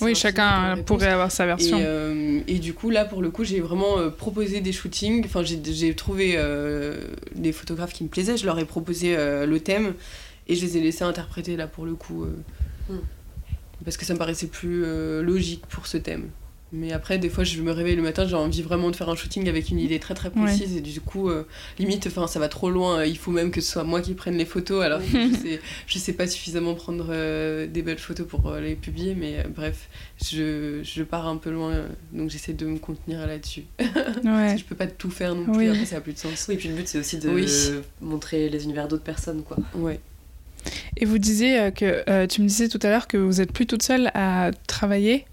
oui, 0.00 0.14
chacun 0.14 0.76
pourrait 0.86 1.08
avoir 1.08 1.30
sa 1.30 1.44
version. 1.44 1.78
Euh, 1.80 2.40
et, 2.46 2.58
du 2.58 2.72
coup 2.72 2.90
là 2.90 3.04
pour 3.04 3.20
le 3.20 3.30
coup 3.30 3.44
j'ai 3.44 3.60
vraiment 3.60 3.98
euh, 3.98 4.10
proposé 4.10 4.60
des 4.60 4.72
shootings. 4.72 5.24
Enfin 5.24 5.42
j'ai 5.42 5.94
trouvé 5.94 6.34
euh, 6.36 7.08
des 7.34 7.52
photographes 7.52 7.92
qui 7.92 8.04
me 8.04 8.08
plaisaient, 8.08 8.36
je 8.36 8.46
leur 8.46 8.58
ai 8.58 8.64
proposé 8.64 9.16
le 9.16 9.60
thème 9.60 9.94
et 10.46 10.54
je 10.54 10.64
les 10.64 10.78
ai 10.78 10.80
laissés 10.80 11.04
interpréter 11.04 11.56
là 11.56 11.66
pour 11.66 11.84
le 11.84 11.94
coup. 11.94 12.26
Hmm. 12.88 12.98
Parce 13.84 13.96
que 13.96 14.04
ça 14.04 14.14
me 14.14 14.18
paraissait 14.18 14.46
plus 14.46 14.84
logique 15.22 15.66
pour 15.66 15.86
ce 15.86 15.98
thème. 15.98 16.30
Mais 16.74 16.92
après, 16.92 17.18
des 17.18 17.28
fois, 17.28 17.44
je 17.44 17.60
me 17.62 17.70
réveille 17.70 17.94
le 17.94 18.02
matin, 18.02 18.26
j'ai 18.26 18.34
envie 18.34 18.60
vraiment 18.60 18.90
de 18.90 18.96
faire 18.96 19.08
un 19.08 19.14
shooting 19.14 19.48
avec 19.48 19.70
une 19.70 19.78
idée 19.78 20.00
très 20.00 20.14
très 20.14 20.30
précise. 20.30 20.76
Et 20.76 20.80
du 20.80 21.00
coup, 21.00 21.30
euh, 21.30 21.46
limite, 21.78 22.08
ça 22.08 22.38
va 22.40 22.48
trop 22.48 22.68
loin. 22.68 23.04
Il 23.04 23.16
faut 23.16 23.30
même 23.30 23.52
que 23.52 23.60
ce 23.60 23.70
soit 23.70 23.84
moi 23.84 24.00
qui 24.00 24.14
prenne 24.14 24.36
les 24.36 24.44
photos. 24.44 24.82
Alors 24.82 25.00
je, 25.00 25.34
sais, 25.36 25.60
je 25.86 25.98
sais 25.98 26.12
pas 26.14 26.26
suffisamment 26.26 26.74
prendre 26.74 27.06
euh, 27.10 27.68
des 27.68 27.82
belles 27.82 27.98
photos 27.98 28.26
pour 28.26 28.48
euh, 28.48 28.60
les 28.60 28.74
publier. 28.74 29.14
Mais 29.14 29.46
bref, 29.54 29.88
je, 30.20 30.80
je, 30.82 31.04
pars 31.04 31.28
un 31.28 31.36
peu 31.36 31.50
loin. 31.50 31.84
donc 32.12 32.30
j'essaie 32.30 32.54
de 32.54 32.66
me 32.66 32.78
contenir 32.78 33.24
là-dessus. 33.26 33.64
Ouais. 34.24 34.56
je 34.58 34.64
peux 34.64 34.74
pas 34.74 34.86
tout 34.86 35.10
faire 35.10 35.34
non 35.34 35.44
plus. 35.52 35.68
Après, 35.68 35.84
ça 35.84 35.96
a 35.96 36.00
plus 36.00 36.14
de 36.14 36.18
sens. 36.18 36.46
Oui, 36.48 36.56
puis 36.56 36.68
le 36.68 36.74
but, 36.74 36.88
c'est 36.88 36.98
aussi 36.98 37.18
de 37.18 37.82
montrer 38.00 38.48
les 38.48 38.64
univers 38.64 38.88
d'autres 38.88 39.04
personnes. 39.04 39.42
quoi. 39.42 39.58
Ouais. 39.74 40.00
Et 40.96 41.04
vous 41.04 41.18
disiez 41.18 41.70
que 41.72 42.26
tu 42.26 42.42
me 42.42 42.48
disais 42.48 42.68
tout 42.68 42.80
à 42.82 42.88
l'heure 42.88 43.06
que 43.06 43.16
vous 43.16 43.40
êtes 43.40 43.52
plus 43.52 43.66
toute 43.66 43.82
seule 43.82 44.10
à 44.14 44.50
travailler 44.66 45.26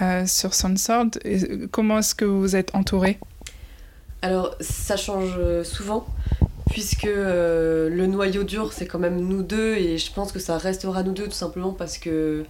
euh, 0.00 0.26
sur 0.26 0.54
Sunsword. 0.54 1.10
Comment 1.70 1.98
est-ce 1.98 2.14
que 2.14 2.24
vous 2.24 2.56
êtes 2.56 2.74
entouré 2.74 3.18
Alors, 4.22 4.54
ça 4.60 4.96
change 4.96 5.34
euh, 5.38 5.64
souvent, 5.64 6.06
puisque 6.70 7.06
euh, 7.06 7.88
le 7.88 8.06
noyau 8.06 8.44
dur, 8.44 8.72
c'est 8.72 8.86
quand 8.86 8.98
même 8.98 9.20
nous 9.20 9.42
deux, 9.42 9.74
et 9.74 9.98
je 9.98 10.12
pense 10.12 10.32
que 10.32 10.38
ça 10.38 10.58
restera 10.58 11.02
nous 11.02 11.12
deux 11.12 11.24
tout 11.24 11.32
simplement 11.32 11.72
parce 11.72 11.98
que 11.98 12.44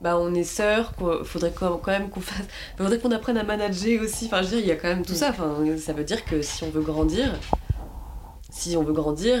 bah, 0.00 0.18
on 0.18 0.34
est 0.34 0.44
sœurs, 0.44 0.92
il 1.00 1.24
faudrait 1.24 1.52
quand 1.54 1.86
même 1.86 2.10
qu'on 2.10 2.20
fasse. 2.20 2.44
faudrait 2.76 2.98
qu'on 2.98 3.12
apprenne 3.12 3.38
à 3.38 3.44
manager 3.44 4.02
aussi. 4.02 4.26
Enfin, 4.26 4.42
je 4.42 4.48
veux 4.48 4.56
dire, 4.56 4.60
il 4.60 4.68
y 4.68 4.72
a 4.72 4.76
quand 4.76 4.88
même 4.88 5.04
tout 5.04 5.14
ça. 5.14 5.30
Enfin, 5.30 5.56
ça 5.78 5.92
veut 5.92 6.04
dire 6.04 6.24
que 6.24 6.42
si 6.42 6.64
on 6.64 6.70
veut 6.70 6.82
grandir, 6.82 7.32
si 8.50 8.76
on 8.76 8.82
veut 8.82 8.92
grandir, 8.92 9.38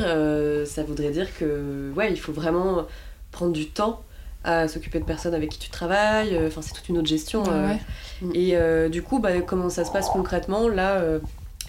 ça 0.66 0.84
voudrait 0.84 1.10
dire 1.10 1.28
que, 1.36 1.92
ouais, 1.96 2.10
il 2.12 2.18
faut 2.18 2.32
vraiment 2.32 2.86
prendre 3.30 3.52
du 3.52 3.68
temps 3.68 4.02
à 4.44 4.68
s'occuper 4.68 4.98
de 4.98 5.04
personnes 5.04 5.34
avec 5.34 5.50
qui 5.50 5.58
tu 5.58 5.70
travailles. 5.70 6.34
Euh, 6.34 6.48
enfin, 6.48 6.62
c'est 6.62 6.72
toute 6.72 6.88
une 6.88 6.98
autre 6.98 7.08
gestion. 7.08 7.44
Euh. 7.48 7.74
Mm. 8.20 8.30
Et 8.34 8.50
euh, 8.56 8.88
du 8.88 9.02
coup, 9.02 9.18
bah, 9.18 9.40
comment 9.40 9.70
ça 9.70 9.84
se 9.84 9.92
passe 9.92 10.08
concrètement? 10.08 10.68
Là, 10.68 11.02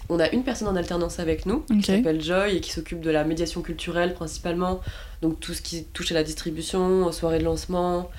on 0.08 0.18
a 0.18 0.28
une 0.30 0.42
personne 0.42 0.68
en 0.68 0.76
alternance 0.76 1.18
avec 1.18 1.46
nous 1.46 1.60
qui 1.60 1.82
s'appelle 1.82 2.20
Joy 2.20 2.56
et 2.56 2.60
qui 2.60 2.72
s'occupe 2.72 3.00
de 3.00 3.10
la 3.10 3.24
médiation 3.24 3.62
culturelle 3.62 4.14
principalement. 4.14 4.80
Donc 5.22 5.40
tout 5.40 5.54
ce 5.54 5.62
qui 5.62 5.84
touche 5.84 6.10
à 6.12 6.14
la 6.14 6.22
distribution, 6.22 7.06
aux 7.06 7.12
soirées 7.12 7.38
de 7.38 7.44
lancement. 7.44 8.10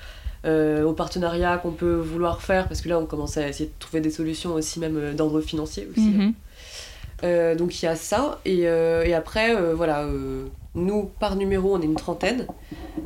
Euh, 0.44 0.84
au 0.84 0.92
partenariat 0.92 1.58
qu'on 1.58 1.72
peut 1.72 1.96
vouloir 1.96 2.40
faire, 2.40 2.68
parce 2.68 2.80
que 2.80 2.88
là 2.88 3.00
on 3.00 3.06
commence 3.06 3.36
à 3.36 3.48
essayer 3.48 3.66
de 3.66 3.74
trouver 3.80 4.00
des 4.00 4.10
solutions 4.10 4.54
aussi 4.54 4.78
même 4.78 5.14
d'ordre 5.16 5.40
financier 5.40 5.88
aussi. 5.90 6.08
Mhm. 6.08 6.34
Donc 7.22 7.82
il 7.82 7.86
y 7.86 7.88
a 7.88 7.96
ça, 7.96 8.40
et, 8.44 8.60
et 8.60 9.14
après, 9.14 9.54
voilà, 9.74 10.06
nous, 10.76 11.10
par 11.18 11.36
numéro, 11.36 11.74
on 11.74 11.80
est 11.80 11.86
une 11.86 11.96
trentaine. 11.96 12.46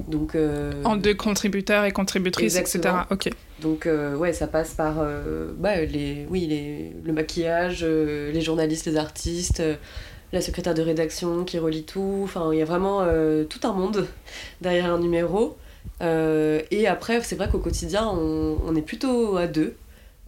Donc, 0.09 0.35
euh, 0.35 0.73
En 0.85 0.96
deux 0.96 1.14
contributeurs 1.14 1.85
et 1.85 1.92
contributrices, 1.92 2.57
etc. 2.57 2.81
Ok. 3.11 3.31
Donc, 3.62 3.87
euh, 3.87 4.16
ouais, 4.16 4.33
ça 4.33 4.46
passe 4.46 4.75
par 4.75 4.96
euh, 4.99 5.53
bah, 5.57 5.81
les, 5.85 6.27
oui, 6.29 6.46
les, 6.46 6.92
le 7.05 7.12
maquillage, 7.12 7.85
les 7.85 8.40
journalistes, 8.40 8.87
les 8.87 8.96
artistes, 8.96 9.62
la 10.33 10.40
secrétaire 10.40 10.75
de 10.75 10.83
rédaction 10.83 11.44
qui 11.44 11.59
relie 11.59 11.85
tout. 11.85 12.23
Enfin, 12.25 12.51
il 12.53 12.59
y 12.59 12.62
a 12.62 12.64
vraiment 12.64 13.07
tout 13.49 13.61
un 13.62 13.72
monde 13.72 14.07
derrière 14.61 14.93
un 14.93 14.99
numéro. 14.99 15.57
et 16.01 16.87
après, 16.89 17.20
c'est 17.22 17.37
vrai 17.37 17.49
qu'au 17.49 17.59
quotidien, 17.59 18.09
on, 18.09 18.59
on, 18.66 18.74
est 18.74 18.82
plutôt 18.82 19.37
à 19.37 19.47
deux. 19.47 19.76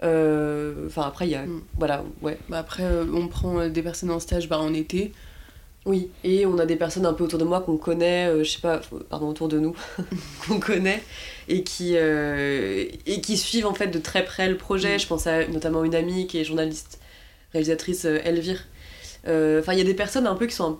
Enfin, 0.02 1.02
après, 1.02 1.26
il 1.26 1.30
y 1.30 1.34
a. 1.34 1.46
Mm. 1.46 1.62
Voilà, 1.78 2.04
ouais. 2.22 2.38
Bah, 2.48 2.58
après, 2.58 2.84
on 3.12 3.28
prend 3.28 3.68
des 3.68 3.82
personnes 3.82 4.10
en 4.10 4.20
stage 4.20 4.48
bah, 4.48 4.58
en 4.58 4.74
été. 4.74 5.12
Oui, 5.84 6.10
et 6.22 6.46
on 6.46 6.58
a 6.58 6.66
des 6.66 6.76
personnes 6.76 7.06
un 7.06 7.12
peu 7.12 7.24
autour 7.24 7.40
de 7.40 7.44
moi 7.44 7.60
qu'on 7.60 7.76
connaît, 7.76 8.28
euh, 8.28 8.44
je 8.44 8.50
sais 8.50 8.60
pas, 8.60 8.80
pardon, 9.10 9.28
autour 9.28 9.48
de 9.48 9.58
nous, 9.58 9.74
qu'on 10.46 10.60
connaît, 10.60 11.02
et 11.48 11.64
qui, 11.64 11.94
euh, 11.96 12.86
et 13.04 13.20
qui 13.20 13.36
suivent 13.36 13.66
en 13.66 13.74
fait 13.74 13.88
de 13.88 13.98
très 13.98 14.24
près 14.24 14.48
le 14.48 14.56
projet. 14.56 14.94
Mm. 14.94 15.00
Je 15.00 15.06
pense 15.08 15.26
à 15.26 15.46
notamment 15.48 15.82
une 15.82 15.96
amie 15.96 16.28
qui 16.28 16.38
est 16.38 16.44
journaliste, 16.44 17.00
réalisatrice 17.52 18.04
euh, 18.04 18.20
Elvire. 18.24 18.64
Enfin, 19.24 19.72
il 19.72 19.78
y 19.78 19.80
a 19.80 19.84
des 19.84 19.94
personnes 19.94 20.26
un 20.26 20.34
peu 20.34 20.46
qui 20.46 20.54
sont 20.54 20.78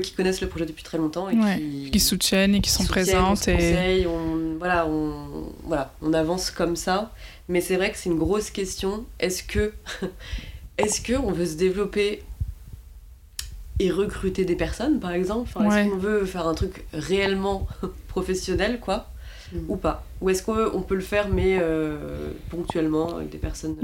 qui 0.00 0.12
connaissent 0.12 0.40
le 0.40 0.46
projet 0.46 0.66
depuis 0.66 0.84
très 0.84 0.98
longtemps 0.98 1.28
et 1.28 1.90
qui, 1.90 1.98
soutiennent 1.98 2.54
et 2.54 2.60
qui 2.60 2.70
sont 2.70 2.84
présentes. 2.84 3.48
On 3.48 3.58
et... 3.58 4.06
on, 4.06 4.56
voilà, 4.56 4.86
on, 4.86 5.52
voilà, 5.64 5.92
on 6.00 6.12
avance 6.12 6.52
comme 6.52 6.76
ça. 6.76 7.12
Mais 7.50 7.60
c'est 7.60 7.74
vrai 7.74 7.90
que 7.90 7.98
c'est 7.98 8.08
une 8.08 8.18
grosse 8.18 8.50
question. 8.50 9.04
Est-ce 9.18 9.42
que, 9.42 9.72
est-ce 10.78 11.00
que 11.00 11.14
on 11.14 11.32
veut 11.32 11.46
se 11.46 11.56
développer 11.56 12.22
et 13.80 13.90
recruter 13.90 14.44
des 14.44 14.54
personnes, 14.54 15.00
par 15.00 15.10
exemple? 15.10 15.50
Enfin, 15.52 15.68
Est-ce 15.68 15.90
qu'on 15.90 15.96
veut 15.96 16.24
faire 16.24 16.46
un 16.46 16.54
truc 16.54 16.84
réellement 16.92 17.66
professionnel, 18.08 18.78
quoi? 18.78 19.10
Mm. 19.52 19.58
Ou 19.68 19.76
pas? 19.76 20.06
Ou 20.20 20.30
est-ce 20.30 20.44
qu'on 20.44 20.82
peut 20.82 20.94
le 20.94 21.00
faire, 21.00 21.28
mais 21.28 21.58
euh, 21.60 22.30
ponctuellement, 22.50 23.16
avec 23.16 23.30
des 23.30 23.38
personnes 23.38 23.76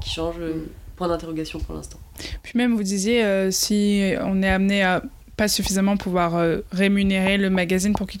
qui 0.00 0.10
changent 0.10 0.38
mm. 0.38 0.68
Point 0.96 1.08
d'interrogation 1.08 1.58
pour 1.58 1.74
l'instant. 1.74 1.98
Puis 2.42 2.52
même, 2.56 2.76
vous 2.76 2.82
disiez, 2.82 3.24
euh, 3.24 3.50
si 3.50 4.14
on 4.20 4.42
est 4.42 4.48
amené 4.48 4.82
à 4.82 5.02
pas 5.36 5.48
suffisamment 5.48 5.96
pouvoir 5.96 6.36
euh, 6.36 6.60
rémunérer 6.70 7.38
le 7.38 7.48
magazine 7.50 7.94
pour 7.94 8.06
qu'il 8.06 8.20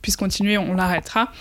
puisse 0.00 0.16
continuer, 0.16 0.56
on 0.56 0.74
l'arrêtera. 0.74 1.32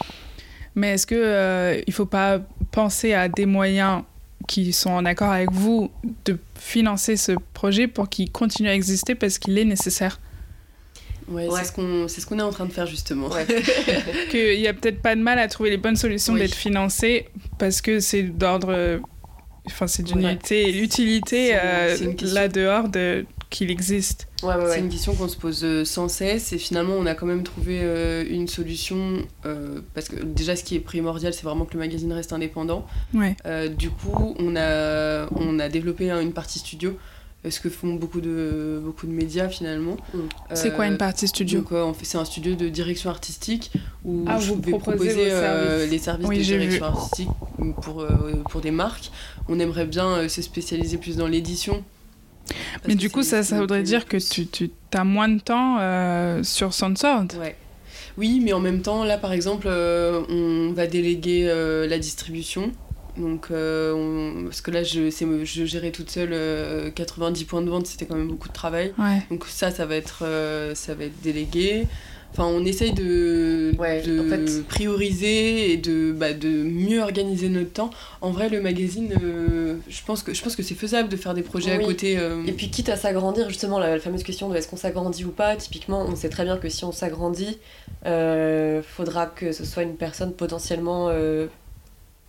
Mais 0.73 0.93
est-ce 0.93 1.05
qu'il 1.05 1.17
ne 1.17 1.93
faut 1.93 2.07
pas 2.07 2.41
penser 2.72 3.13
à 3.13 3.28
des 3.28 3.45
moyens 3.45 4.03
qui 4.47 4.74
sont 4.74 4.89
en 4.89 5.05
accord 5.05 5.32
avec 5.32 5.51
vous 5.51 5.91
de 6.26 6.38
financer 6.55 7.15
ce 7.15 7.34
projet 7.53 7.88
pour 7.88 8.09
qu'il 8.09 8.32
continue 8.32 8.69
à 8.69 8.76
exister 8.76 9.15
parce 9.15 9.38
qu'il 9.38 9.57
est 9.57 9.65
nécessaire. 9.65 10.19
Ouais, 11.28 11.47
c'est 11.55 11.65
ce 11.65 11.72
qu'on 11.72 12.07
ce 12.07 12.26
qu'on 12.26 12.39
est 12.39 12.43
en 12.43 12.51
train 12.51 12.65
de 12.65 12.74
faire 12.74 12.88
justement. 12.88 13.30
Qu'il 14.32 14.59
n'y 14.59 14.67
a 14.67 14.74
peut-être 14.74 15.01
pas 15.01 15.15
de 15.15 15.22
mal 15.22 15.39
à 15.39 15.47
trouver 15.47 15.69
les 15.69 15.78
bonnes 15.78 15.95
solutions 15.95 16.36
d'être 16.36 16.55
financé 16.55 17.30
parce 17.57 17.82
que 17.82 17.99
c'est 17.99 18.24
d'ordre. 18.24 18.99
Enfin, 19.67 19.88
c'est 19.88 20.03
d'une 20.03 20.26
utilité, 20.26 20.72
l'utilité 20.72 21.51
euh, 21.53 21.95
là 22.34 22.47
dehors 22.47 22.89
de, 22.89 23.26
qu'il 23.51 23.69
existe. 23.69 24.27
c'est 24.41 24.79
une 24.79 24.89
question 24.89 25.13
qu'on 25.13 25.27
se 25.27 25.37
pose 25.37 25.63
euh, 25.63 25.85
sans 25.85 26.07
cesse 26.07 26.53
et 26.53 26.57
finalement 26.57 26.93
on 26.93 27.05
a 27.05 27.13
quand 27.13 27.27
même 27.27 27.43
trouvé 27.43 27.81
euh, 27.83 28.23
une 28.27 28.47
solution 28.47 29.17
euh, 29.45 29.81
parce 29.93 30.07
que 30.07 30.23
déjà 30.23 30.55
ce 30.55 30.63
qui 30.63 30.75
est 30.75 30.79
primordial 30.79 31.33
c'est 31.33 31.43
vraiment 31.43 31.65
que 31.65 31.73
le 31.73 31.79
magazine 31.79 32.11
reste 32.13 32.33
indépendant. 32.33 32.87
du 33.13 33.89
coup 33.89 34.35
on 34.39 34.55
a, 34.55 35.27
on 35.35 35.59
a 35.59 35.69
développé 35.69 36.09
une 36.09 36.33
partie 36.33 36.57
studio 36.57 36.97
ce 37.49 37.59
que 37.59 37.69
font 37.69 37.95
beaucoup 37.95 38.21
de, 38.21 38.79
beaucoup 38.83 39.07
de 39.07 39.11
médias 39.11 39.49
finalement. 39.49 39.97
Mm. 40.13 40.19
C'est 40.53 40.75
quoi 40.75 40.85
une 40.85 40.97
partie 40.97 41.27
studio 41.27 41.65
C'est 42.03 42.19
un 42.19 42.25
studio 42.25 42.53
de 42.53 42.69
direction 42.69 43.09
artistique 43.09 43.71
où 44.05 44.25
ah, 44.27 44.39
je 44.39 44.53
vais 44.53 44.77
proposer 44.77 45.25
les 45.89 45.97
services 45.97 46.29
de 46.29 46.43
direction 46.43 46.85
artistique 46.85 47.29
pour, 47.81 48.05
pour 48.49 48.61
des 48.61 48.69
marques. 48.69 49.11
On 49.49 49.59
aimerait 49.59 49.87
bien 49.87 50.29
se 50.29 50.41
spécialiser 50.43 50.97
plus 50.97 51.17
dans 51.17 51.27
l'édition 51.27 51.83
mais 52.87 52.95
du 52.95 53.09
coup, 53.09 53.23
ça, 53.23 53.43
ça 53.43 53.59
voudrait 53.59 53.83
dire 53.83 54.05
que 54.05 54.17
tu, 54.17 54.47
tu 54.47 54.69
as 54.93 55.03
moins 55.03 55.29
de 55.29 55.39
temps 55.39 55.77
euh, 55.79 56.43
sur 56.43 56.73
Sunsword. 56.73 57.27
Ouais. 57.39 57.55
Oui, 58.17 58.41
mais 58.43 58.53
en 58.53 58.59
même 58.59 58.81
temps, 58.81 59.03
là 59.03 59.17
par 59.17 59.31
exemple, 59.31 59.67
euh, 59.69 60.21
on 60.29 60.73
va 60.73 60.87
déléguer 60.87 61.47
euh, 61.47 61.87
la 61.87 61.97
distribution. 61.97 62.71
Donc, 63.17 63.49
parce 63.49 64.61
que 64.61 64.71
là, 64.71 64.83
je, 64.83 65.09
je 65.43 65.65
gérais 65.65 65.91
toute 65.91 66.09
seule 66.09 66.93
90 66.93 67.43
points 67.43 67.61
de 67.61 67.69
vente, 67.69 67.85
c'était 67.85 68.05
quand 68.05 68.15
même 68.15 68.29
beaucoup 68.29 68.47
de 68.47 68.53
travail. 68.53 68.93
Donc, 69.29 69.45
ça, 69.47 69.69
ça 69.69 69.85
va 69.85 69.95
être, 69.97 70.23
ça 70.75 70.95
va 70.95 71.03
être 71.03 71.21
délégué. 71.21 71.87
Enfin, 72.32 72.45
on 72.45 72.63
essaye 72.63 72.93
de, 72.93 73.73
de 73.73 74.61
prioriser 74.61 75.73
et 75.73 75.77
de, 75.77 76.13
bah, 76.13 76.32
de 76.32 76.49
mieux 76.49 77.01
organiser 77.01 77.49
notre 77.49 77.73
temps. 77.73 77.89
En 78.21 78.32
vrai, 78.32 78.47
le 78.47 78.61
magazine, 78.61 79.13
euh, 79.21 79.75
je 79.89 80.01
pense 80.05 80.23
que, 80.23 80.34
je 80.34 80.41
pense 80.41 80.55
que 80.55 80.63
c'est 80.63 80.75
faisable 80.75 81.09
de 81.09 81.17
faire 81.17 81.34
des 81.34 81.41
projets 81.41 81.71
à 81.71 81.77
côté. 81.79 82.17
Euh. 82.17 82.45
Et 82.47 82.53
puis, 82.53 82.69
quitte 82.69 82.88
à 82.88 82.95
s'agrandir, 82.95 83.49
justement, 83.49 83.79
la, 83.79 83.99
fameuse 83.99 84.23
question 84.23 84.47
de 84.47 84.55
est-ce 84.55 84.69
qu'on 84.69 84.77
s'agrandit 84.77 85.25
ou 85.25 85.32
pas, 85.32 85.57
typiquement, 85.57 86.05
on 86.07 86.15
sait 86.15 86.29
très 86.29 86.45
bien 86.45 86.57
que 86.57 86.69
si 86.69 86.86
on 86.86 86.93
s'agrandit, 86.93 87.59
euh, 88.05 88.82
faudra 88.82 89.25
que 89.25 89.51
ce 89.51 89.65
soit 89.65 89.84
une 89.84 89.97
personne 89.97 90.32
potentiellement 90.32 91.09
euh, 91.09 91.47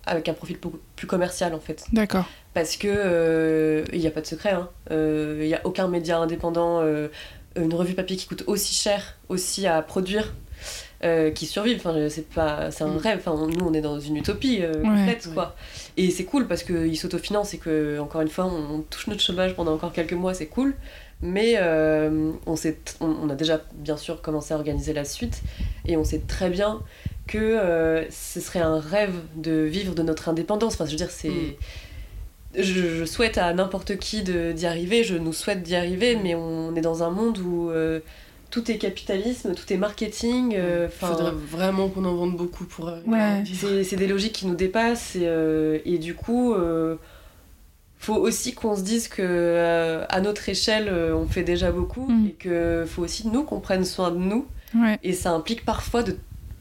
avec 0.04 0.28
un 0.28 0.34
profil 0.34 0.58
plus 0.96 1.06
commercial, 1.06 1.54
en 1.54 1.60
fait. 1.60 1.84
D'accord. 1.92 2.24
Parce 2.54 2.76
que 2.76 3.84
il 3.92 4.00
n'y 4.00 4.06
a 4.08 4.10
pas 4.10 4.20
de 4.20 4.26
secret, 4.26 4.50
hein. 4.50 4.68
il 4.90 5.46
n'y 5.46 5.54
a 5.54 5.60
aucun 5.64 5.86
média 5.86 6.18
indépendant 6.18 6.82
une 7.56 7.74
revue 7.74 7.94
papier 7.94 8.16
qui 8.16 8.26
coûte 8.26 8.44
aussi 8.46 8.74
cher 8.74 9.16
aussi 9.28 9.66
à 9.66 9.82
produire 9.82 10.32
euh, 11.04 11.32
qui 11.32 11.46
survivent 11.46 11.78
enfin 11.78 11.96
c'est 12.08 12.28
pas 12.28 12.70
c'est 12.70 12.84
un 12.84 12.88
mm. 12.88 12.96
rêve. 12.98 13.18
Enfin 13.26 13.48
nous 13.48 13.66
on 13.66 13.74
est 13.74 13.80
dans 13.80 13.98
une 13.98 14.16
utopie 14.16 14.60
euh, 14.62 14.82
complète 14.82 15.28
quoi. 15.34 15.56
Et 15.96 16.10
c'est 16.10 16.24
cool 16.24 16.46
parce 16.46 16.62
qu'ils 16.62 16.96
s'autofinancent 16.96 17.54
et 17.54 17.58
que 17.58 17.98
encore 17.98 18.20
une 18.20 18.28
fois 18.28 18.44
on, 18.44 18.82
touche 18.82 19.08
notre 19.08 19.20
chômage 19.20 19.56
pendant 19.56 19.74
encore 19.74 19.92
quelques 19.92 20.12
mois 20.12 20.34
c'est 20.34 20.46
cool. 20.46 20.74
Mais 21.20 21.54
euh, 21.56 22.32
on, 22.46 22.56
sait 22.56 22.78
on, 23.00 23.30
a 23.30 23.34
déjà 23.36 23.60
bien 23.74 23.96
sûr 23.96 24.22
commencé 24.22 24.54
à 24.54 24.56
organiser 24.56 24.92
la 24.92 25.04
suite 25.04 25.42
et 25.86 25.96
on 25.96 26.02
sait 26.02 26.20
très 26.20 26.50
bien 26.50 26.80
que 27.28 28.04
ce 28.10 28.40
serait 28.40 28.60
un 28.60 28.80
rêve 28.80 29.14
de 29.36 29.62
vivre 29.62 29.94
de 29.94 30.02
notre 30.02 30.28
indépendance. 30.28 30.74
Enfin 30.74 30.86
je 30.86 30.92
veux 30.92 30.96
dire 30.96 31.10
c'est 31.10 31.28
mm 31.28 31.54
je, 32.56 33.04
souhaite 33.04 33.38
à 33.38 33.52
n'importe 33.54 33.96
qui 33.96 34.22
d'y 34.22 34.66
arriver, 34.66 35.04
je 35.04 35.16
nous 35.16 35.32
souhaite 35.32 35.62
d'y 35.62 35.74
arriver, 35.74 36.16
mais 36.16 36.34
on 36.34 36.74
est 36.74 36.80
dans 36.80 37.02
un 37.02 37.10
monde 37.10 37.38
où 37.38 37.70
euh, 37.70 38.00
tout 38.50 38.70
est 38.70 38.78
capitalisme, 38.78 39.54
tout 39.54 39.72
est 39.72 39.76
marketing. 39.76 40.54
Euh, 40.56 40.88
Il 40.90 41.06
faudrait 41.06 41.32
vraiment 41.32 41.88
qu'on 41.88 42.04
en 42.04 42.14
vende 42.14 42.36
beaucoup 42.36 42.64
pour 42.64 42.88
arriver. 42.88 43.84
C'est 43.84 43.96
des 43.96 44.06
logiques 44.06 44.34
qui 44.34 44.46
nous 44.46 44.54
dépassent 44.54 45.16
et, 45.16 45.24
euh, 45.24 45.78
et 45.84 45.98
du 45.98 46.14
coup, 46.14 46.54
faut 47.98 48.16
aussi 48.16 48.54
qu'on 48.54 48.74
se 48.76 48.82
dise 48.82 49.08
que 49.08 50.04
à 50.08 50.20
notre 50.20 50.48
échelle, 50.48 50.92
on 51.14 51.26
fait 51.26 51.44
déjà 51.44 51.72
beaucoup 51.72 52.06
mm. 52.08 52.26
et 52.26 52.32
que 52.32 52.84
faut 52.86 53.02
aussi 53.02 53.28
nous 53.28 53.44
qu'on 53.44 53.60
prenne 53.60 53.84
soin 53.84 54.10
de 54.10 54.18
nous. 54.18 54.46
Et 55.02 55.12
ça 55.12 55.32
implique 55.32 55.64
parfois 55.64 56.02
de 56.02 56.16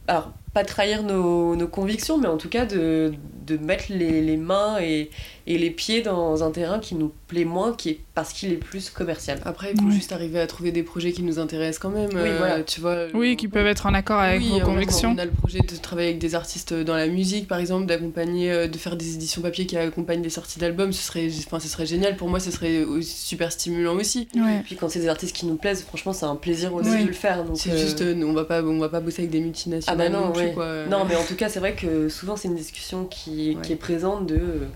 alors 0.07 0.31
pas 0.53 0.63
trahir 0.65 1.03
nos, 1.03 1.55
convictions, 1.67 2.17
mais 2.17 2.27
en 2.27 2.37
tout 2.37 2.49
cas 2.49 2.65
de, 2.65 3.13
de 3.45 3.57
mettre 3.57 3.85
les, 3.89 4.21
les 4.21 4.37
mains 4.37 4.79
et, 4.81 5.09
et, 5.47 5.57
les 5.57 5.71
pieds 5.71 6.01
dans 6.01 6.43
un 6.43 6.51
terrain 6.51 6.79
qui 6.79 6.95
nous 6.95 7.13
plaît 7.27 7.45
moins, 7.45 7.73
qui 7.73 7.89
est 7.89 7.99
parce 8.13 8.33
qu'il 8.33 8.51
est 8.51 8.57
plus 8.57 8.89
commercial. 8.89 9.39
Après, 9.45 9.71
il 9.73 9.81
faut 9.81 9.89
juste 9.89 10.11
arriver 10.11 10.39
à 10.39 10.47
trouver 10.47 10.73
des 10.73 10.83
projets 10.83 11.13
qui 11.13 11.23
nous 11.23 11.39
intéressent 11.39 11.79
quand 11.79 11.89
même. 11.89 12.09
Oui, 12.13 12.29
voilà. 12.37 12.61
tu 12.63 12.81
vois, 12.81 13.05
oui 13.13 13.37
qui 13.37 13.47
peuvent 13.47 13.67
être 13.67 13.85
en 13.85 13.93
accord 13.93 14.19
avec 14.19 14.41
vos 14.41 14.59
convictions. 14.59 15.13
On 15.15 15.17
a 15.17 15.25
le 15.25 15.31
projet 15.31 15.59
de 15.59 15.75
travailler 15.77 16.09
avec 16.09 16.19
des 16.19 16.35
artistes 16.35 16.73
dans 16.73 16.95
la 16.95 17.07
musique, 17.07 17.47
par 17.47 17.59
exemple, 17.59 17.85
d'accompagner, 17.85 18.51
euh, 18.51 18.67
de 18.67 18.77
faire 18.77 18.97
des 18.97 19.15
éditions 19.15 19.41
papier 19.41 19.65
qui 19.65 19.77
accompagnent 19.77 20.21
des 20.21 20.29
sorties 20.29 20.59
d'albums. 20.59 20.91
Ce 20.91 21.03
serait, 21.03 21.29
enfin, 21.45 21.61
ce 21.61 21.69
serait 21.69 21.85
génial. 21.85 22.17
Pour 22.17 22.27
moi, 22.27 22.41
ce 22.41 22.51
serait 22.51 22.85
super 23.01 23.51
stimulant 23.51 23.95
aussi. 23.95 24.27
Et 24.35 24.61
puis 24.63 24.75
quand 24.75 24.89
c'est 24.89 24.99
des 24.99 25.07
artistes 25.07 25.35
qui 25.35 25.45
nous 25.45 25.55
plaisent, 25.55 25.83
franchement, 25.83 26.11
c'est 26.11 26.25
un 26.25 26.35
plaisir 26.35 26.73
aussi 26.73 27.03
de 27.03 27.07
le 27.07 27.13
faire. 27.13 27.45
C'est 27.55 27.77
juste, 27.77 28.01
euh, 28.01 28.21
on 28.23 28.33
va 28.33 28.43
pas, 28.43 28.61
on 28.61 28.79
va 28.79 28.89
pas 28.89 28.99
bosser 28.99 29.21
avec 29.21 29.31
des 29.31 29.39
multinationales. 29.39 29.81
Ah 29.87 29.95
bah 29.95 30.09
non, 30.09 30.33
non, 30.33 30.53
quoi. 30.53 30.85
non 30.85 31.05
mais 31.05 31.15
en 31.15 31.23
tout 31.23 31.35
cas, 31.35 31.49
c'est 31.49 31.59
vrai 31.59 31.75
que 31.75 32.09
souvent 32.09 32.35
c'est 32.35 32.47
une 32.47 32.55
discussion 32.55 33.05
qui, 33.05 33.57
qui 33.63 33.73
est 33.73 33.77
présente 33.77 34.27
de. 34.27 34.35
Euh, 34.35 34.67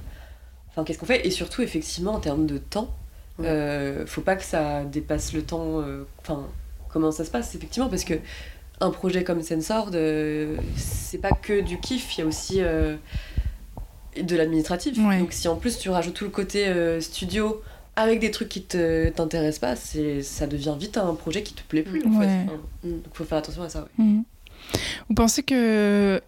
enfin, 0.72 0.84
qu'est-ce 0.84 1.00
qu'on 1.00 1.06
fait? 1.06 1.26
Et 1.28 1.32
surtout, 1.32 1.62
effectivement, 1.62 2.14
en 2.14 2.20
termes 2.20 2.46
de 2.46 2.58
temps, 2.58 2.96
euh, 3.42 4.06
faut 4.06 4.22
pas 4.22 4.36
que 4.36 4.44
ça 4.44 4.84
dépasse 4.84 5.34
le 5.34 5.44
temps. 5.44 5.82
Euh, 5.82 6.04
enfin, 6.20 6.48
comment 6.90 7.12
ça 7.12 7.26
se 7.26 7.32
passe, 7.32 7.56
effectivement, 7.56 7.90
parce 7.90 8.04
que 8.04 8.16
un 8.82 8.92
projet 8.92 9.24
comme 9.24 9.42
Sensord, 9.42 9.92
c'est 10.76 11.18
pas 11.18 11.32
que 11.32 11.62
du 11.62 11.80
kiff, 11.80 12.18
il 12.18 12.22
y 12.22 12.24
a 12.24 12.28
aussi 12.28 12.60
de 12.60 14.36
l'administratif. 14.36 14.98
Donc, 14.98 15.32
si 15.32 15.48
en 15.48 15.56
plus 15.56 15.78
tu 15.78 15.90
rajoutes 15.90 16.14
tout 16.14 16.26
le 16.26 16.30
côté 16.30 16.74
studio 17.00 17.62
avec 17.96 18.20
des 18.20 18.32
trucs 18.32 18.50
qui 18.50 18.64
te 18.64 19.08
t'intéressent 19.10 19.60
pas, 19.60 19.76
c'est 19.78 20.22
ça 20.22 20.48
devient 20.48 20.76
vite 20.78 20.98
un 20.98 21.14
projet 21.16 21.44
qui 21.44 21.54
te 21.54 21.62
plaît 21.64 21.84
plus 21.84 22.06
en 22.06 22.20
fait. 22.20 22.46
donc 22.84 23.04
faut 23.14 23.24
faire 23.24 23.38
attention 23.38 23.64
à 23.64 23.70
ça. 23.70 23.88
Mhm. 23.98 24.26
Vous 25.08 25.16
pensez 25.16 25.44
que 25.44 26.22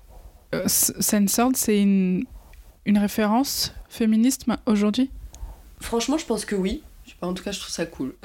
euh, 0.56 0.68
Censored, 0.68 1.56
c'est 1.56 1.82
une, 1.82 2.26
une 2.86 2.98
référence 2.98 3.74
féminisme 3.90 4.58
aujourd'hui? 4.66 5.10
Franchement, 5.80 6.18
je 6.18 6.26
pense 6.26 6.46
que 6.46 6.56
oui. 6.56 6.84
En 7.22 7.34
tout 7.34 7.44
cas, 7.44 7.52
je 7.52 7.60
trouve 7.60 7.72
ça 7.72 7.86
cool. 7.86 8.14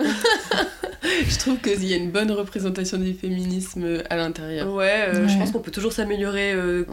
je 1.02 1.38
trouve 1.38 1.58
qu'il 1.58 1.84
y 1.84 1.94
a 1.94 1.96
une 1.96 2.10
bonne 2.10 2.30
représentation 2.30 2.98
du 2.98 3.14
féminisme 3.14 4.02
à 4.10 4.16
l'intérieur. 4.16 4.72
Ouais, 4.72 5.08
euh, 5.08 5.28
je 5.28 5.38
pense 5.38 5.50
qu'on 5.50 5.60
peut 5.60 5.70
toujours 5.70 5.92
s'améliorer 5.92 6.52
euh, 6.52 6.84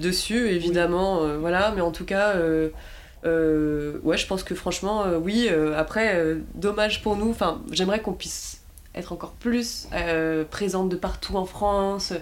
dessus, 0.00 0.48
évidemment. 0.48 1.38
voilà, 1.38 1.72
mais 1.74 1.80
en 1.80 1.90
tout 1.90 2.04
cas, 2.04 2.36
ouais, 2.36 4.16
je 4.16 4.26
pense 4.26 4.44
que 4.44 4.54
franchement, 4.54 5.06
oui. 5.20 5.48
après, 5.76 6.36
dommage 6.54 7.02
pour 7.02 7.16
nous. 7.16 7.30
Enfin, 7.30 7.62
j'aimerais 7.72 8.00
qu'on 8.00 8.12
puisse 8.12 8.60
être 8.94 9.12
encore 9.12 9.32
plus 9.32 9.88
présente 10.50 10.88
de 10.88 10.96
partout 10.96 11.36
en 11.36 11.46
France 11.46 12.12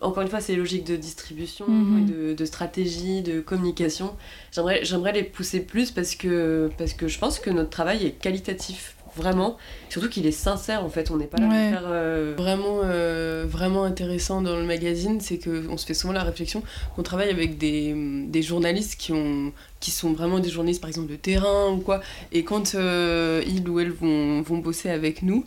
encore 0.00 0.22
une 0.22 0.28
fois, 0.28 0.40
c'est 0.40 0.52
les 0.52 0.58
logiques 0.58 0.84
de 0.84 0.96
distribution, 0.96 1.68
mhm. 1.68 2.34
de, 2.34 2.44
stratégie, 2.44 3.22
de 3.22 3.40
communication. 3.40 4.14
J'aimerais, 4.52 4.80
j'aimerais 4.84 5.12
les 5.12 5.24
pousser 5.24 5.60
plus 5.60 5.90
parce 5.90 6.14
que, 6.14 6.70
parce 6.78 6.92
que 6.92 7.08
je 7.08 7.18
pense 7.18 7.38
que 7.38 7.50
notre 7.50 7.70
travail 7.70 8.06
est 8.06 8.12
qualitatif, 8.12 8.96
vraiment. 9.16 9.56
Surtout 9.88 10.08
qu'il 10.08 10.26
est 10.26 10.32
sincère, 10.32 10.84
en 10.84 10.88
fait. 10.88 11.10
On 11.10 11.16
n'est 11.16 11.26
pas 11.26 11.38
là 11.38 11.46
pour 11.46 11.54
faire. 11.54 11.82
Euh, 11.86 12.34
vraiment, 12.36 12.80
euh, 12.84 13.44
vraiment 13.48 13.84
intéressant 13.84 14.42
dans 14.42 14.56
le 14.56 14.64
magazine, 14.64 15.20
c'est 15.20 15.38
qu'on 15.38 15.76
se 15.76 15.86
fait 15.86 15.94
souvent 15.94 16.12
la 16.12 16.22
réflexion 16.22 16.62
qu'on 16.94 17.02
travaille 17.02 17.30
avec 17.30 17.58
des, 17.58 17.94
des, 18.28 18.42
journalistes 18.42 18.98
qui, 18.98 19.12
ont, 19.12 19.52
qui 19.80 19.90
sont 19.90 20.12
vraiment 20.12 20.38
des 20.38 20.50
journalistes, 20.50 20.80
par 20.80 20.88
exemple, 20.88 21.10
de 21.10 21.16
terrain 21.16 21.70
ou 21.70 21.78
quoi. 21.78 22.00
Et 22.32 22.44
quand 22.44 22.74
euh, 22.74 23.42
ils 23.46 23.68
ou 23.68 23.80
elles 23.80 23.92
vont, 23.92 24.42
vont 24.42 24.58
bosser 24.58 24.90
avec 24.90 25.22
nous, 25.22 25.44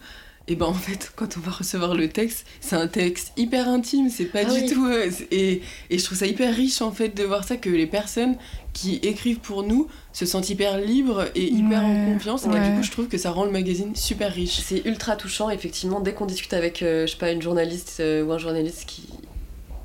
et 0.52 0.56
ben 0.56 0.66
en 0.66 0.74
fait, 0.74 1.12
quand 1.16 1.38
on 1.38 1.40
va 1.40 1.52
recevoir 1.52 1.96
le 1.96 2.10
texte, 2.10 2.46
c'est 2.60 2.76
un 2.76 2.88
texte 2.88 3.32
hyper 3.38 3.70
intime, 3.70 4.10
c'est 4.10 4.26
pas 4.26 4.42
Ah 4.46 4.54
du 4.54 4.62
oui. 4.62 4.70
tout. 4.70 4.86
euh, 4.86 5.10
et, 5.32 5.62
et 5.90 5.98
je 5.98 6.04
trouve 6.04 6.18
ça 6.18 6.26
hyper 6.28 6.54
riche 6.54 6.82
en 6.82 6.92
fait 6.92 7.10
de 7.16 7.24
voir 7.24 7.44
ça, 7.46 7.56
que 7.56 7.70
les 7.70 7.88
personnes 7.88 8.36
qui 8.74 8.96
écrivent 9.04 9.40
pour 9.40 9.64
nous 9.64 9.88
se 10.14 10.26
sentent 10.26 10.50
hyper 10.50 10.78
libres 10.78 11.26
et 11.36 11.46
hyper 11.46 11.84
en 11.86 12.06
Ouais, 12.06 12.14
confiance. 12.14 12.46
Et 12.46 12.50
du 12.50 12.76
coup, 12.76 12.84
je 12.84 12.92
trouve 12.92 13.08
que 13.08 13.18
ça 13.18 13.32
rend 13.32 13.46
le 13.46 13.52
magazine 13.52 13.96
super 13.96 14.34
riche. 14.34 14.60
C'est 14.62 14.86
ultra 14.86 15.16
touchant, 15.16 15.50
effectivement, 15.50 16.00
dès 16.02 16.14
qu'on 16.14 16.26
discute 16.26 16.54
avec, 16.54 16.82
euh, 16.84 17.06
je 17.08 17.12
sais 17.12 17.18
pas, 17.18 17.32
une 17.32 17.42
journaliste 17.42 17.98
euh, 18.02 18.24
ou 18.24 18.32
un 18.34 18.38
journaliste 18.38 18.86
qui, 18.88 19.04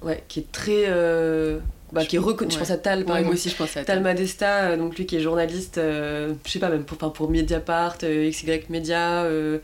ouais, 0.02 0.22
qui 0.28 0.40
est 0.40 0.52
très. 0.52 0.84
bah, 1.92 2.04
qui 2.04 2.16
est 2.16 2.20
reconnu. 2.20 2.50
Je 2.52 2.58
pense 2.58 2.70
à 2.70 2.76
Tal, 2.76 3.04
par 3.04 3.16
Ouais, 3.16 3.22
moi 3.22 3.32
aussi, 3.34 3.48
je 3.48 3.56
pense 3.56 3.76
à 3.76 3.84
Tal 3.84 4.02
Madesta, 4.02 4.76
donc 4.76 4.96
lui 4.98 5.06
qui 5.06 5.16
est 5.16 5.20
journaliste, 5.20 5.78
euh, 5.78 6.34
je 6.44 6.50
sais 6.50 6.58
pas, 6.58 6.68
même 6.68 6.84
pour, 6.84 6.96
enfin, 6.96 7.10
pour 7.10 7.30
Mediapart, 7.30 7.98
euh, 8.02 8.28
XY 8.30 8.60
Media, 8.68 9.22
euh, 9.24 9.58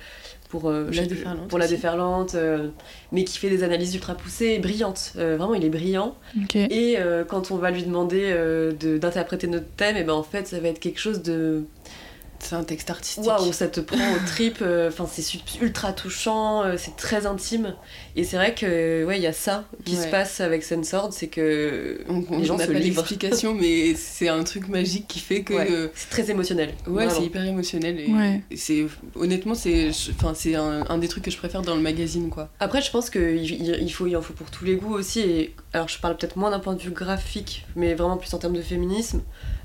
pour, 0.53 0.69
euh, 0.69 0.85
La 0.93 1.07
Déferlante 1.07 1.49
pour 1.49 1.59
La. 1.59 1.67
Déferlante, 1.67 2.35
euh, 2.35 2.69
mais 3.11 3.25
qui 3.25 3.39
fait 3.39 3.49
des 3.49 3.63
analyses 3.65 3.95
ultra 3.95 4.15
poussées, 4.15 4.59
brillantes. 4.59 5.15
Euh, 5.17 5.37
vraiment, 5.39 5.55
il 5.55 5.65
est 5.65 5.71
brillant. 5.71 6.15
Et 6.71 6.97
euh, 6.99 7.25
quand 7.25 7.51
on 7.51 7.57
va 7.57 7.71
lui 7.71 7.83
demander 7.85 8.25
euh, 8.27 8.71
de- 8.79 8.99
d'interpréter 8.99 9.47
notre 9.47 9.67
thème, 9.77 9.97
et 9.97 10.05
ben 10.05 10.13
en 10.13 10.23
fait, 10.23 10.47
ça 10.47 10.61
va 10.61 10.69
être 10.69 10.79
quelque 10.79 11.01
chose 11.01 11.23
de 11.23 11.65
C'est 12.43 12.57
un 12.57 12.65
texte 12.65 12.91
artistique. 12.91 13.25
waouh, 13.25 13.53
ça 13.53 13.69
te 13.69 13.81
prend 13.81 13.97
aux 14.15 14.27
tripes. 14.27 14.59
euh, 14.63 14.89
Enfin, 14.89 15.07
c'est 15.11 15.25
ultra 15.61 15.93
touchant, 15.93 16.65
euh, 16.65 16.75
c'est 16.77 16.97
très 16.97 17.25
intime. 17.27 17.75
Et 18.17 18.25
c'est 18.25 18.37
vrai 18.37 18.55
que 18.55 19.05
ouais, 19.05 19.17
il 19.19 19.23
y 19.23 19.27
a 19.29 19.33
ça 19.33 19.65
qui 19.85 19.95
se 19.97 20.09
passe 20.09 20.41
avec 20.41 20.65
Sensord, 20.65 21.13
c'est 21.13 21.29
que 21.29 22.03
On 22.09 22.25
on 22.31 22.39
Les 22.39 22.45
gens 22.45 22.57
n'a 22.57 22.67
se 22.67 22.73
pas 22.73 22.79
l'explication, 22.79 23.55
mais 23.55 23.95
c'est 23.95 24.29
un 24.29 24.43
truc 24.45 24.69
magique 24.69 25.07
qui 25.09 25.21
fait 25.21 25.43
que. 25.43 25.55
ouais, 25.55 25.69
euh, 25.71 25.89
c'est 25.95 26.11
très 26.11 26.31
émotionnel. 26.31 26.75
Ouais, 26.87 27.09
c'est 27.09 27.23
hyper 27.25 27.45
émotionnel 27.45 27.99
et 28.01 28.13
Ouais. 28.13 28.43
et 28.51 28.57
c'est 28.57 28.87
honnêtement 29.15 29.55
c'est 29.55 29.91
enfin 30.17 30.33
c'est 30.35 30.55
un, 30.57 30.85
un 30.89 30.99
des 30.99 31.09
trucs 31.09 31.25
que 31.25 31.31
je 31.31 31.37
préfère 31.39 31.63
dans 31.63 31.75
le 31.77 31.81
magazine 31.81 32.29
quoi. 32.29 32.49
Après, 32.61 32.83
je 32.83 32.91
pense 32.91 33.09
qu'il 33.09 33.37
il, 33.37 33.77
il 33.81 33.91
faut, 33.93 34.07
il 34.07 34.17
en 34.17 34.23
faut 34.23 34.33
pour 34.35 34.51
tous 34.51 34.65
les 34.65 34.75
goûts 34.77 34.95
aussi. 34.95 35.21
Et, 35.21 35.55
alors, 35.73 35.89
je 35.89 35.99
parle 35.99 36.17
peut-être 36.17 36.37
moins 36.37 36.51
d'un 36.51 36.59
point 36.61 36.75
de 36.75 36.83
vue 36.83 36.91
graphique, 36.91 37.65
mais 37.77 37.95
vraiment 37.95 38.17
plus 38.19 38.33
en 38.35 38.39
termes 38.39 38.57
de 38.57 38.63
féminisme. 38.63 39.23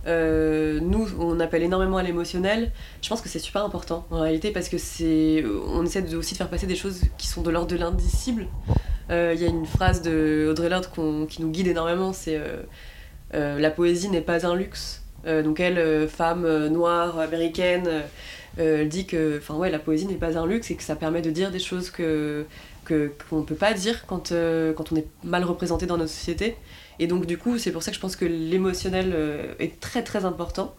Euh, 0.07 0.79
nous, 0.81 1.07
on 1.19 1.39
appelle 1.39 1.63
énormément 1.63 1.97
à 1.97 2.03
l'émotionnel. 2.03 2.71
Je 3.01 3.09
pense 3.09 3.21
que 3.21 3.29
c'est 3.29 3.39
super 3.39 3.63
important 3.63 4.07
en 4.09 4.21
réalité 4.21 4.51
parce 4.51 4.69
que 4.69 4.77
c'est, 4.77 5.43
on 5.67 5.85
essaie 5.85 6.15
aussi 6.15 6.33
de 6.33 6.37
faire 6.37 6.49
passer 6.49 6.67
des 6.67 6.75
choses 6.75 7.01
qui 7.17 7.27
sont 7.27 7.41
de 7.41 7.49
l'ordre 7.49 7.67
de 7.67 7.75
l'indicible. 7.75 8.47
Euh, 9.09 9.33
Il 9.35 9.41
y 9.41 9.45
a 9.45 9.49
une 9.49 9.65
phrase 9.65 10.01
de 10.01 10.47
Audrey 10.49 10.69
Lorde 10.69 10.87
qui 11.27 11.41
nous 11.41 11.49
guide 11.49 11.67
énormément, 11.67 12.13
c'est 12.13 12.39
euh, 13.33 13.59
la 13.59 13.71
poésie 13.71 14.09
n'est 14.09 14.21
pas 14.21 14.45
un 14.45 14.55
luxe. 14.55 15.03
Donc 15.25 15.59
elle, 15.59 16.07
femme 16.07 16.67
noire 16.67 17.19
américaine, 17.19 18.03
dit 18.57 19.05
que, 19.05 19.41
la 19.69 19.79
poésie 19.79 20.05
n'est 20.05 20.15
pas 20.15 20.37
un 20.37 20.45
luxe 20.45 20.71
et 20.71 20.75
que 20.75 20.83
ça 20.83 20.95
permet 20.95 21.21
de 21.21 21.31
dire 21.31 21.51
des 21.51 21.59
choses 21.59 21.89
que 21.89 22.45
qu'on 22.87 23.39
ne 23.39 23.43
peut 23.43 23.55
pas 23.55 23.73
dire 23.73 24.05
quand, 24.05 24.31
quand 24.31 24.91
on 24.93 24.95
est 24.95 25.07
mal 25.25 25.43
représenté 25.43 25.85
dans 25.85 25.97
notre 25.97 26.11
société. 26.11 26.55
Et 26.99 27.07
donc 27.07 27.25
du 27.25 27.37
coup, 27.37 27.57
c'est 27.57 27.71
pour 27.71 27.83
ça 27.83 27.91
que 27.91 27.95
je 27.95 28.01
pense 28.01 28.15
que 28.15 28.25
l'émotionnel 28.25 29.11
euh, 29.13 29.53
est 29.59 29.79
très 29.79 30.03
très 30.03 30.25
important. 30.25 30.75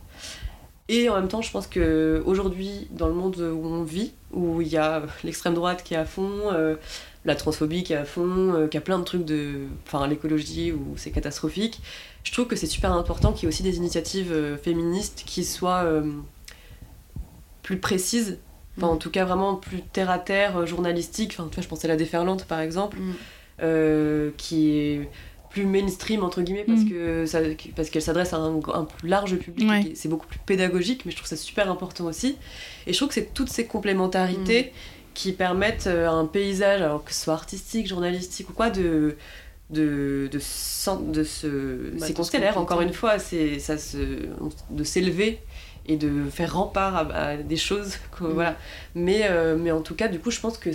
Et 0.90 1.10
en 1.10 1.16
même 1.16 1.28
temps, 1.28 1.42
je 1.42 1.50
pense 1.50 1.66
que 1.66 2.22
aujourd'hui, 2.24 2.88
dans 2.90 3.08
le 3.08 3.14
monde 3.14 3.36
où 3.38 3.66
on 3.66 3.82
vit, 3.82 4.12
où 4.32 4.62
il 4.62 4.68
y 4.68 4.78
a 4.78 5.02
l'extrême 5.22 5.52
droite 5.52 5.82
qui 5.84 5.92
est 5.94 5.98
à 5.98 6.06
fond, 6.06 6.50
euh, 6.52 6.76
la 7.26 7.34
transphobie 7.34 7.82
qui 7.82 7.92
est 7.92 7.96
à 7.96 8.06
fond, 8.06 8.54
euh, 8.54 8.68
qui 8.68 8.78
a 8.78 8.80
plein 8.80 8.98
de 8.98 9.04
trucs 9.04 9.26
de, 9.26 9.66
enfin 9.86 10.06
l'écologie 10.06 10.72
où 10.72 10.94
c'est 10.96 11.10
catastrophique, 11.10 11.80
je 12.24 12.32
trouve 12.32 12.46
que 12.46 12.56
c'est 12.56 12.66
super 12.66 12.92
important 12.92 13.32
qu'il 13.32 13.42
y 13.42 13.46
ait 13.46 13.48
aussi 13.48 13.62
des 13.62 13.76
initiatives 13.76 14.32
euh, 14.32 14.56
féministes 14.56 15.24
qui 15.26 15.44
soient 15.44 15.84
plus 17.68 17.76
précises, 17.76 18.38
enfin 18.78 18.86
en 18.86 18.96
tout 18.96 19.10
cas 19.10 19.26
vraiment 19.26 19.54
plus 19.54 19.82
terre 19.82 20.08
à 20.08 20.18
terre, 20.18 20.56
euh, 20.56 20.64
journalistique. 20.64 21.34
Enfin, 21.34 21.50
tu 21.50 21.56
vois, 21.56 21.62
je 21.62 21.68
pensais 21.68 21.86
à 21.86 21.88
la 21.88 21.96
déferlante 21.96 22.46
par 22.46 22.60
exemple 22.60 22.96
euh, 23.62 24.30
qui 24.38 24.70
est 24.70 25.10
plus 25.58 25.66
mainstream 25.66 26.22
entre 26.24 26.42
guillemets 26.42 26.64
parce 26.64 26.80
Mm. 26.82 26.88
que 26.90 27.26
ça, 27.26 27.38
parce 27.76 27.90
qu'elle 27.90 28.02
s'adresse 28.02 28.32
à 28.32 28.36
un, 28.36 28.60
un 28.74 28.84
plus 28.84 29.08
large 29.08 29.36
public 29.36 29.68
Ouais. 29.68 29.92
c'est 29.94 30.08
beaucoup 30.08 30.26
plus 30.26 30.38
pédagogique 30.46 31.02
mais 31.04 31.10
je 31.12 31.16
trouve 31.16 31.28
ça 31.28 31.36
super 31.36 31.70
important 31.70 32.04
aussi 32.06 32.36
et 32.86 32.92
je 32.92 32.96
trouve 32.96 33.08
que 33.08 33.14
c'est 33.14 33.32
toutes 33.34 33.50
ces 33.50 33.66
complémentarités 33.66 34.72
qui 35.14 35.32
permettent 35.32 35.86
euh, 35.88 36.06
à 36.08 36.12
un 36.12 36.26
paysage 36.26 36.80
alors 36.82 37.04
que 37.04 37.12
ce 37.12 37.22
soit 37.24 37.34
artistique 37.34 37.86
journalistique 37.88 38.48
ou 38.50 38.52
quoi 38.52 38.70
de 38.70 39.16
de 39.70 40.28
de, 40.32 40.38
sen- 40.38 41.10
de 41.12 41.24
se 41.24 41.46
Bah, 41.46 41.96
c'est 41.98 41.98
de 42.00 42.06
se 42.06 42.12
constellaire 42.14 42.56
encore 42.58 42.80
une 42.80 42.92
fois 42.94 43.18
c'est 43.18 43.58
ça 43.58 43.76
se 43.78 43.98
de 44.70 44.84
s'élever 44.84 45.40
et 45.86 45.96
de 45.96 46.24
faire 46.30 46.54
rempart 46.54 46.94
à, 46.96 47.00
à 47.30 47.36
des 47.36 47.56
choses 47.56 47.96
que- 48.16 48.24
Mm. 48.24 48.32
voilà 48.32 48.56
mais 48.94 49.20
euh, 49.24 49.56
mais 49.58 49.70
en 49.72 49.80
tout 49.82 49.94
cas 49.94 50.08
du 50.08 50.18
coup 50.20 50.30
je 50.30 50.40
pense 50.40 50.56
que 50.58 50.70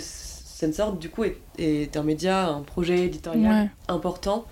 Sensor 0.72 0.92
du 0.94 1.08
coup 1.10 1.24
est, 1.24 1.36
est 1.58 1.96
un 1.96 2.02
média 2.02 2.46
un 2.48 2.62
projet 2.62 3.04
éditorial 3.06 3.64
Ouais. 3.64 3.70
important 3.88 4.44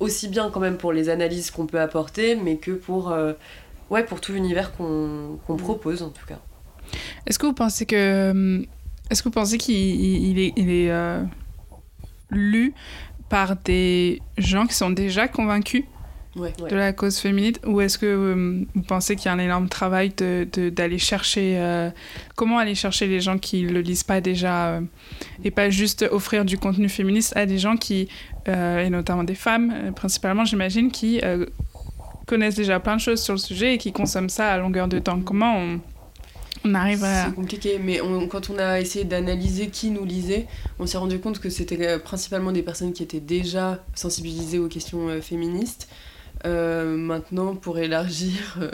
aussi 0.00 0.28
bien 0.28 0.50
quand 0.50 0.60
même 0.60 0.76
pour 0.76 0.92
les 0.92 1.08
analyses 1.08 1.50
qu'on 1.50 1.66
peut 1.66 1.80
apporter 1.80 2.34
mais 2.36 2.56
que 2.56 2.72
pour 2.72 3.10
euh, 3.12 3.32
ouais 3.90 4.04
pour 4.04 4.20
tout 4.20 4.32
l'univers 4.32 4.72
qu'on 4.76 5.38
qu'on 5.46 5.56
propose 5.56 6.02
en 6.02 6.10
tout 6.10 6.26
cas 6.26 6.38
Est-ce 7.26 7.38
que 7.38 7.46
vous 7.46 7.52
pensez 7.54 7.86
que. 7.86 8.30
hum, 8.30 8.66
Est-ce 9.10 9.22
que 9.22 9.28
vous 9.28 9.32
pensez 9.34 9.58
qu'il 9.58 9.74
il- 9.76 10.28
il 10.30 10.38
est, 10.38 10.52
il 10.56 10.70
est 10.70 10.90
euh, 10.90 11.22
lu 12.30 12.74
par 13.28 13.56
des 13.56 14.20
gens 14.38 14.66
qui 14.66 14.74
sont 14.74 14.90
déjà 14.90 15.28
convaincus 15.28 15.84
Ouais. 16.36 16.52
De 16.68 16.74
la 16.74 16.92
cause 16.92 17.18
féminine 17.18 17.54
ou 17.64 17.80
est-ce 17.80 17.96
que 17.96 18.32
hum, 18.32 18.66
vous 18.74 18.82
pensez 18.82 19.14
qu'il 19.14 19.26
y 19.26 19.28
a 19.28 19.32
un 19.32 19.38
énorme 19.38 19.68
travail 19.68 20.12
de- 20.16 20.48
de- 20.52 20.68
d'aller 20.68 20.98
chercher 20.98 21.54
euh, 21.58 21.90
comment 22.34 22.58
aller 22.58 22.74
chercher 22.74 23.06
les 23.06 23.20
gens 23.20 23.38
qui 23.38 23.62
le 23.62 23.80
lisent 23.80 24.02
pas 24.02 24.20
déjà 24.20 24.68
euh, 24.70 24.80
et 25.44 25.50
pas 25.52 25.70
juste 25.70 26.04
offrir 26.10 26.44
du 26.44 26.58
contenu 26.58 26.88
féministe 26.88 27.36
à 27.36 27.46
des 27.46 27.58
gens 27.58 27.76
qui 27.76 28.08
euh, 28.48 28.84
et 28.84 28.90
notamment 28.90 29.22
des 29.22 29.36
femmes 29.36 29.72
euh, 29.74 29.92
principalement 29.92 30.44
j'imagine 30.44 30.90
qui 30.90 31.20
euh, 31.22 31.46
connaissent 32.26 32.56
déjà 32.56 32.80
plein 32.80 32.96
de 32.96 33.00
choses 33.00 33.22
sur 33.22 33.34
le 33.34 33.38
sujet 33.38 33.74
et 33.74 33.78
qui 33.78 33.92
consomment 33.92 34.28
ça 34.28 34.50
à 34.52 34.58
longueur 34.58 34.88
de 34.88 34.98
temps 34.98 35.20
comment 35.20 35.56
on, 35.56 35.80
on 36.64 36.74
arrive 36.74 37.04
à 37.04 37.26
C'est 37.26 37.34
compliqué, 37.34 37.78
mais 37.82 38.00
on- 38.00 38.26
quand 38.26 38.50
on 38.50 38.58
a 38.58 38.80
essayé 38.80 39.04
d'analyser 39.04 39.68
qui 39.68 39.90
nous 39.90 40.04
lisait, 40.04 40.46
on 40.78 40.86
s'est 40.86 40.96
rendu 40.98 41.18
compte 41.20 41.38
que 41.38 41.50
c'était 41.50 41.78
euh, 41.86 41.98
principalement 41.98 42.50
des 42.52 42.62
personnes 42.62 42.92
qui 42.92 43.02
étaient 43.02 43.20
déjà 43.20 43.84
sensibilisées 43.94 44.58
aux 44.58 44.68
questions 44.68 45.08
euh, 45.10 45.20
féministes. 45.20 45.88
Euh, 46.44 46.96
maintenant, 46.96 47.54
pour 47.54 47.78
élargir, 47.78 48.58
euh, 48.60 48.70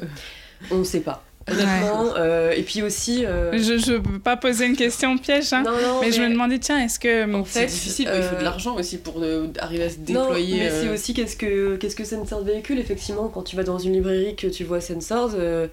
on 0.71 0.79
ne 0.79 0.85
sait 0.85 1.01
pas 1.01 1.25
honnêtement 1.51 2.15
euh, 2.17 2.53
et 2.53 2.63
puis 2.63 2.83
aussi 2.83 3.25
euh, 3.25 3.51
je 3.55 3.79
je 3.79 3.95
peux 3.99 4.19
pas 4.19 4.37
poser 4.37 4.67
une 4.67 4.77
question 4.77 5.17
piège 5.17 5.53
hein, 5.55 5.63
non, 5.65 5.73
non, 5.73 6.01
mais, 6.03 6.13
je 6.13 6.21
me 6.21 6.29
demandais 6.29 6.59
tiens 6.59 6.79
est-ce 6.79 6.99
que 7.01 7.35
En 7.35 7.45
c'est 7.47 7.61
fait, 7.61 7.67
difficile. 7.67 8.11
Il 8.15 8.23
faut 8.23 8.37
de 8.37 8.45
l'argent 8.45 8.77
aussi 8.77 8.99
pour 8.99 9.21
euh, 9.23 9.47
arriver 9.59 9.85
à 9.85 9.91
se 9.91 9.97
Non, 10.13 10.25
déployer. 10.27 10.59
mais 10.65 10.71
c'est 10.71 10.89
aussi 10.91 11.15
qu'est-ce 11.15 11.37
que 11.37 11.77
qu'est-ce 11.77 11.97
que 11.97 12.05
Sensor 12.05 12.43
véhicule 12.45 12.79
effectivement 12.79 13.29
quand 13.29 13.43
tu 13.43 13.57
vas 13.57 13.65
dans 13.65 13.79
une 13.79 13.95
librairie 13.95 14.37
que 14.37 14.49
tu 14.49 14.65
vois 14.65 14.83
Sensor 14.83 15.31
euh, 15.35 15.67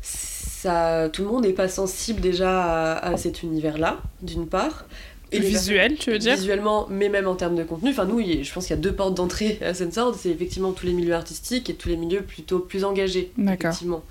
ça 0.00 1.08
tout 1.12 1.22
le 1.22 1.28
monde 1.28 1.44
n'est 1.44 1.52
pas 1.52 1.68
sensible 1.68 2.20
déjà 2.20 2.62
à, 2.94 3.08
à 3.12 3.16
cet 3.16 3.42
univers-là 3.42 3.98
d'une 4.22 4.46
part 4.48 4.86
les 5.32 5.40
visuel 5.40 5.96
tu 5.96 6.10
veux 6.10 6.18
dire 6.18 6.34
visuellement 6.36 6.86
mais 6.90 7.08
même 7.08 7.26
en 7.28 7.34
termes 7.34 7.56
de 7.56 7.64
contenu 7.64 7.90
enfin 7.90 8.04
nous 8.06 8.20
il- 8.20 8.44
je 8.44 8.52
pense 8.52 8.66
qu'il 8.66 8.74
y 8.76 8.78
a 8.78 8.82
deux 8.82 8.92
portes 8.94 9.14
d'entrée 9.14 9.58
à 9.62 9.74
Sensor 9.74 10.14
c'est 10.14 10.30
effectivement 10.30 10.72
tous 10.72 10.86
les 10.86 10.92
milieux 10.92 11.14
artistiques 11.14 11.68
et 11.70 11.74
tous 11.74 11.88
les 11.88 11.96
milieux 11.96 12.22
plutôt 12.22 12.58
plus 12.60 12.84
engagés 12.84 13.30
D'accord. 13.36 13.70
effectivement 13.70 14.02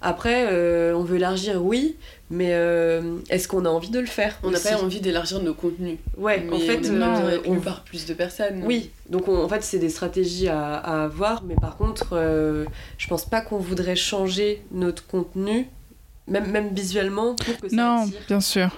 après 0.00 0.46
euh, 0.52 0.94
on 0.94 1.02
veut 1.02 1.16
élargir 1.16 1.62
oui 1.64 1.96
mais 2.30 2.50
euh, 2.52 3.16
est-ce 3.30 3.48
qu'on 3.48 3.64
a 3.64 3.68
envie 3.68 3.90
de 3.90 3.98
le 3.98 4.06
faire 4.06 4.38
On 4.42 4.50
n'a 4.50 4.60
pas 4.60 4.76
envie 4.82 5.00
d'élargir 5.00 5.42
nos 5.42 5.54
contenus. 5.54 5.98
ouais 6.16 6.40
mais 6.46 6.52
en 6.56 6.58
fait 6.60 6.88
on 6.90 7.00
euh, 7.02 7.38
on 7.46 7.56
plus 7.84 8.06
de 8.06 8.14
personnes. 8.14 8.62
oui, 8.64 8.90
donc 9.08 9.28
on- 9.28 9.42
en 9.42 9.48
fait 9.48 9.62
c'est 9.64 9.78
des 9.78 9.88
stratégies 9.88 10.48
à, 10.48 10.74
à 10.74 11.04
avoir, 11.04 11.42
mais 11.42 11.54
par 11.56 11.76
contre 11.76 12.10
euh, 12.12 12.64
je 12.98 13.08
pense 13.08 13.24
pas 13.24 13.40
qu'on 13.40 13.56
voudrait 13.58 13.96
changer 13.96 14.62
notre 14.72 15.06
contenu, 15.06 15.66
même, 16.26 16.50
même 16.50 16.68
visuellement, 16.74 17.34
pour 17.34 17.56
que 17.58 17.68
ça 17.70 17.74
non 17.76 18.02
attire. 18.02 18.20
bien 18.28 18.40
sûr 18.40 18.70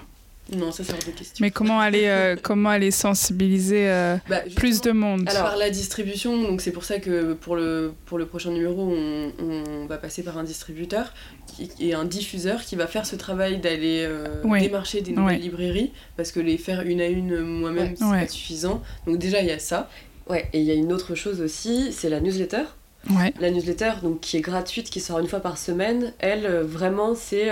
Non, 0.56 0.72
ça 0.72 0.82
c'est 0.84 0.92
hors 0.92 0.98
de 0.98 1.04
question. 1.16 1.36
mais 1.40 1.50
comment 1.50 1.78
aller 1.80 2.06
euh, 2.06 2.36
comment 2.42 2.70
aller 2.70 2.90
sensibiliser 2.90 3.88
euh, 3.88 4.16
Bah, 4.28 4.40
plus 4.56 4.80
de 4.80 4.90
monde? 4.92 5.28
Alors- 5.28 5.44
par 5.44 5.56
la 5.56 5.70
distribution, 5.70 6.40
donc 6.42 6.60
c'est 6.60 6.72
pour 6.72 6.84
ça 6.84 6.98
que 6.98 7.34
pour 7.34 7.56
le, 7.56 7.92
pour 8.06 8.18
le 8.18 8.26
prochain 8.26 8.50
numéro, 8.50 8.82
on, 8.82 9.32
on 9.42 9.86
va 9.86 9.98
passer 9.98 10.22
par 10.22 10.38
un 10.38 10.44
distributeur 10.44 11.12
qui, 11.46 11.70
est 11.90 11.94
un 11.94 12.04
diffuseur 12.04 12.62
qui 12.62 12.74
va 12.76 12.86
faire 12.86 13.06
ce 13.06 13.16
travail 13.16 13.58
d'aller 13.58 14.04
euh, 14.08 14.26
Oui. 14.44 14.60
démarcher 14.60 15.00
des 15.02 15.12
nouvelles 15.12 15.40
librairies, 15.40 15.92
parce 16.16 16.32
que 16.32 16.40
les 16.40 16.58
faire 16.58 16.82
une 16.82 17.00
à 17.00 17.06
une 17.06 17.40
moi-même, 17.40 17.88
Ouais. 17.90 17.94
c'est 17.96 18.04
Ouais. 18.04 18.20
pas 18.22 18.28
suffisant. 18.28 18.82
Donc 19.06 19.18
déjà, 19.18 19.40
il 19.40 19.46
y 19.46 19.52
a 19.52 19.58
ça. 19.58 19.88
Ouais, 20.28 20.48
et 20.52 20.60
il 20.60 20.64
y 20.64 20.70
a 20.70 20.74
une 20.74 20.92
autre 20.92 21.14
chose 21.14 21.40
aussi, 21.40 21.92
c'est 21.92 22.08
la 22.08 22.20
newsletter. 22.20 22.62
ouais 23.10 23.32
La 23.40 23.50
newsletter, 23.50 23.92
donc 24.02 24.20
qui 24.20 24.36
est 24.36 24.40
gratuite, 24.42 24.90
qui 24.90 25.00
sort 25.00 25.18
une 25.18 25.26
fois 25.28 25.40
par 25.40 25.58
semaine, 25.58 26.12
elle 26.18 26.46
vraiment 26.62 27.14
c'est. 27.14 27.50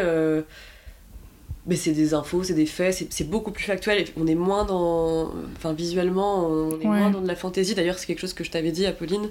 Mais 1.69 1.77
c'est 1.77 1.93
des 1.93 2.14
infos, 2.14 2.43
c'est 2.43 2.55
des 2.55 2.66
faits, 2.66 2.95
c'est- 2.95 3.12
c'est 3.12 3.29
beaucoup 3.31 3.53
plus 3.53 3.64
factuel. 3.64 4.05
On 4.16 4.27
est 4.27 4.35
moins 4.35 4.64
dans. 4.64 5.31
Enfin, 5.57 5.73
visuellement, 5.73 6.47
on 6.49 6.71
est 6.81 6.87
Ouais. 6.87 6.99
moins 6.99 7.11
dans 7.11 7.21
de 7.21 7.29
la 7.29 7.37
fantaisie. 7.37 7.75
D'ailleurs, 7.77 7.99
c'est 7.99 8.07
quelque 8.07 8.21
chose 8.21 8.33
que 8.35 8.43
je 8.43 8.51
t'avais 8.51 8.73
dit, 8.73 8.87
Apolline. 8.87 9.29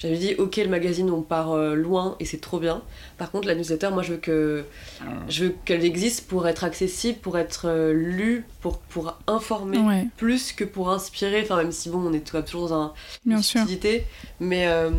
J'avais 0.00 0.16
dit, 0.16 0.34
ok, 0.38 0.56
le 0.56 0.66
magazine, 0.68 1.08
on 1.08 1.22
part 1.22 1.52
euh, 1.52 1.76
loin 1.76 2.16
et 2.18 2.24
c'est 2.24 2.40
trop 2.40 2.58
bien. 2.58 2.82
Par 3.16 3.30
contre, 3.30 3.46
la 3.46 3.54
newsletter, 3.54 3.90
moi, 3.92 4.02
je 4.02 4.14
veux 4.14 4.18
que 4.18 4.64
je 5.28 5.44
veux 5.44 5.54
qu'elle 5.64 5.84
existe 5.84 6.26
pour 6.26 6.48
être 6.48 6.64
accessible, 6.64 7.20
pour 7.20 7.38
être 7.38 7.66
euh, 7.68 7.92
lue, 7.92 8.44
pour, 8.60 8.78
pour 8.78 9.16
informer 9.28 9.78
Ouais, 9.78 10.08
plus 10.16 10.52
que 10.52 10.64
pour 10.64 10.90
inspirer. 10.90 11.42
Enfin, 11.42 11.58
même 11.58 11.70
si 11.70 11.90
bon, 11.90 11.98
on 11.98 12.12
est 12.12 12.26
toujours 12.28 12.68
dans 12.70 12.74
un 12.74 12.92
bien 13.24 13.40
sûr. 13.40 13.60
subtilité. 13.60 14.04
Mais, 14.40 14.66
euh, 14.66 14.90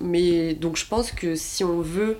mais 0.00 0.54
donc 0.54 0.76
je 0.76 0.86
pense 0.86 1.10
que 1.10 1.34
si 1.34 1.64
on 1.64 1.80
veut 1.80 2.16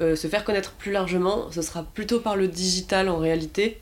euh, 0.00 0.16
se 0.16 0.28
faire 0.28 0.44
connaître 0.44 0.72
plus 0.72 0.92
largement, 0.92 1.50
ce 1.50 1.60
sera 1.60 1.82
plutôt 1.82 2.20
par 2.20 2.36
le 2.36 2.48
digital 2.48 3.08
en 3.08 3.18
réalité 3.18 3.80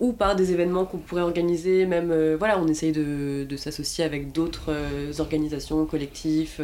ou 0.00 0.12
par 0.12 0.34
des 0.34 0.50
événements 0.50 0.84
qu'on 0.84 0.98
pourrait 0.98 1.22
organiser. 1.22 1.86
Même, 1.86 2.10
euh, 2.10 2.36
voilà, 2.36 2.58
on 2.58 2.66
essaye 2.66 2.90
de, 2.90 3.46
s'associer 3.56 4.02
avec 4.04 4.32
d'autres 4.32 4.70
euh, 4.70 5.12
organisations, 5.18 5.84
collectifs, 5.86 6.60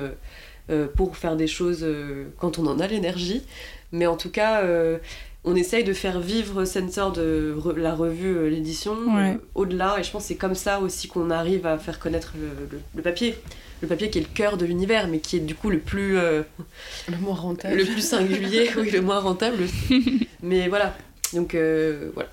pour 0.96 1.16
faire 1.16 1.34
des 1.34 1.46
choses 1.46 1.86
quand 2.36 2.58
on 2.58 2.66
en 2.66 2.78
a 2.78 2.86
l'énergie. 2.86 3.42
Mais 3.90 4.06
en 4.06 4.18
tout 4.18 4.30
cas, 4.30 4.62
on 5.44 5.54
essaye 5.54 5.84
de 5.84 5.92
faire 5.92 6.20
vivre 6.20 6.64
Sensor 6.64 7.12
de 7.12 7.54
re- 7.58 7.76
la 7.76 7.94
revue, 7.94 8.36
euh, 8.36 8.48
l'édition, 8.50 8.92
Ouais. 9.14 9.34
euh, 9.34 9.38
au-delà. 9.54 9.96
Et 9.98 10.02
je 10.02 10.10
pense 10.10 10.22
que 10.22 10.28
c'est 10.28 10.34
comme 10.36 10.54
ça 10.54 10.80
aussi 10.80 11.08
qu'on 11.08 11.30
arrive 11.30 11.66
à 11.66 11.78
faire 11.78 11.98
connaître 11.98 12.34
le- 12.38 12.66
le- 12.70 12.80
le 12.94 13.02
papier 13.02 13.34
le 13.80 13.86
papier 13.86 14.10
qui 14.10 14.18
est 14.18 14.22
le 14.22 14.26
cœur 14.34 14.56
de 14.56 14.66
l'univers, 14.66 15.06
mais 15.06 15.20
qui 15.20 15.36
est 15.36 15.40
du 15.40 15.54
coup 15.54 15.70
le 15.70 15.78
plus, 15.78 16.18
euh, 16.18 16.42
Le 17.08 17.16
moins 17.18 17.36
rentable. 17.36 17.76
le 17.76 17.84
plus 17.84 18.00
singulier, 18.04 18.68
oui, 18.76 18.90
le 18.90 19.00
moins 19.00 19.20
rentable. 19.20 19.66
mais 20.42 20.66
voilà, 20.66 20.96
donc 21.32 21.54
euh, 21.54 22.10
voilà. 22.12 22.28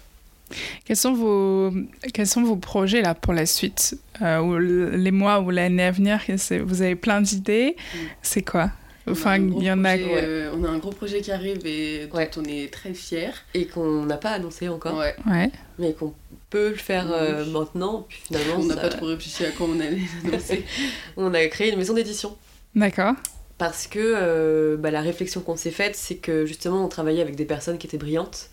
Quels 0.86 0.98
sont 0.98 1.14
vos, 1.14 1.72
quels 2.16 2.26
sont 2.26 2.42
vos 2.42 2.56
projets 2.56 3.04
là 3.04 3.14
pour 3.14 3.32
la 3.34 3.46
suite? 3.46 3.96
Euh, 4.24 4.40
ou 4.40 4.56
le- 4.56 4.90
les 4.96 5.12
mois 5.12 5.40
ou 5.42 5.52
l'année 5.52 5.84
à 5.84 5.92
venir 5.92 6.20
Vous 6.66 6.82
avez 6.82 6.96
plein 6.96 7.22
d'idées. 7.22 7.76
Mm. 7.94 7.98
C'est 8.24 8.42
quoi? 8.42 8.72
Enfin, 9.08 9.38
il 9.38 9.64
y 9.64 9.72
en 9.72 9.84
a. 9.86 9.98
projet, 9.98 10.12
euh, 10.24 10.52
on 10.56 10.64
a 10.64 10.70
un 10.70 10.78
gros 10.80 10.90
projet 10.92 11.22
qui 11.22 11.32
arrive 11.32 11.66
et 11.66 12.08
dont 12.08 12.18
Ouais. 12.18 12.30
on 12.38 12.44
est 12.46 12.74
très 12.74 12.94
fiers. 12.94 13.30
Et 13.54 13.68
qu'on 13.68 14.04
n'a 14.06 14.18
pas 14.18 14.32
annoncé 14.32 14.68
encore, 14.68 14.98
Ouais. 14.98 15.16
Ouais. 15.30 15.52
mais 15.80 15.94
qu'on 15.94 16.14
peut 16.50 16.70
le 16.70 16.76
faire 16.76 17.08
euh, 17.12 17.44
Oui. 17.46 17.52
maintenant. 17.52 18.06
Puis 18.10 18.20
finalement, 18.26 18.56
On 18.60 18.64
n'a 18.66 18.76
ça- 18.76 18.82
pas 18.82 18.90
trop 18.90 19.06
réfléchi 19.08 19.46
à 19.46 19.52
quand 19.52 19.66
on 19.70 19.80
allait 19.80 19.98
l'annoncer. 20.24 20.66
on 21.18 21.34
a 21.34 21.46
créé 21.48 21.72
une 21.72 21.78
maison 21.78 21.94
d'édition. 21.94 22.36
D'accord. 22.74 23.14
Parce 23.58 23.88
que 23.88 24.00
euh, 24.02 24.76
bah, 24.78 24.92
la 24.92 25.02
réflexion 25.02 25.40
qu'on 25.42 25.56
s'est 25.56 25.72
faite, 25.72 25.96
c'est 25.96 26.16
que 26.16 26.46
justement, 26.46 26.84
on 26.84 26.90
travaillait 26.90 27.22
avec 27.22 27.36
des 27.36 27.46
personnes 27.46 27.78
qui 27.78 27.88
étaient 27.88 27.98
brillantes, 27.98 28.50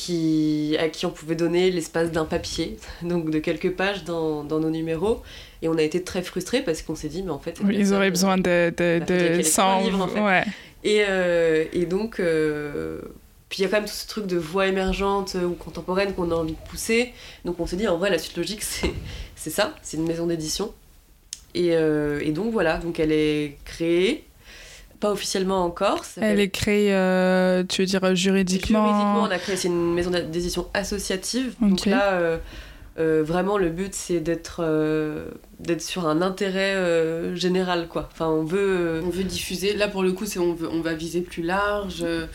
qui, 0.00 0.76
à 0.78 0.88
qui 0.88 1.04
on 1.04 1.10
pouvait 1.10 1.34
donner 1.34 1.70
l'espace 1.70 2.10
d'un 2.10 2.24
papier, 2.24 2.78
donc 3.02 3.28
de 3.30 3.38
quelques 3.38 3.72
pages 3.72 4.04
dans, 4.04 4.44
dans 4.44 4.58
nos 4.58 4.70
numéros. 4.70 5.22
Et 5.60 5.68
on 5.68 5.76
a 5.76 5.82
été 5.82 6.02
très 6.02 6.22
frustrés 6.22 6.62
parce 6.62 6.80
qu'on 6.80 6.94
s'est 6.94 7.10
dit, 7.10 7.22
mais 7.22 7.30
en 7.30 7.38
fait. 7.38 7.58
Oui, 7.62 7.76
ils 7.78 7.92
auraient 7.92 8.10
besoin 8.10 8.38
de, 8.38 8.72
de, 8.74 8.98
bah, 8.98 9.04
de 9.04 9.04
qu'elle 9.04 9.40
ait 9.40 9.42
100. 9.42 9.62
un 9.62 9.80
livre, 9.82 10.00
en 10.00 10.08
fait. 10.08 10.20
Ouais. 10.20 10.44
Et, 10.84 11.04
euh, 11.06 11.66
et 11.74 11.84
donc, 11.84 12.18
euh, 12.18 13.00
puis 13.50 13.58
il 13.58 13.62
y 13.62 13.64
a 13.66 13.68
quand 13.68 13.76
même 13.76 13.88
tout 13.88 13.94
ce 13.94 14.08
truc 14.08 14.26
de 14.26 14.38
voix 14.38 14.66
émergente 14.68 15.34
euh, 15.36 15.44
ou 15.44 15.52
contemporaine 15.52 16.14
qu'on 16.14 16.30
a 16.30 16.34
envie 16.34 16.52
de 16.52 16.68
pousser. 16.70 17.12
Donc 17.44 17.60
on 17.60 17.66
s'est 17.66 17.76
dit, 17.76 17.86
en 17.86 17.98
vrai, 17.98 18.08
la 18.08 18.18
suite 18.18 18.38
logique, 18.38 18.62
c'est 18.62 18.92
c'est 19.36 19.50
ça, 19.50 19.74
c'est 19.82 19.98
une 19.98 20.06
maison 20.06 20.26
d'édition. 20.26 20.72
Et, 21.54 21.74
euh, 21.74 22.20
et 22.22 22.30
donc 22.30 22.52
voilà, 22.52 22.78
donc 22.78 23.00
elle 23.00 23.12
est 23.12 23.58
créée, 23.66 24.24
pas 25.00 25.10
officiellement 25.10 25.64
encore. 25.64 26.04
Elle 26.20 26.40
est 26.40 26.50
créée, 26.50 26.94
euh, 26.94 27.64
tu 27.68 27.82
veux 27.82 27.86
dire 27.86 28.14
juridiquement 28.14 28.84
Juridiquement, 28.86 29.22
on 29.22 29.30
a 29.30 29.38
créé, 29.38 29.56
c'est 29.56 29.68
une 29.68 29.94
maison 29.94 30.10
d'édition 30.10 30.68
associative. 30.74 31.54
Donc 31.60 31.86
là, 31.86 32.12
euh, 32.12 32.38
euh, 32.98 33.22
vraiment, 33.24 33.56
le 33.56 33.70
but, 33.70 33.94
c'est 33.94 34.20
d'être 34.20 34.60
euh, 34.62 35.28
d'être 35.58 35.80
sur 35.82 36.06
un 36.06 36.20
intérêt 36.22 36.74
euh, 36.74 37.34
général, 37.34 37.88
quoi. 37.88 38.08
Enfin, 38.12 38.28
on 38.28 38.44
veut... 38.44 38.58
euh, 38.60 39.02
On 39.04 39.10
veut 39.10 39.24
diffuser. 39.24 39.74
Là, 39.74 39.88
pour 39.88 40.02
le 40.02 40.12
coup, 40.12 40.26
c'est 40.26 40.38
on, 40.38 40.52
veut, 40.54 40.68
on 40.70 40.80
va 40.82 40.92
viser 40.94 41.20
plus 41.22 41.42
large. 41.42 42.02
euh, 42.02 42.26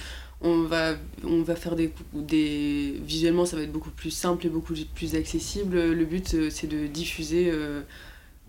On 0.41 0.63
va, 0.63 0.93
on 1.23 1.41
va 1.43 1.55
faire 1.55 1.75
des, 1.75 1.91
des. 2.13 2.99
Visuellement, 3.05 3.45
ça 3.45 3.55
va 3.57 3.63
être 3.63 3.71
beaucoup 3.71 3.89
plus 3.91 4.11
simple 4.11 4.45
et 4.45 4.49
beaucoup 4.49 4.73
plus 4.95 5.15
accessible. 5.15 5.75
Le 5.91 6.05
but, 6.05 6.49
c'est 6.49 6.67
de 6.67 6.87
diffuser. 6.87 7.51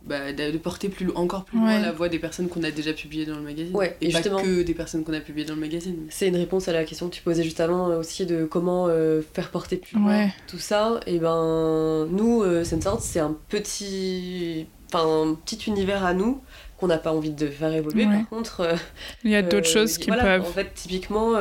Bah, 0.06 0.32
de 0.32 0.56
porter 0.58 0.88
plus, 0.88 1.10
encore 1.14 1.44
plus 1.44 1.58
loin 1.58 1.66
Ouais. 1.76 1.82
la 1.82 1.90
voix 1.92 2.08
des 2.08 2.18
personnes 2.20 2.48
qu'on 2.48 2.62
a 2.62 2.70
déjà 2.70 2.92
publiées 2.92 3.26
dans 3.26 3.34
le 3.36 3.42
magazine. 3.42 3.74
Ouais, 3.74 3.96
et 4.00 4.08
et 4.08 4.12
pas 4.12 4.22
que 4.22 4.62
des 4.62 4.74
personnes 4.74 5.02
qu'on 5.04 5.12
a 5.12 5.20
publiées 5.20 5.44
dans 5.46 5.54
le 5.54 5.60
magazine. 5.60 5.96
C'est 6.10 6.28
une 6.28 6.36
réponse 6.36 6.68
à 6.68 6.72
la 6.72 6.84
question 6.84 7.08
que 7.08 7.14
tu 7.14 7.22
posais 7.22 7.42
juste 7.42 7.58
avant 7.60 7.90
euh, 7.90 7.98
aussi 7.98 8.24
de 8.24 8.44
comment 8.44 8.86
euh, 8.88 9.20
faire 9.34 9.50
porter 9.50 9.76
plus 9.76 9.96
loin 9.98 10.06
Ouais. 10.26 10.34
tout 10.46 10.58
ça. 10.58 11.00
Et 11.06 11.18
ben 11.18 12.06
nous, 12.10 12.42
euh, 12.42 12.62
c'est 12.64 13.18
un 13.18 13.36
petit, 13.48 14.66
un 14.94 15.34
petit 15.44 15.58
univers 15.66 16.04
à 16.04 16.14
nous 16.14 16.40
qu'on 16.78 16.86
n'a 16.88 16.98
pas 16.98 17.12
envie 17.12 17.30
de 17.30 17.48
faire 17.48 17.72
évoluer. 17.72 18.04
Par 18.04 18.28
contre, 18.28 18.60
euh, 18.60 18.76
Il 19.24 19.30
y 19.30 19.34
a 19.36 19.42
d'autres 19.42 19.66
choses 19.68 19.98
qui 19.98 20.08
voilà, 20.08 20.22
peuvent. 20.22 20.42
En 20.42 20.52
fait, 20.52 20.72
typiquement, 20.74 21.32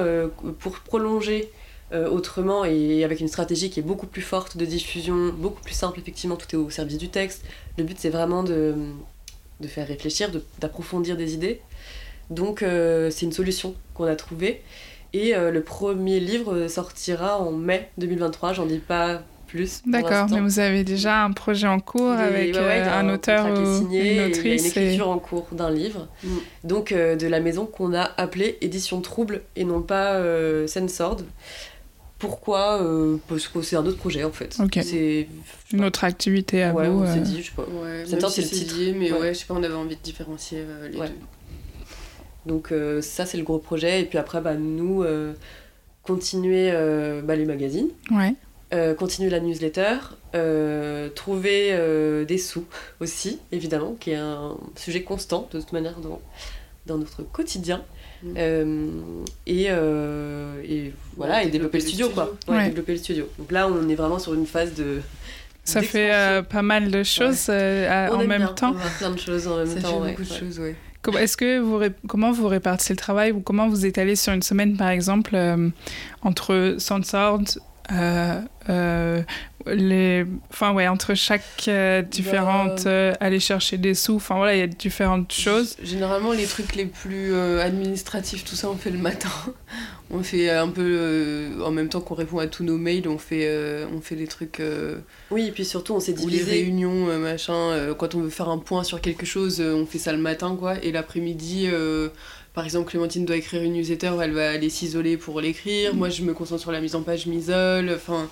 pour 0.60 0.80
prolonger 0.80 1.50
euh, 1.94 2.10
autrement 2.10 2.66
et 2.66 3.04
avec 3.04 3.20
une 3.20 3.28
stratégie 3.28 3.70
qui 3.70 3.80
est 3.80 3.84
beaucoup 3.84 4.08
plus 4.08 4.22
forte 4.24 4.58
de 4.58 4.66
diffusion, 4.66 5.32
beaucoup 5.38 5.62
plus 5.62 5.74
simple, 5.76 6.00
effectivement, 6.00 6.36
tout 6.36 6.48
est 6.52 6.58
au 6.58 6.70
service 6.70 6.98
du 6.98 7.10
texte. 7.10 7.44
Le 7.78 7.84
but, 7.84 7.98
c'est 8.00 8.10
vraiment 8.10 8.44
de, 8.44 8.74
de 9.60 9.68
faire 9.68 9.88
réfléchir, 9.88 10.32
de- 10.32 10.44
d'approfondir 10.60 11.16
des 11.18 11.34
idées. 11.36 11.62
Donc, 12.32 12.64
euh, 12.64 13.10
c'est 13.12 13.26
une 13.26 13.32
solution 13.32 13.76
qu'on 13.94 14.06
a 14.06 14.16
trouvée. 14.16 14.62
Et 15.14 15.36
euh, 15.36 15.52
le 15.52 15.62
premier 15.62 16.20
livre 16.20 16.68
sortira 16.68 17.40
en 17.40 17.52
mai 17.52 17.90
2023, 18.00 18.54
j'en 18.54 18.66
dis 18.66 18.80
pas 18.80 19.22
plus. 19.48 19.84
D'accord, 19.86 20.28
mais 20.32 20.42
vous 20.42 20.60
avez 20.60 20.84
déjà 20.84 21.24
un 21.24 21.32
projet 21.32 21.68
en 21.68 21.80
cours 21.80 22.12
avec 22.12 22.54
ouais, 22.56 22.60
ouais, 22.60 22.82
un 22.82 23.08
auteur 23.14 23.46
ou 23.48 23.78
signé, 23.78 24.00
une 24.00 24.06
et 24.08 24.16
une 24.26 24.32
autrice. 24.32 24.64
et- 24.66 24.68
écriture 24.86 25.08
en 25.10 25.20
cours 25.20 25.48
d'un 25.52 25.70
livre, 25.70 26.08
Mm. 26.24 26.28
donc 26.64 26.92
de 26.92 27.28
la 27.28 27.40
maison 27.40 27.68
qu'on 27.68 27.94
a 27.94 28.10
appelée 28.18 28.58
Édition 28.62 29.00
Trouble 29.02 29.42
et 29.56 29.64
non 29.64 29.82
pas 29.84 30.20
Censored. 30.68 31.22
Pourquoi 32.20 32.82
Euh, 32.82 33.18
Parce 33.28 33.48
que 33.48 33.62
c'est 33.62 33.76
un 33.76 33.86
autre 33.86 33.98
projet 33.98 34.24
en 34.24 34.32
fait. 34.32 34.56
Ok. 34.60 34.80
C'est 34.84 35.28
Une 35.74 35.84
autre 35.86 36.04
activité 36.06 36.64
à 36.64 36.74
ouais, 36.74 36.88
vous. 36.88 37.02
on 37.02 37.06
s'est 37.06 37.20
euh, 37.20 37.22
dit, 37.22 37.42
je 37.42 37.48
sais 37.50 37.56
pas. 37.56 37.64
Ouais, 37.64 38.04
C'est 38.06 38.30
si 38.30 38.42
le 38.42 38.48
titre. 38.48 38.78
lié, 38.78 38.94
mais 38.94 39.12
Ouais. 39.12 39.20
ouais. 39.20 39.34
je 39.34 39.40
sais 39.40 39.46
pas, 39.46 39.54
on 39.54 39.64
avait 39.64 39.74
envie 39.74 39.96
de 39.96 40.02
différencier 40.02 40.60
euh, 40.62 40.88
les 40.88 40.98
Ouais. 40.98 41.10
deux. 41.10 41.16
Donc 42.46 42.72
euh, 42.72 43.02
ça 43.02 43.26
c'est 43.26 43.38
le 43.38 43.44
gros 43.44 43.58
projet 43.58 44.02
et 44.02 44.06
puis 44.06 44.20
après 44.20 44.40
bah, 44.40 44.54
nous 44.54 45.02
euh, 45.02 45.34
continuer 46.04 46.70
euh, 46.72 47.22
bah, 47.24 47.36
les 47.36 47.46
magazines, 47.46 47.90
Ouais. 48.12 48.36
euh, 48.74 48.94
continuer 48.94 49.32
la 49.32 49.40
newsletter, 49.40 49.96
euh, 50.36 51.10
trouver 51.10 51.70
euh, 51.72 52.24
des 52.24 52.38
sous 52.38 52.66
aussi 53.00 53.40
évidemment, 53.52 53.96
qui 54.00 54.12
est 54.12 54.16
un 54.16 54.58
sujet 54.76 55.02
constant 55.02 55.50
de 55.52 55.60
toute 55.60 55.74
manière 55.74 56.00
dans, 56.00 56.22
dans 56.86 56.98
notre 57.00 57.24
quotidien. 57.24 57.84
Euh, 58.38 58.90
et, 59.48 59.66
euh, 59.70 60.62
et 60.68 60.92
voilà, 61.18 61.36
Ouais, 61.38 61.48
et 61.48 61.50
développer 61.50 61.78
le 61.80 61.84
studio, 61.84 62.10
quoi. 62.10 62.34
Ouais, 62.48 62.56
Ouais. 62.58 62.66
développer 62.70 62.94
le 62.94 62.98
studio. 62.98 63.30
Donc 63.38 63.52
là, 63.52 63.68
on 63.68 63.88
est 63.90 63.96
vraiment 63.96 64.20
sur 64.20 64.34
une 64.34 64.46
phase 64.46 64.74
de. 64.74 65.02
Ça 65.64 65.82
fait 65.82 66.14
euh, 66.14 66.42
pas 66.44 66.62
mal 66.62 66.92
de 66.92 67.04
choses 67.04 67.48
euh, 67.50 68.08
à- 68.08 68.12
On 68.14 68.18
en 68.18 68.28
même 68.28 68.38
bien 68.44 68.48
temps. 68.54 68.70
avoir 68.70 68.92
plein 68.98 69.10
de 69.12 69.20
choses 69.20 69.48
en 69.48 69.58
même 69.58 69.68
Ça 69.68 69.82
temps. 69.82 69.88
fait 69.90 69.96
ouais, 70.04 70.10
beaucoup 70.12 70.24
de 70.24 70.28
choses, 70.34 70.60
ouais. 70.60 70.76
Comment- 71.02 71.18
Est-ce 71.20 71.38
que 71.38 71.60
vous 71.60 71.78
ré- 71.78 71.92
comment 72.08 72.32
vous 72.32 72.48
répartissez 72.48 72.94
le 72.94 72.98
travail 72.98 73.32
ou 73.32 73.40
comment 73.40 73.68
vous 73.68 73.86
étalez 73.86 74.16
sur 74.16 74.34
une 74.34 74.42
semaine 74.42 74.76
par 74.78 74.90
exemple 74.90 75.32
euh, 75.36 75.70
entre 76.24 76.54
euh, 76.54 76.80
les, 79.68 80.26
enfin 80.52 80.74
ouais 80.74 80.88
entre 80.88 81.16
chaque 81.16 81.68
euh, 81.68 82.02
différente 82.02 82.86
euh, 82.86 83.14
aller 83.20 83.40
chercher 83.40 83.78
des 83.78 83.94
sous, 83.96 84.16
enfin 84.16 84.36
voilà 84.36 84.56
il 84.56 84.60
y 84.60 84.64
a 84.64 84.68
différentes 84.68 85.32
choses. 85.32 85.76
Généralement, 85.82 86.32
les 86.34 86.46
trucs 86.46 86.76
les 86.76 86.86
plus 86.86 87.34
euh, 87.34 87.64
administratifs, 87.64 88.44
tout 88.44 88.56
ça, 88.56 88.70
on 88.70 88.76
fait 88.76 88.92
le 88.92 89.00
matin. 89.00 89.30
on 90.12 90.22
fait 90.22 90.52
un 90.52 90.68
peu 90.70 90.84
euh, 90.86 91.62
en 91.64 91.72
même 91.72 91.90
temps 91.90 92.00
qu'on 92.02 92.14
répond 92.14 92.38
à 92.40 92.46
tous 92.48 92.64
nos 92.64 92.78
mails, 92.78 93.08
on 93.08 93.18
fait, 93.18 93.48
euh, 93.48 93.88
on 93.96 94.02
fait 94.02 94.16
des 94.16 94.28
trucs 94.28 94.60
euh, 94.60 94.98
Oui, 95.32 95.48
et 95.48 95.52
puis 95.52 95.66
surtout, 95.66 95.96
on 95.96 96.00
s'est 96.00 96.14
ou 96.20 96.28
les 96.28 96.38
divisé. 96.38 96.52
réunions, 96.52 97.10
euh, 97.10 97.18
machin. 97.18 97.54
euh, 97.72 97.94
quand 97.96 98.14
on 98.14 98.22
veut 98.22 98.30
faire 98.30 98.50
un 98.50 98.60
point 98.60 98.84
sur 98.84 99.02
quelque 99.02 99.26
chose, 99.26 99.60
euh, 99.62 99.74
on 99.74 99.86
fait 99.88 99.98
ça 100.00 100.12
le 100.12 100.20
matin, 100.20 100.56
quoi. 100.60 100.76
Et 100.84 100.92
l'après-midi, 100.92 101.68
euh, 101.72 102.10
par 102.56 102.64
exemple, 102.64 102.90
Clémentine 102.90 103.26
doit 103.26 103.36
écrire 103.36 103.62
une 103.62 103.74
newsletter, 103.74 104.14
elle 104.22 104.32
va 104.32 104.50
aller 104.50 104.70
s'isoler 104.70 105.18
pour 105.18 105.42
l'écrire. 105.42 105.94
Moi, 105.94 106.10
je 106.10 106.24
me 106.24 106.34
concentre 106.34 106.62
sur 106.62 106.72
la 106.72 106.82
mise 106.82 106.96
en 106.96 107.02
page, 107.02 107.26
je 107.26 107.30
m'isole. 107.30 107.92
Enfin, 107.94 108.28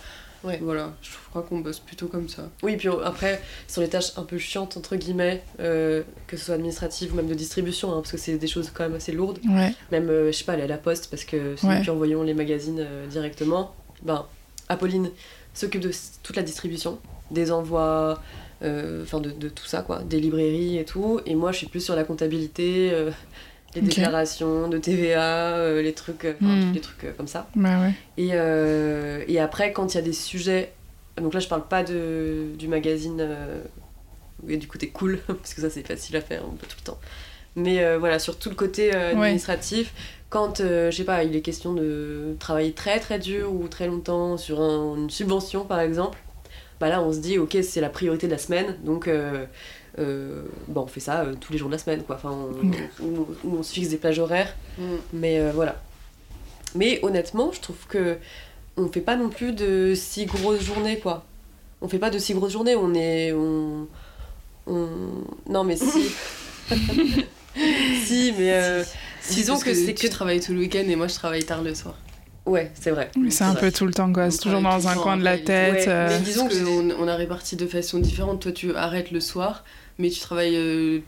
Ouais. 0.45 0.59
voilà. 0.61 0.93
Je 1.01 1.09
crois 1.29 1.41
qu'on 1.43 1.59
bosse 1.59 1.79
plutôt 1.79 2.07
comme 2.07 2.27
ça. 2.27 2.49
Oui, 2.63 2.75
puis 2.77 2.89
après, 3.05 3.41
sur 3.67 3.81
les 3.81 3.87
tâches 3.87 4.11
un 4.17 4.23
peu 4.23 4.37
chiantes, 4.37 4.75
entre 4.77 4.95
guillemets, 4.97 5.41
euh, 5.61 6.03
que 6.27 6.35
ce 6.37 6.45
soit 6.45 6.55
administrative 6.55 7.13
ou 7.13 7.15
même 7.15 7.27
de 7.27 7.33
distribution, 7.33 7.91
hein, 7.93 7.97
parce 8.01 8.11
que 8.11 8.17
c'est 8.17 8.37
des 8.37 8.47
choses 8.47 8.69
quand 8.73 8.83
même 8.83 8.95
assez 8.95 9.11
lourdes. 9.13 9.39
Ouais. 9.47 9.73
Même, 9.91 10.09
euh, 10.09 10.31
je 10.31 10.37
sais 10.37 10.43
pas, 10.43 10.53
aller 10.53 10.63
à 10.63 10.67
la 10.67 10.77
poste, 10.77 11.09
parce 11.09 11.23
que 11.23 11.55
c'est 11.57 11.67
Ouais. 11.67 11.77
nous 11.77 11.83
qui 11.83 11.89
envoyons 11.89 12.23
les 12.23 12.33
magazines 12.33 12.79
euh, 12.81 13.07
directement. 13.07 13.73
Ben, 14.01 14.25
Apolline 14.69 15.11
s'occupe 15.53 15.81
de 15.81 15.91
toute 16.23 16.35
la 16.35 16.43
distribution, 16.43 16.99
des 17.31 17.51
envois, 17.51 18.21
euh, 18.63 19.03
enfin 19.03 19.19
de, 19.21 19.31
de 19.31 19.47
tout 19.49 19.65
ça, 19.65 19.81
quoi, 19.81 20.01
des 20.03 20.19
librairies 20.19 20.77
et 20.77 20.83
tout. 20.85 21.19
Et 21.25 21.35
moi, 21.35 21.51
je 21.53 21.57
suis 21.59 21.67
plus 21.67 21.81
sur 21.81 21.95
la 21.95 22.03
comptabilité, 22.03 22.89
euh, 22.91 23.11
les 23.75 23.81
déclarations 23.81 24.67
de 24.67 24.77
TVA, 24.77 25.55
euh, 25.55 25.81
les 25.81 25.93
trucs, 25.93 26.27
tous 26.39 26.73
les 26.73 26.81
trucs 26.81 27.03
euh, 27.05 27.13
comme 27.15 27.27
ça. 27.27 27.47
Bah 27.55 27.81
ouais. 27.81 27.93
Et, 28.17 28.31
euh, 28.33 29.23
et 29.27 29.39
après, 29.39 29.73
quand 29.73 29.93
il 29.93 29.97
y 29.97 29.99
a 29.99 30.03
des 30.03 30.13
sujets, 30.13 30.73
donc 31.17 31.33
là 31.33 31.39
je 31.39 31.47
parle 31.47 31.67
pas 31.67 31.83
de, 31.83 32.47
du 32.57 32.67
magazine 32.67 33.27
et 34.47 34.57
du 34.57 34.67
côté 34.67 34.89
cool, 34.89 35.19
parce 35.27 35.53
que 35.53 35.61
ça 35.61 35.69
c'est 35.69 35.85
facile 35.85 36.15
à 36.15 36.21
faire 36.21 36.43
un 36.43 36.55
peu 36.55 36.67
tout 36.67 36.77
le 36.79 36.85
temps. 36.85 36.99
Mais 37.55 37.97
voilà, 37.97 38.17
sur 38.17 38.39
tout 38.39 38.49
le 38.49 38.55
côté 38.55 38.91
administratif, 38.91 39.93
quand, 40.29 40.57
je 40.57 40.91
sais 40.91 41.03
pas, 41.03 41.23
il 41.23 41.35
est 41.35 41.41
question 41.41 41.73
de 41.73 42.35
travailler 42.39 42.71
très 42.71 42.99
très 42.99 43.19
dur 43.19 43.53
ou 43.53 43.67
très 43.67 43.85
longtemps 43.85 44.37
sur 44.37 44.59
une 44.59 45.11
subvention 45.11 45.63
par 45.63 45.79
exemple, 45.79 46.17
bah 46.79 46.89
là 46.89 47.01
on 47.03 47.13
se 47.13 47.19
dit 47.19 47.37
ok 47.37 47.57
c'est 47.61 47.79
la 47.79 47.89
priorité 47.89 48.25
de 48.25 48.31
la 48.31 48.39
semaine 48.39 48.75
donc 48.83 49.07
euh, 49.99 50.01
euh, 50.01 50.43
bah, 50.67 50.81
on 50.83 50.87
fait 50.87 50.99
ça 50.99 51.21
euh, 51.21 51.35
tous 51.39 51.53
les 51.53 51.59
jours 51.59 51.69
de 51.69 51.73
la 51.73 51.77
semaine 51.77 52.03
quoi. 52.03 52.15
Enfin 52.15 52.31
on, 52.31 53.27
on, 53.47 53.63
se 53.63 53.73
fixe 53.73 53.89
des 53.89 53.97
plages 53.97 54.19
horaires 54.19 54.55
mm. 54.77 54.83
mais 55.13 55.51
voilà. 55.51 55.81
Mais 56.75 56.99
honnêtement 57.03 57.51
je 57.51 57.61
trouve 57.61 57.87
que 57.87 58.17
on 58.75 58.87
fait 58.87 59.01
pas 59.01 59.15
non 59.15 59.29
plus 59.29 59.53
de 59.53 59.93
si 59.95 60.25
grosses 60.25 60.63
journées 60.63 60.99
quoi. 60.99 61.25
On 61.81 61.87
fait 61.87 61.99
pas 61.99 62.09
de 62.09 62.17
si 62.17 62.33
grosses 62.33 62.53
journées 62.53 62.75
on 62.75 62.93
est 62.93 63.33
on, 63.33 63.87
non 65.49 65.63
mais 65.63 65.75
si 65.75 66.11
si 68.05 68.33
mais 68.37 68.83
disons 69.29 69.59
que, 69.59 69.65
que 69.65 69.73
c'est 69.73 69.93
que 69.93 69.99
tu 69.99 70.09
travailles 70.09 70.39
tout 70.39 70.53
le 70.53 70.59
week-end 70.59 70.85
et 70.87 70.95
moi 70.95 71.07
je 71.07 71.15
travaille 71.15 71.43
tard 71.43 71.61
le 71.61 71.75
soir. 71.75 71.95
Ouais, 72.45 72.71
c'est 72.73 72.91
vrai. 72.91 73.09
C'est 73.29 73.45
un 73.45 73.55
peu 73.55 73.71
tout 73.71 73.85
le 73.85 73.93
temps, 73.93 74.11
quoi. 74.11 74.29
C'est 74.29 74.39
toujours 74.39 74.61
dans 74.61 74.87
un 74.87 74.95
coin 74.95 75.15
de 75.15 75.23
la 75.23 75.37
tête. 75.37 75.87
Euh. 75.87 76.09
Mais 76.09 76.19
disons 76.19 76.49
qu'on 76.49 76.91
on 76.91 77.07
a 77.07 77.15
réparti 77.15 77.55
de 77.55 77.65
façon 77.65 77.99
différente. 77.99 78.41
Toi, 78.41 78.51
tu 78.51 78.75
arrêtes 78.75 79.11
le 79.11 79.21
soir 79.21 79.63
mais 79.99 80.09
tu 80.09 80.19
travailles 80.19 80.55
euh, 80.55 80.99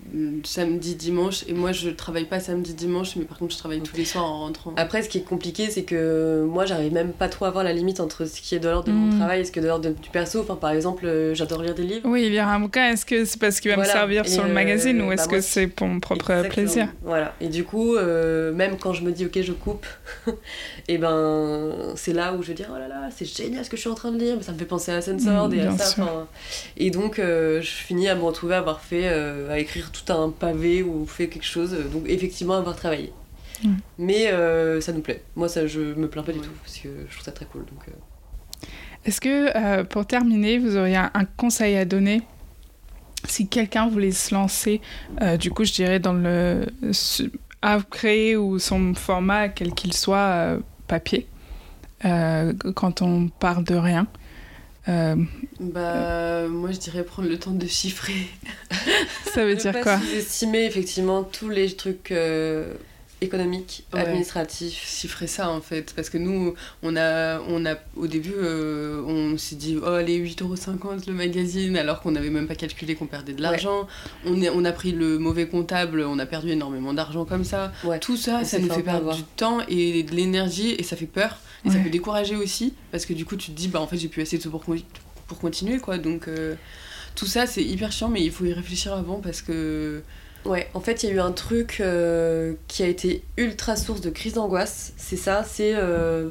samedi, 0.44 0.96
dimanche, 0.96 1.44
et 1.48 1.54
moi 1.54 1.72
je 1.72 1.90
travaille 1.90 2.26
pas 2.26 2.40
samedi, 2.40 2.76
dimanche, 2.76 3.16
mais 3.16 3.26
par 3.26 3.40
contre 3.40 3.54
je 3.54 3.58
travaille 3.58 3.82
tous 3.82 3.96
les 3.98 4.06
soirs 4.06 4.26
en 4.26 4.42
rentrant. 4.42 4.74
Après, 4.78 5.02
ce 5.02 5.10
qui 5.10 5.18
est 5.18 5.24
compliqué, 5.24 5.72
c'est 5.72 5.84
que 5.84 6.46
moi 6.48 6.66
j'arrive 6.66 6.94
même 6.94 7.12
pas 7.12 7.28
trop 7.28 7.46
à 7.46 7.52
voir 7.52 7.64
la 7.64 7.74
limite 7.74 8.00
entre 8.00 8.26
ce 8.26 8.40
qui 8.42 8.54
est 8.54 8.60
de 8.60 8.70
l'ordre 8.70 8.88
de 8.88 8.94
mon 8.94 9.08
mm. 9.08 9.18
travail 9.18 9.42
et 9.42 9.44
ce 9.44 9.52
qui 9.52 9.58
est 9.58 9.64
de 9.64 9.68
l'ordre 9.68 9.90
du 9.90 10.10
perso. 10.12 10.42
Enfin, 10.42 10.56
par 10.56 10.70
exemple, 10.70 11.08
euh, 11.08 11.34
j'adore 11.34 11.64
lire 11.64 11.74
des 11.74 11.84
livres. 11.84 12.08
Oui, 12.08 12.30
lire 12.30 12.48
un 12.48 12.60
bouquin, 12.60 12.92
est-ce 12.92 13.08
que 13.08 13.26
c'est 13.26 13.40
parce 13.40 13.60
qu'il 13.60 13.72
va 13.72 13.78
me 13.78 13.86
servir 13.86 14.28
sur 14.28 14.46
le 14.46 14.54
magazine 14.54 15.02
ou 15.02 15.10
euh, 15.10 15.14
est-ce 15.14 15.28
bah, 15.28 15.36
que 15.36 15.42
c'est 15.42 15.68
pour 15.68 15.88
mon 15.88 16.00
propre 16.00 16.48
plaisir 16.48 16.90
Voilà, 17.02 17.34
et 17.42 17.48
du 17.48 17.64
coup, 17.64 17.98
même 17.98 18.78
quand 18.78 18.94
je 18.94 19.02
me 19.02 19.12
dis 19.12 19.26
ok, 19.26 19.42
je 19.42 19.54
coupe, 19.54 19.88
et 20.88 21.00
ben 21.00 21.72
c'est 21.96 22.14
là 22.14 22.34
où 22.34 22.44
je 22.44 22.50
vais 22.50 22.54
dire 22.54 22.68
oh 22.72 22.78
là 22.78 22.88
là, 22.88 23.10
c'est 23.16 23.26
génial 23.26 23.66
ce 23.66 23.70
que 23.70 23.78
je 23.78 23.82
suis 23.82 23.90
en 23.90 23.96
train 23.96 24.12
de 24.12 24.20
lire, 24.20 24.36
mais 24.38 24.44
ça 24.44 24.52
me 24.52 24.58
fait 24.58 24.66
penser 24.66 24.92
à 24.92 25.02
Sensord 25.02 25.50
mm, 25.50 25.54
et 25.56 25.62
à 25.62 25.72
ça. 25.78 26.28
Et 26.78 26.92
donc, 26.92 27.16
je 27.18 27.62
finis 27.62 28.10
à 28.10 28.16
me 28.16 28.22
retrouver 28.22 28.54
à 28.54 28.60
avoir 28.60 28.75
fait, 28.82 29.04
euh, 29.06 29.52
à 29.52 29.60
écrire 29.60 29.92
tout 29.92 30.12
un 30.12 30.30
pavé 30.30 30.84
ou 30.84 31.06
fait 31.06 31.28
quelque 31.28 31.46
chose. 31.46 31.74
Euh, 31.74 31.88
donc 31.88 32.04
effectivement, 32.08 32.56
avoir 32.56 32.76
travaillé. 32.76 33.12
Mais 33.98 34.28
euh, 34.28 34.82
ça 34.82 34.92
nous 34.92 35.02
plaît. 35.02 35.24
Moi, 35.36 35.50
ça, 35.50 35.66
je 35.66 35.80
me 35.80 36.08
plains 36.08 36.24
pas 36.24 36.34
du 36.34 36.40
tout 36.40 36.52
parce 36.62 36.78
que 36.78 36.90
je 37.08 37.14
trouve 37.14 37.24
ça 37.24 37.32
très 37.32 37.46
cool. 37.46 37.66
Donc. 37.66 37.86
Est-ce 39.06 39.22
que 39.22 39.84
pour 39.84 40.06
terminer, 40.06 40.60
vous 40.60 40.78
auriez 40.78 40.98
un, 40.98 41.26
conseil 41.38 41.76
à 41.78 41.86
donner 41.86 42.22
si 43.28 43.48
quelqu'un 43.48 43.88
voulait 43.88 44.12
se 44.12 44.36
lancer, 44.36 44.82
du 45.40 45.50
coup, 45.52 45.64
je 45.64 45.74
dirais 45.74 46.00
dans 46.00 46.14
le 46.14 46.66
à 47.62 47.80
créer 47.82 48.36
ou 48.36 48.60
son 48.60 48.94
format, 48.94 49.50
quel 49.50 49.74
qu'il 49.74 49.94
soit, 49.94 50.58
papier, 50.88 51.28
quand 52.02 53.02
on 53.02 53.30
parle 53.30 53.64
de 53.64 53.76
rien? 53.76 54.06
Euh, 54.88 55.16
bah, 55.60 56.48
moi 56.48 56.72
je 56.72 56.78
dirais 56.78 57.04
prendre 57.04 57.28
le 57.30 57.40
temps 57.40 57.52
de 57.52 57.66
chiffrer. 57.66 58.28
Ça 59.34 59.46
veut 59.46 59.56
dire 59.56 59.80
quoi 59.82 60.00
Estimer 60.16 60.66
effectivement 60.66 61.24
tous 61.24 61.50
les 61.50 61.72
trucs 61.76 62.12
euh, 62.12 62.74
économiques, 63.22 63.86
administratifs. 63.94 64.86
Chiffrer 64.88 65.28
ça 65.28 65.50
en 65.50 65.62
fait, 65.62 65.94
parce 65.96 66.10
que 66.10 66.18
nous, 66.18 66.54
on 66.84 66.96
a, 66.96 67.40
on 67.48 67.66
a 67.66 67.76
au 67.96 68.08
début, 68.08 68.34
euh, 68.38 69.02
on 69.08 69.38
s'est 69.38 69.56
dit, 69.56 69.78
oh 69.84 70.00
les 70.00 70.20
8,50€ 70.20 71.08
le 71.08 71.14
magazine, 71.14 71.76
alors 71.78 72.02
qu'on 72.02 72.12
n'avait 72.12 72.30
même 72.30 72.48
pas 72.48 72.56
calculé 72.56 72.96
qu'on 72.96 73.08
perdait 73.08 73.34
de 73.34 73.42
l'argent. 73.42 73.88
On, 74.26 74.42
on 74.42 74.66
a 74.66 74.72
pris 74.72 74.92
le 74.92 75.18
mauvais 75.18 75.48
comptable, 75.48 76.02
on 76.02 76.20
a 76.20 76.26
perdu 76.26 76.52
énormément 76.52 76.94
d'argent 76.94 77.26
comme 77.26 77.44
ça. 77.44 77.72
Tout 78.02 78.18
ça, 78.18 78.44
ça 78.44 78.60
nous 78.60 78.70
fait 78.72 78.84
perdre 78.84 79.16
du 79.16 79.24
temps 79.24 79.60
et 79.68 80.04
de 80.04 80.12
l'énergie 80.14 80.72
et 80.78 80.84
ça 80.84 80.96
fait 80.96 81.06
peur. 81.06 81.40
Et 81.66 81.72
ça 81.72 81.80
peut 81.80 81.90
décourager 81.90 82.36
aussi, 82.36 82.74
parce 82.92 83.06
que 83.06 83.14
du 83.14 83.26
coup, 83.26 83.36
tu 83.36 83.52
te 83.52 83.56
dis, 83.58 83.68
bah 83.68 83.82
en 83.82 83.88
fait, 83.88 83.98
j'ai 83.98 84.08
plus 84.08 84.22
assez 84.22 84.38
de 84.38 84.48
pour, 84.48 84.64
pour 85.28 85.40
continuer, 85.40 85.80
quoi. 85.80 85.98
Donc, 85.98 86.28
euh, 86.28 86.56
tout 87.16 87.26
ça, 87.26 87.48
c'est 87.48 87.64
hyper 87.64 87.92
chiant, 87.92 88.10
mais 88.10 88.24
il 88.24 88.32
faut 88.32 88.46
y 88.46 88.54
réfléchir 88.54 88.94
avant 88.94 89.20
parce 89.20 89.42
que. 89.42 90.02
Ouais, 90.46 90.70
en 90.76 90.80
fait, 90.80 91.02
il 91.02 91.10
y 91.10 91.12
a 91.12 91.16
eu 91.16 91.20
un 91.20 91.32
truc 91.32 91.78
euh, 91.80 92.54
qui 92.68 92.84
a 92.84 92.88
été 92.88 93.24
ultra 93.36 93.76
source 93.76 94.02
de 94.02 94.12
crise 94.12 94.34
d'angoisse. 94.34 94.94
C'est 94.96 95.16
ça, 95.16 95.44
c'est 95.44 95.74
euh, 95.74 96.30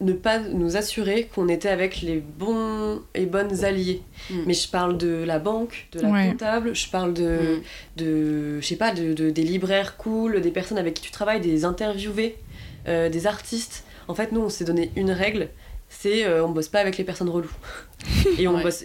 ne 0.00 0.14
pas 0.14 0.38
nous 0.38 0.78
assurer 0.78 1.28
qu'on 1.34 1.48
était 1.48 1.68
avec 1.68 2.00
les 2.00 2.16
bons 2.16 3.02
et 3.14 3.26
bonnes 3.26 3.62
alliés. 3.62 4.00
Mm. 4.30 4.34
Mais 4.46 4.54
je 4.54 4.68
parle 4.68 4.96
de 4.96 5.22
la 5.26 5.38
banque, 5.38 5.88
de 5.92 6.00
la 6.00 6.30
comptable, 6.30 6.74
je 6.74 6.88
parle 6.88 7.12
de, 7.12 7.58
mm. 7.58 7.62
de 7.98 8.60
je 8.60 8.66
sais 8.66 8.76
pas, 8.76 8.92
de, 8.92 9.12
de, 9.12 9.28
des 9.28 9.42
libraires 9.42 9.98
cool, 9.98 10.40
des 10.40 10.50
personnes 10.50 10.78
avec 10.78 10.94
qui 10.94 11.02
tu 11.02 11.10
travailles, 11.10 11.42
des 11.42 11.66
interviewés, 11.66 12.38
des 12.86 13.26
artistes. 13.26 13.84
En 14.08 14.14
fait, 14.14 14.32
nous, 14.32 14.40
on 14.40 14.48
s'est 14.48 14.64
donné 14.64 14.90
une 14.96 15.10
règle, 15.10 15.50
c'est 15.88 16.24
euh, 16.24 16.44
on 16.44 16.50
bosse 16.50 16.68
pas 16.68 16.80
avec 16.80 16.96
les 16.98 17.04
personnes 17.04 17.28
reloues. 17.28 17.52
et 18.38 18.48
on 18.48 18.60
bosse, 18.60 18.82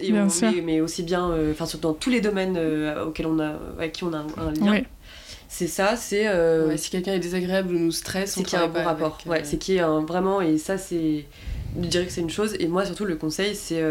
mais, 0.62 0.80
aussi 0.80 1.02
bien, 1.02 1.30
euh, 1.30 1.52
enfin 1.52 1.66
surtout 1.66 1.88
dans 1.88 1.94
tous 1.94 2.10
les 2.10 2.20
domaines 2.20 2.56
euh, 2.56 3.06
auxquels 3.06 3.26
on 3.26 3.38
a, 3.38 3.54
avec 3.76 3.92
qui 3.92 4.04
on 4.04 4.12
a 4.12 4.18
un, 4.18 4.52
lien. 4.52 4.82
C'est 5.48 5.66
ça, 5.66 5.96
c'est. 5.96 6.26
si 6.76 6.90
quelqu'un 6.90 7.14
est 7.14 7.20
désagréable 7.20 7.74
ou 7.74 7.78
nous 7.78 7.92
stresse, 7.92 8.34
c'est 8.34 8.42
qu'il 8.42 8.58
y 8.58 8.62
a 8.62 8.64
un 8.64 8.68
bon 8.68 8.84
rapport. 8.84 9.18
Ouais, 9.26 9.44
c'est 9.44 9.58
qu'il 9.58 9.76
y 9.76 9.80
a 9.80 9.88
un, 9.88 10.04
vraiment, 10.04 10.40
et 10.40 10.58
ça, 10.58 10.78
c'est. 10.78 11.24
Je 11.80 11.88
dirais 11.88 12.06
que 12.06 12.12
c'est 12.12 12.20
une 12.20 12.30
chose, 12.30 12.54
et 12.60 12.68
moi 12.68 12.84
surtout, 12.84 13.04
le 13.04 13.16
conseil, 13.16 13.54
c'est 13.54 13.82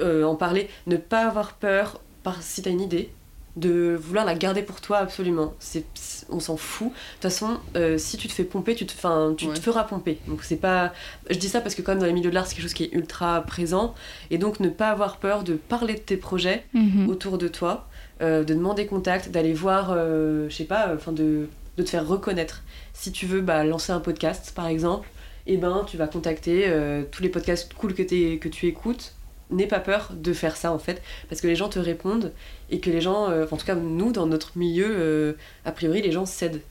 en 0.00 0.34
parler, 0.34 0.68
ne 0.86 0.96
pas 0.96 1.26
avoir 1.26 1.54
peur 1.54 2.00
par, 2.22 2.42
si 2.42 2.62
t'as 2.62 2.70
une 2.70 2.80
idée, 2.80 3.10
de 3.56 3.96
vouloir 4.00 4.24
la 4.24 4.34
garder 4.34 4.62
pour 4.62 4.80
toi 4.80 4.98
absolument. 4.98 5.54
C'est, 5.60 5.84
on 6.28 6.40
s'en 6.40 6.56
fout. 6.56 6.88
De 6.88 6.92
toute 6.92 7.22
façon, 7.22 7.58
euh, 7.76 7.98
si 7.98 8.16
tu 8.16 8.26
te 8.26 8.32
fais 8.32 8.44
pomper, 8.44 8.74
tu 8.74 8.84
te, 8.84 9.34
tu 9.34 9.48
te 9.48 9.60
feras 9.60 9.84
pomper. 9.84 10.18
Donc 10.26 10.42
c'est 10.42 10.56
pas. 10.56 10.92
Je 11.30 11.38
dis 11.38 11.48
ça 11.48 11.60
parce 11.60 11.74
que 11.74 11.82
comme 11.82 11.98
dans 11.98 12.06
les 12.06 12.12
milieux 12.12 12.30
de 12.30 12.34
l'art, 12.34 12.46
c'est 12.46 12.54
quelque 12.54 12.64
chose 12.64 12.74
qui 12.74 12.84
est 12.84 12.92
ultra 12.92 13.40
présent. 13.42 13.94
Et 14.30 14.38
donc 14.38 14.60
ne 14.60 14.68
pas 14.68 14.90
avoir 14.90 15.18
peur 15.18 15.44
de 15.44 15.54
parler 15.54 15.94
de 15.94 16.00
tes 16.00 16.16
projets 16.16 16.64
mhm. 16.74 17.08
autour 17.08 17.38
de 17.38 17.48
toi, 17.48 17.86
euh, 18.22 18.42
de 18.42 18.54
demander 18.54 18.86
contact, 18.86 19.30
d'aller 19.30 19.52
voir, 19.52 19.92
euh, 19.92 20.48
je 20.48 20.54
sais 20.54 20.64
pas, 20.64 20.92
enfin 20.94 21.12
de, 21.12 21.48
de, 21.76 21.82
te 21.82 21.90
faire 21.90 22.06
reconnaître. 22.06 22.62
Si 22.92 23.12
tu 23.12 23.26
veux 23.26 23.40
bah, 23.40 23.64
lancer 23.64 23.92
un 23.92 24.00
podcast, 24.00 24.52
par 24.54 24.66
exemple, 24.66 25.08
et 25.46 25.54
eh 25.54 25.56
ben 25.58 25.84
tu 25.86 25.98
vas 25.98 26.06
contacter 26.06 26.72
tous 27.10 27.22
les 27.22 27.28
podcasts 27.28 27.74
cool 27.74 27.92
que, 27.92 28.02
que 28.36 28.48
tu 28.48 28.66
écoutes 28.66 29.13
n'aie 29.50 29.66
pas 29.66 29.80
peur 29.80 30.10
de 30.14 30.32
faire 30.32 30.56
ça 30.56 30.72
en 30.72 30.78
fait, 30.78 31.02
parce 31.28 31.40
que 31.40 31.46
les 31.46 31.56
gens 31.56 31.68
te 31.68 31.78
répondent 31.78 32.32
et 32.70 32.80
que 32.80 32.90
les 32.90 33.00
gens, 33.00 33.30
euh, 33.30 33.46
en 33.50 33.56
tout 33.56 33.66
cas 33.66 33.74
nous 33.74 34.12
dans 34.12 34.26
notre 34.26 34.56
milieu, 34.56 34.86
euh, 34.88 35.32
a 35.64 35.72
priori 35.72 36.02
les 36.02 36.12
gens 36.12 36.26
cèdent. 36.26 36.62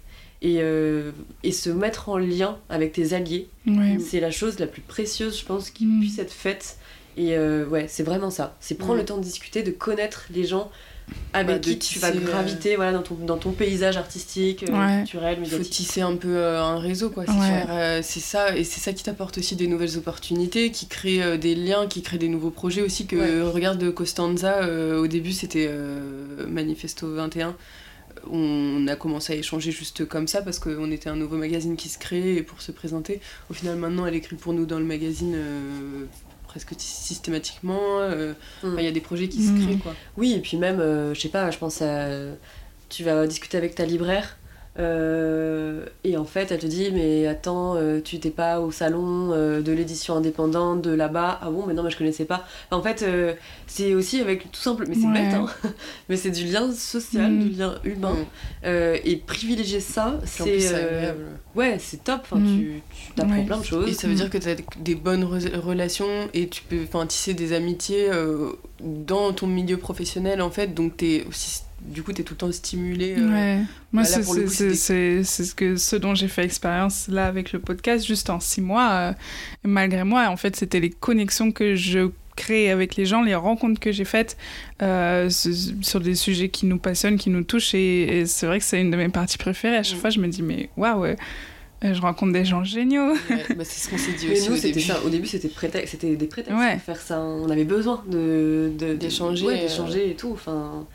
Et, 0.45 0.57
euh, 0.59 1.11
et 1.43 1.53
se 1.53 1.69
mettre 1.69 2.09
en 2.09 2.17
lien 2.17 2.57
avec 2.67 2.91
tes 2.91 3.13
alliés, 3.13 3.47
c'est 4.01 4.19
la 4.19 4.30
chose 4.30 4.59
la 4.59 4.67
plus 4.67 4.82
précieuse 4.82 5.39
je 5.39 5.45
pense 5.45 5.69
qui 5.69 5.86
mm. 5.86 5.99
puisse 6.01 6.19
être 6.19 6.34
faite. 6.34 6.78
Et 7.15 7.38
ouais, 7.38 7.86
c'est 7.88 8.03
vraiment 8.03 8.32
ça. 8.32 8.57
C'est 8.59 8.76
prendre 8.76 8.95
le 8.95 9.05
temps 9.05 9.17
de 9.17 9.24
discuter, 9.24 9.63
de 9.63 9.71
connaître 9.71 10.26
les 10.32 10.43
gens 10.43 10.69
avec 11.34 11.62
qui 11.62 11.80
tu 11.80 11.99
vas 11.99 12.12
graviter 12.12 12.76
voilà, 12.76 12.93
dans, 12.93 13.01
ton, 13.01 13.16
dans 13.16 13.38
ton 13.38 13.51
paysage 13.51 13.97
artistique, 13.97 14.64
euh, 14.70 14.97
culturel, 14.99 15.39
médiatique. 15.39 15.60
Il 15.60 15.64
faut 15.64 15.70
tisser 15.70 16.01
un 16.01 16.16
peu 16.16 16.38
euh, 16.38 16.62
un 16.62 16.80
réseau, 16.80 17.10
quoi. 17.10 17.26
Euh, 17.28 17.99
c'est 18.04 18.20
ça, 18.20 18.56
et 18.56 18.64
c'est 18.64 18.80
ça 18.80 18.93
qui 18.93 19.04
t'apporte 19.04 19.38
aussi 19.39 19.56
des 19.56 19.68
nouvelles 19.68 19.97
opportunités, 19.97 20.72
qui 20.72 20.88
crée 20.88 21.38
des 21.38 21.56
liens, 21.56 21.88
qui 21.88 22.01
crée 22.01 22.18
des 22.18 22.30
nouveaux 22.30 22.51
projets 22.51 22.82
aussi. 22.82 23.08
Que 23.08 23.41
regarde 23.41 23.91
Costanza, 23.93 24.68
au 24.97 25.08
début 25.08 25.32
c'était 25.32 25.70
Manifesto 26.47 27.14
21 27.14 27.56
on 28.32 28.88
a 28.88 28.95
commencé 28.95 29.34
à 29.34 29.36
échanger 29.36 29.72
juste 29.72 30.08
comme 30.08 30.28
ça 30.28 30.41
parce 30.41 30.58
qu'on 30.58 30.91
était 30.91 31.10
un 31.10 31.16
nouveau 31.18 31.36
magazine 31.36 31.76
qui 31.76 31.89
se 31.89 31.97
créait 31.97 32.36
et 32.36 32.43
pour 32.43 32.62
se 32.62 32.72
présenter. 32.72 33.20
Au 33.49 33.54
final, 33.54 33.76
maintenant, 33.76 34.06
elle 34.06 34.16
écrit 34.16 34.38
pour 34.38 34.54
nous 34.54 34.66
dans 34.66 34.80
le 34.80 34.86
magazine 34.86 35.36
presque 36.54 36.76
systématiquement. 36.78 37.99
Euh, 37.99 38.34
mm. 38.64 38.76
Il 38.78 38.84
y 38.84 38.88
a 38.88 38.91
des 38.91 39.01
projets 39.01 39.28
qui 39.28 39.43
se 39.43 39.51
mm. 39.51 39.66
créent. 39.66 39.78
Quoi. 39.78 39.95
Oui, 40.18 40.34
et 40.34 40.39
puis 40.39 40.58
même, 40.58 40.80
euh, 40.80 41.14
je 41.16 41.20
sais 41.20 41.30
pas, 41.30 41.49
je 41.49 41.58
pense 41.58 41.82
à. 41.82 42.08
Tu 42.89 43.04
vas 43.04 43.26
discuter 43.26 43.58
avec 43.58 43.74
ta 43.74 43.86
libraire 43.86 44.38
euh, 44.80 45.86
et 46.03 46.17
en 46.17 46.26
fait, 46.26 46.51
elle 46.51 46.59
te 46.59 46.65
dit 46.65 46.89
Mais 46.91 47.28
attends, 47.28 47.76
euh, 47.76 47.99
tu 48.03 48.19
t'es 48.19 48.32
pas 48.32 48.59
au 48.59 48.71
salon 48.71 49.32
euh, 49.32 49.61
de 49.61 49.71
l'édition 49.71 50.15
indépendante 50.15 50.82
de 50.82 50.91
là-bas 50.91 51.39
Ah 51.41 51.51
bon, 51.51 51.65
mais 51.67 51.74
non, 51.74 51.84
mais 51.84 51.91
je 51.91 51.97
connaissais 51.97 52.26
pas. 52.26 52.45
En 52.71 52.82
fait, 52.82 53.05
c'est 53.67 53.93
aussi 53.93 54.19
avec 54.19 54.51
tout 54.51 54.59
simple, 54.59 54.86
mais 54.88 54.95
c'est 54.95 55.07
bête, 55.07 55.34
hein 55.34 55.45
mais 56.09 56.17
c'est 56.17 56.32
du 56.32 56.45
lien 56.45 56.71
social, 56.71 57.32
mm. 57.32 57.43
du 57.43 57.49
lien 57.49 57.76
humain. 57.84 58.15
Mm. 58.63 58.67
et 59.03 59.21
privilégier 59.26 59.80
ça, 59.80 60.19
c'est. 60.26 60.74
ouais, 61.55 61.78
c'est 61.80 62.03
top. 62.03 62.21
Enfin, 62.24 62.38
mm. 62.38 62.57
Tu, 62.57 62.82
tu 63.15 63.21
apprends 63.21 63.45
plein 63.45 63.59
de 63.59 63.65
choses. 63.65 63.89
Et 63.89 63.93
ça 63.93 64.07
veut 64.07 64.15
dire 64.15 64.30
que 64.30 64.39
tu 64.39 64.49
as 64.49 64.55
des 64.80 64.95
bonnes 64.95 65.24
relations 65.24 66.30
et 66.34 66.47
tu 66.47 66.63
peux 66.63 66.86
tisser 67.07 67.34
des 67.34 67.53
amitiés 67.53 68.09
dans 68.84 69.34
ton 69.34 69.48
milieu 69.48 69.78
professionnel, 69.78 70.42
en 70.42 70.52
fait. 70.52 70.74
Donc, 70.74 70.98
tu 70.98 71.06
es 71.06 71.26
aussi 71.26 71.62
du 71.86 72.04
coup, 72.04 72.14
tu 72.14 72.22
es 72.22 72.24
tout 72.24 72.34
le 72.34 72.38
temps 72.38 72.52
stimulé. 72.52 73.16
Euh, 73.18 73.30
ouais. 73.30 73.66
Moi, 73.92 74.04
bah 74.04 74.06
c'est 74.06 74.24
ce, 75.24 75.54
que, 75.54 75.76
ce 75.76 75.96
dont 75.96 76.16
j'ai 76.16 76.28
fait 76.28 76.44
expérience 76.44 77.08
là 77.08 77.28
avec 77.28 77.52
le 77.52 77.60
podcast, 77.60 78.06
juste 78.06 78.30
en 78.30 78.40
six 78.40 78.62
mois. 78.62 78.92
Euh, 78.92 79.14
malgré 79.64 80.04
moi, 80.04 80.28
en 80.30 80.38
fait, 80.38 80.56
c'était 80.56 80.80
les 80.80 80.90
connexions 80.90 81.52
que 81.52 81.76
je 81.76 82.10
créé 82.36 82.72
avec 82.72 82.96
les 82.96 83.06
gens, 83.06 83.22
les 83.22 83.36
rencontres 83.36 83.80
que 83.80 83.92
j'ai 83.92 84.06
faites 84.06 84.38
euh, 84.82 85.30
sur 85.30 86.00
des 86.00 86.16
sujets 86.16 86.50
qui 86.50 86.66
nous 86.66 86.80
passionnent, 86.80 87.18
qui 87.18 87.30
nous 87.30 87.44
touchent. 87.44 87.76
Et, 87.76 88.26
c'est 88.26 88.48
vrai 88.48 88.60
que 88.60 88.66
c'est 88.66 88.82
une 88.82 88.90
de 88.90 88.98
mes 88.98 89.10
parties 89.10 89.38
préférées. 89.38 89.78
À 89.78 89.84
chaque 89.84 89.98
mm. 89.98 90.02
fois, 90.02 90.10
je 90.10 90.20
me 90.20 90.28
dis, 90.28 90.42
mais 90.42 90.70
waouh, 90.76 91.16
je 91.84 92.02
rencontre 92.02 92.34
des 92.34 92.46
gens 92.46 92.64
géniaux. 92.64 93.14
bah 93.30 93.64
c'est 93.64 93.86
ce 93.86 93.90
qu'on 93.90 93.98
s'est 93.98 94.14
dit 94.14 94.30
aussi 94.32 94.50
au, 94.50 94.58
début. 94.58 94.84
au 95.06 95.10
début. 95.10 95.28
c'était 95.28 95.52
c'était 95.86 96.16
des 96.16 96.28
prétextes 96.28 96.58
pour 96.58 96.82
faire 96.82 97.02
ça. 97.02 97.20
On 97.20 97.50
avait 97.50 97.66
besoin 97.66 98.04
de 98.08 98.72
d'échanger, 99.00 99.62
d'échanger 99.62 100.12
et 100.12 100.16
tout. 100.16 100.32
Enfin, 100.34 100.86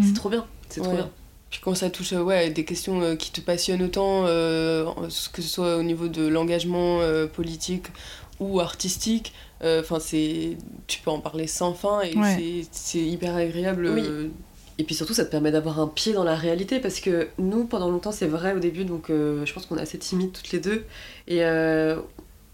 c'est 0.00 0.10
mm. 0.10 0.14
trop 0.14 0.28
bien. 0.30 0.46
C'est 0.68 0.80
trop 0.80 0.94
bien. 0.94 1.10
Puis 1.50 1.60
quand 1.62 1.74
ça 1.74 1.88
touche 1.88 2.12
ouais, 2.12 2.50
des 2.50 2.64
questions 2.64 3.16
qui 3.16 3.32
te 3.32 3.40
passionnent 3.40 3.82
autant, 3.82 4.24
que 4.24 5.42
ce 5.42 5.48
soit 5.48 5.76
au 5.76 5.82
niveau 5.82 6.08
de 6.08 6.26
l'engagement 6.26 7.00
politique 7.34 7.86
ou 8.40 8.60
artistique, 8.60 9.32
euh, 9.64 9.80
enfin 9.80 9.98
c'est 9.98 10.56
tu 10.86 11.00
peux 11.00 11.10
en 11.10 11.18
parler 11.18 11.48
sans 11.48 11.74
fin 11.74 12.00
et 12.02 12.64
c'est 12.70 12.98
hyper 12.98 13.34
agréable. 13.34 13.90
Oui. 13.94 14.30
Euh. 14.78 14.82
Et 14.82 14.84
puis 14.84 14.94
surtout, 14.94 15.14
ça 15.14 15.24
te 15.24 15.30
permet 15.30 15.50
d'avoir 15.50 15.80
un 15.80 15.88
pied 15.88 16.12
dans 16.12 16.24
la 16.24 16.34
réalité 16.34 16.80
parce 16.80 17.00
que 17.00 17.28
nous, 17.38 17.64
pendant 17.64 17.90
longtemps, 17.90 18.12
c'est 18.12 18.26
vrai 18.26 18.54
au 18.54 18.58
début, 18.58 18.84
donc 18.84 19.10
euh, 19.10 19.44
je 19.44 19.52
pense 19.52 19.66
qu'on 19.66 19.76
est 19.76 19.82
assez 19.82 19.98
timides 19.98 20.32
toutes 20.32 20.52
les 20.52 20.60
deux. 20.60 20.84
Et 21.26 21.40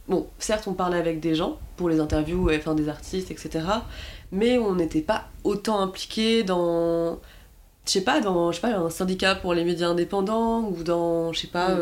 bon, 0.09 0.27
certes, 0.39 0.67
on 0.67 0.75
parlait 0.75 0.99
avec 0.99 1.21
des 1.21 1.35
gens 1.35 1.59
pour 1.77 1.89
les 1.89 2.01
interviews, 2.01 2.51
enfin 2.55 2.75
des 2.75 2.89
artistes, 2.89 3.31
etc. 3.31 3.65
Mais 4.33 4.59
on 4.59 4.75
n'était 4.75 5.01
pas 5.01 5.29
autant 5.45 5.81
impliqués 5.81 6.43
dans 6.43 7.21
je 7.87 7.93
sais 7.93 8.01
pas, 8.01 8.21
dans 8.21 8.51
je 8.51 8.57
sais 8.57 8.63
pas, 8.63 8.75
un 8.75 8.89
syndicat 8.89 9.35
pour 9.35 9.53
les 9.53 9.63
médias 9.63 9.89
indépendants 9.89 10.63
ou 10.63 10.83
dans, 10.83 11.35
je 11.35 11.41
sais 11.41 11.47
pas, 11.49 11.77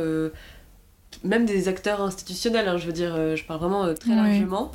même 1.24 1.47
des 1.47 1.68
acteurs 1.68 2.01
institutionnels, 2.01 2.66
hein, 2.66 2.78
je 2.78 2.86
veux 2.86 2.93
dire, 2.93 3.14
je 3.36 3.45
parle 3.45 3.61
vraiment 3.61 3.95
très 3.95 4.16
largement. 4.16 4.72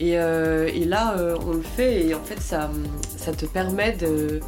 Et, 0.00 0.18
euh, 0.18 0.68
et 0.72 0.84
là, 0.84 1.16
euh, 1.18 1.36
on 1.46 1.52
le 1.52 1.62
fait 1.62 2.06
et 2.06 2.14
en 2.14 2.22
fait, 2.22 2.40
ça, 2.40 2.70
ça 3.16 3.32
te 3.32 3.46
permet 3.46 3.92
de, 3.92 4.40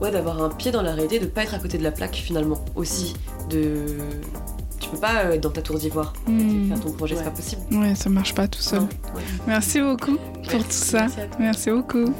ouais, 0.00 0.10
d'avoir 0.10 0.42
un 0.42 0.48
pied 0.48 0.70
dans 0.70 0.82
la 0.82 0.92
réalité, 0.92 1.18
de 1.18 1.26
pas 1.26 1.42
être 1.42 1.54
à 1.54 1.58
côté 1.58 1.78
de 1.78 1.82
la 1.82 1.92
plaque 1.92 2.16
finalement 2.16 2.64
aussi. 2.74 3.14
De... 3.48 3.84
Tu 4.78 4.88
peux 4.88 4.98
pas 4.98 5.34
être 5.34 5.42
dans 5.42 5.50
ta 5.50 5.62
tour 5.62 5.78
d'ivoire 5.78 6.12
hmm. 6.26 6.68
faire 6.68 6.80
ton 6.80 6.92
projet, 6.92 7.16
c'est 7.16 7.24
pas 7.24 7.30
possible. 7.30 7.62
Ouais, 7.72 7.94
ça 7.94 8.08
marche 8.08 8.34
pas 8.34 8.48
tout 8.48 8.62
seul. 8.62 8.82
Merci 9.46 9.80
beaucoup 9.80 10.16
pour 10.16 10.64
tout 10.64 10.70
ça. 10.70 11.06
Merci 11.38 11.70
beaucoup. 11.70 12.12